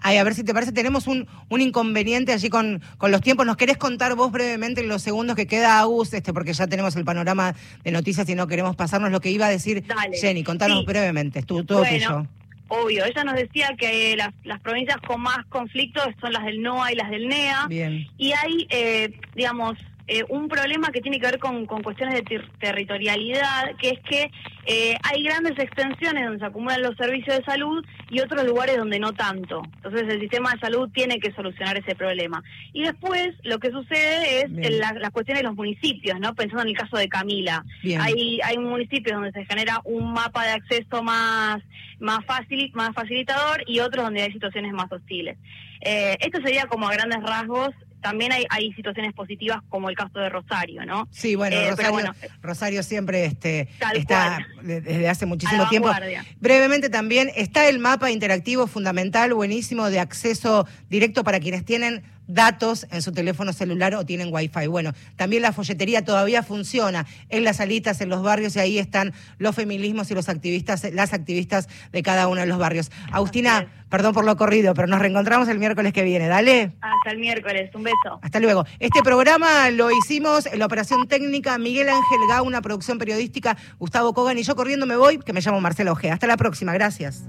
Ay, 0.00 0.18
a 0.18 0.24
ver 0.24 0.34
si 0.34 0.44
te 0.44 0.52
parece, 0.52 0.72
tenemos 0.72 1.06
un, 1.06 1.26
un 1.48 1.60
inconveniente 1.60 2.32
allí 2.32 2.50
con, 2.50 2.82
con, 2.98 3.10
los 3.10 3.22
tiempos. 3.22 3.46
¿Nos 3.46 3.56
querés 3.56 3.78
contar 3.78 4.14
vos 4.14 4.30
brevemente 4.30 4.82
en 4.82 4.88
los 4.88 5.00
segundos 5.00 5.36
que 5.36 5.46
queda, 5.46 5.80
Agus, 5.80 6.12
este, 6.12 6.32
porque 6.34 6.52
ya 6.52 6.66
tenemos 6.66 6.94
el 6.96 7.04
panorama 7.04 7.54
de 7.82 7.90
noticias 7.90 8.28
y 8.28 8.34
no 8.34 8.46
queremos 8.46 8.76
pasarnos 8.76 9.10
lo 9.10 9.20
que 9.20 9.30
iba 9.30 9.46
a 9.46 9.50
decir 9.50 9.82
Jenny? 10.12 10.44
Contanos 10.44 10.84
brevemente, 10.84 11.42
tú, 11.42 11.64
todo 11.64 11.84
tuyo. 11.84 12.26
Obvio, 12.68 13.04
ella 13.04 13.24
nos 13.24 13.34
decía 13.34 13.68
que 13.78 14.16
las, 14.16 14.30
las 14.44 14.60
provincias 14.60 14.96
con 15.06 15.20
más 15.20 15.44
conflictos 15.48 16.08
son 16.20 16.32
las 16.32 16.44
del 16.44 16.62
NOA 16.62 16.92
y 16.92 16.96
las 16.96 17.10
del 17.10 17.28
NEA. 17.28 17.66
Bien. 17.68 18.06
Y 18.16 18.32
hay, 18.32 18.66
eh, 18.70 19.12
digamos, 19.34 19.78
eh, 20.06 20.22
un 20.28 20.48
problema 20.48 20.90
que 20.90 21.00
tiene 21.00 21.18
que 21.18 21.26
ver 21.26 21.38
con, 21.38 21.66
cuestiones 21.66 22.14
de 22.14 22.42
territorialidad, 22.60 23.74
que 23.80 23.90
es 23.90 24.00
que 24.00 24.30
eh, 24.66 24.96
hay 25.02 25.22
grandes 25.22 25.58
extensiones 25.58 26.24
donde 26.24 26.40
se 26.40 26.44
acumulan 26.44 26.82
los 26.82 26.96
servicios 26.96 27.38
de 27.38 27.44
salud 27.44 27.84
y 28.10 28.20
otros 28.20 28.44
lugares 28.44 28.76
donde 28.76 28.98
no 28.98 29.12
tanto. 29.12 29.62
Entonces 29.76 30.02
el 30.08 30.20
sistema 30.20 30.52
de 30.52 30.60
salud 30.60 30.90
tiene 30.92 31.18
que 31.20 31.32
solucionar 31.32 31.78
ese 31.78 31.94
problema. 31.94 32.42
Y 32.74 32.82
después 32.82 33.34
lo 33.44 33.58
que 33.58 33.70
sucede 33.70 34.42
es 34.42 34.50
la, 34.78 34.92
la, 34.92 35.10
cuestión 35.10 35.38
de 35.38 35.44
los 35.44 35.54
municipios, 35.54 36.20
¿no? 36.20 36.34
Pensando 36.34 36.62
en 36.62 36.68
el 36.68 36.76
caso 36.76 36.98
de 36.98 37.08
Camila. 37.08 37.64
Hay, 38.00 38.40
hay 38.42 38.58
municipios 38.58 39.14
donde 39.14 39.32
se 39.32 39.46
genera 39.46 39.80
un 39.84 40.12
mapa 40.12 40.44
de 40.44 40.52
acceso 40.52 41.02
más, 41.02 41.62
más 41.98 42.24
fácil, 42.26 42.70
más 42.74 42.94
facilitador 42.94 43.64
y 43.66 43.80
otros 43.80 44.04
donde 44.04 44.22
hay 44.22 44.32
situaciones 44.32 44.72
más 44.74 44.92
hostiles. 44.92 45.38
Eh, 45.80 46.16
esto 46.20 46.40
sería 46.42 46.66
como 46.66 46.88
a 46.88 46.92
grandes 46.92 47.22
rasgos 47.22 47.70
también 48.04 48.32
hay, 48.32 48.44
hay 48.50 48.70
situaciones 48.74 49.14
positivas 49.14 49.62
como 49.70 49.88
el 49.88 49.96
caso 49.96 50.18
de 50.18 50.28
Rosario, 50.28 50.84
¿no? 50.84 51.08
Sí, 51.10 51.36
bueno, 51.36 51.56
eh, 51.56 51.70
Rosario, 51.70 52.14
Rosario, 52.42 52.82
siempre 52.82 53.24
este, 53.24 53.70
está 53.94 54.46
desde 54.62 55.08
hace 55.08 55.24
muchísimo 55.24 55.66
tiempo. 55.70 55.90
Brevemente 56.38 56.90
también, 56.90 57.30
está 57.34 57.66
el 57.66 57.78
mapa 57.78 58.10
interactivo 58.10 58.66
fundamental, 58.66 59.32
buenísimo, 59.32 59.88
de 59.88 60.00
acceso 60.00 60.68
directo 60.90 61.24
para 61.24 61.40
quienes 61.40 61.64
tienen 61.64 62.02
datos 62.26 62.86
en 62.90 63.02
su 63.02 63.12
teléfono 63.12 63.52
celular 63.52 63.94
o 63.94 64.04
tienen 64.04 64.32
wifi. 64.32 64.66
Bueno, 64.66 64.92
también 65.16 65.42
la 65.42 65.52
folletería 65.52 66.04
todavía 66.04 66.42
funciona 66.42 67.06
en 67.28 67.44
las 67.44 67.56
salitas, 67.56 68.00
en 68.00 68.08
los 68.08 68.22
barrios, 68.22 68.56
y 68.56 68.60
ahí 68.60 68.78
están 68.78 69.12
los 69.38 69.54
feminismos 69.54 70.10
y 70.10 70.14
los 70.14 70.28
activistas, 70.28 70.84
las 70.92 71.12
activistas 71.12 71.68
de 71.92 72.02
cada 72.02 72.28
uno 72.28 72.40
de 72.40 72.46
los 72.46 72.58
barrios. 72.58 72.90
Agustina, 73.12 73.66
perdón 73.88 74.14
por 74.14 74.24
lo 74.24 74.36
corrido, 74.36 74.74
pero 74.74 74.88
nos 74.88 75.00
reencontramos 75.00 75.48
el 75.48 75.58
miércoles 75.58 75.92
que 75.92 76.02
viene. 76.02 76.28
Dale. 76.28 76.72
Hasta 76.80 77.10
el 77.10 77.18
miércoles, 77.18 77.70
un 77.74 77.84
beso. 77.84 78.18
Hasta 78.22 78.40
luego. 78.40 78.64
Este 78.78 79.02
programa 79.02 79.70
lo 79.70 79.90
hicimos 79.90 80.46
en 80.46 80.58
la 80.58 80.66
operación 80.66 81.06
técnica 81.06 81.58
Miguel 81.58 81.88
Ángel 81.88 82.20
Gá, 82.28 82.42
una 82.42 82.62
producción 82.62 82.98
periodística, 82.98 83.56
Gustavo 83.78 84.14
Kogan 84.14 84.38
y 84.38 84.42
yo 84.42 84.56
corriendo 84.56 84.86
me 84.86 84.96
voy, 84.96 85.18
que 85.18 85.32
me 85.32 85.40
llamo 85.40 85.60
Marcelo 85.60 85.92
Ojea. 85.92 86.14
Hasta 86.14 86.26
la 86.26 86.36
próxima, 86.36 86.72
gracias. 86.72 87.24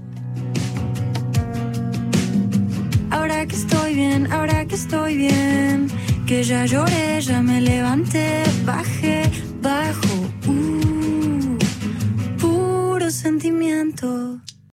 Ahora 3.10 3.46
que 3.46 3.56
estoy 3.56 3.94
bien, 3.94 4.32
ahora 4.32 4.64
que 4.66 4.74
estoy 4.74 5.16
bien, 5.16 5.88
que 6.26 6.42
ya 6.42 6.66
lloré, 6.66 7.20
ya 7.20 7.40
me 7.42 7.60
levanté, 7.60 8.42
bajé, 8.64 9.30
bajo, 9.62 10.14
uh, 10.48 11.58
puro 12.38 13.10
sentimiento. 13.10 14.40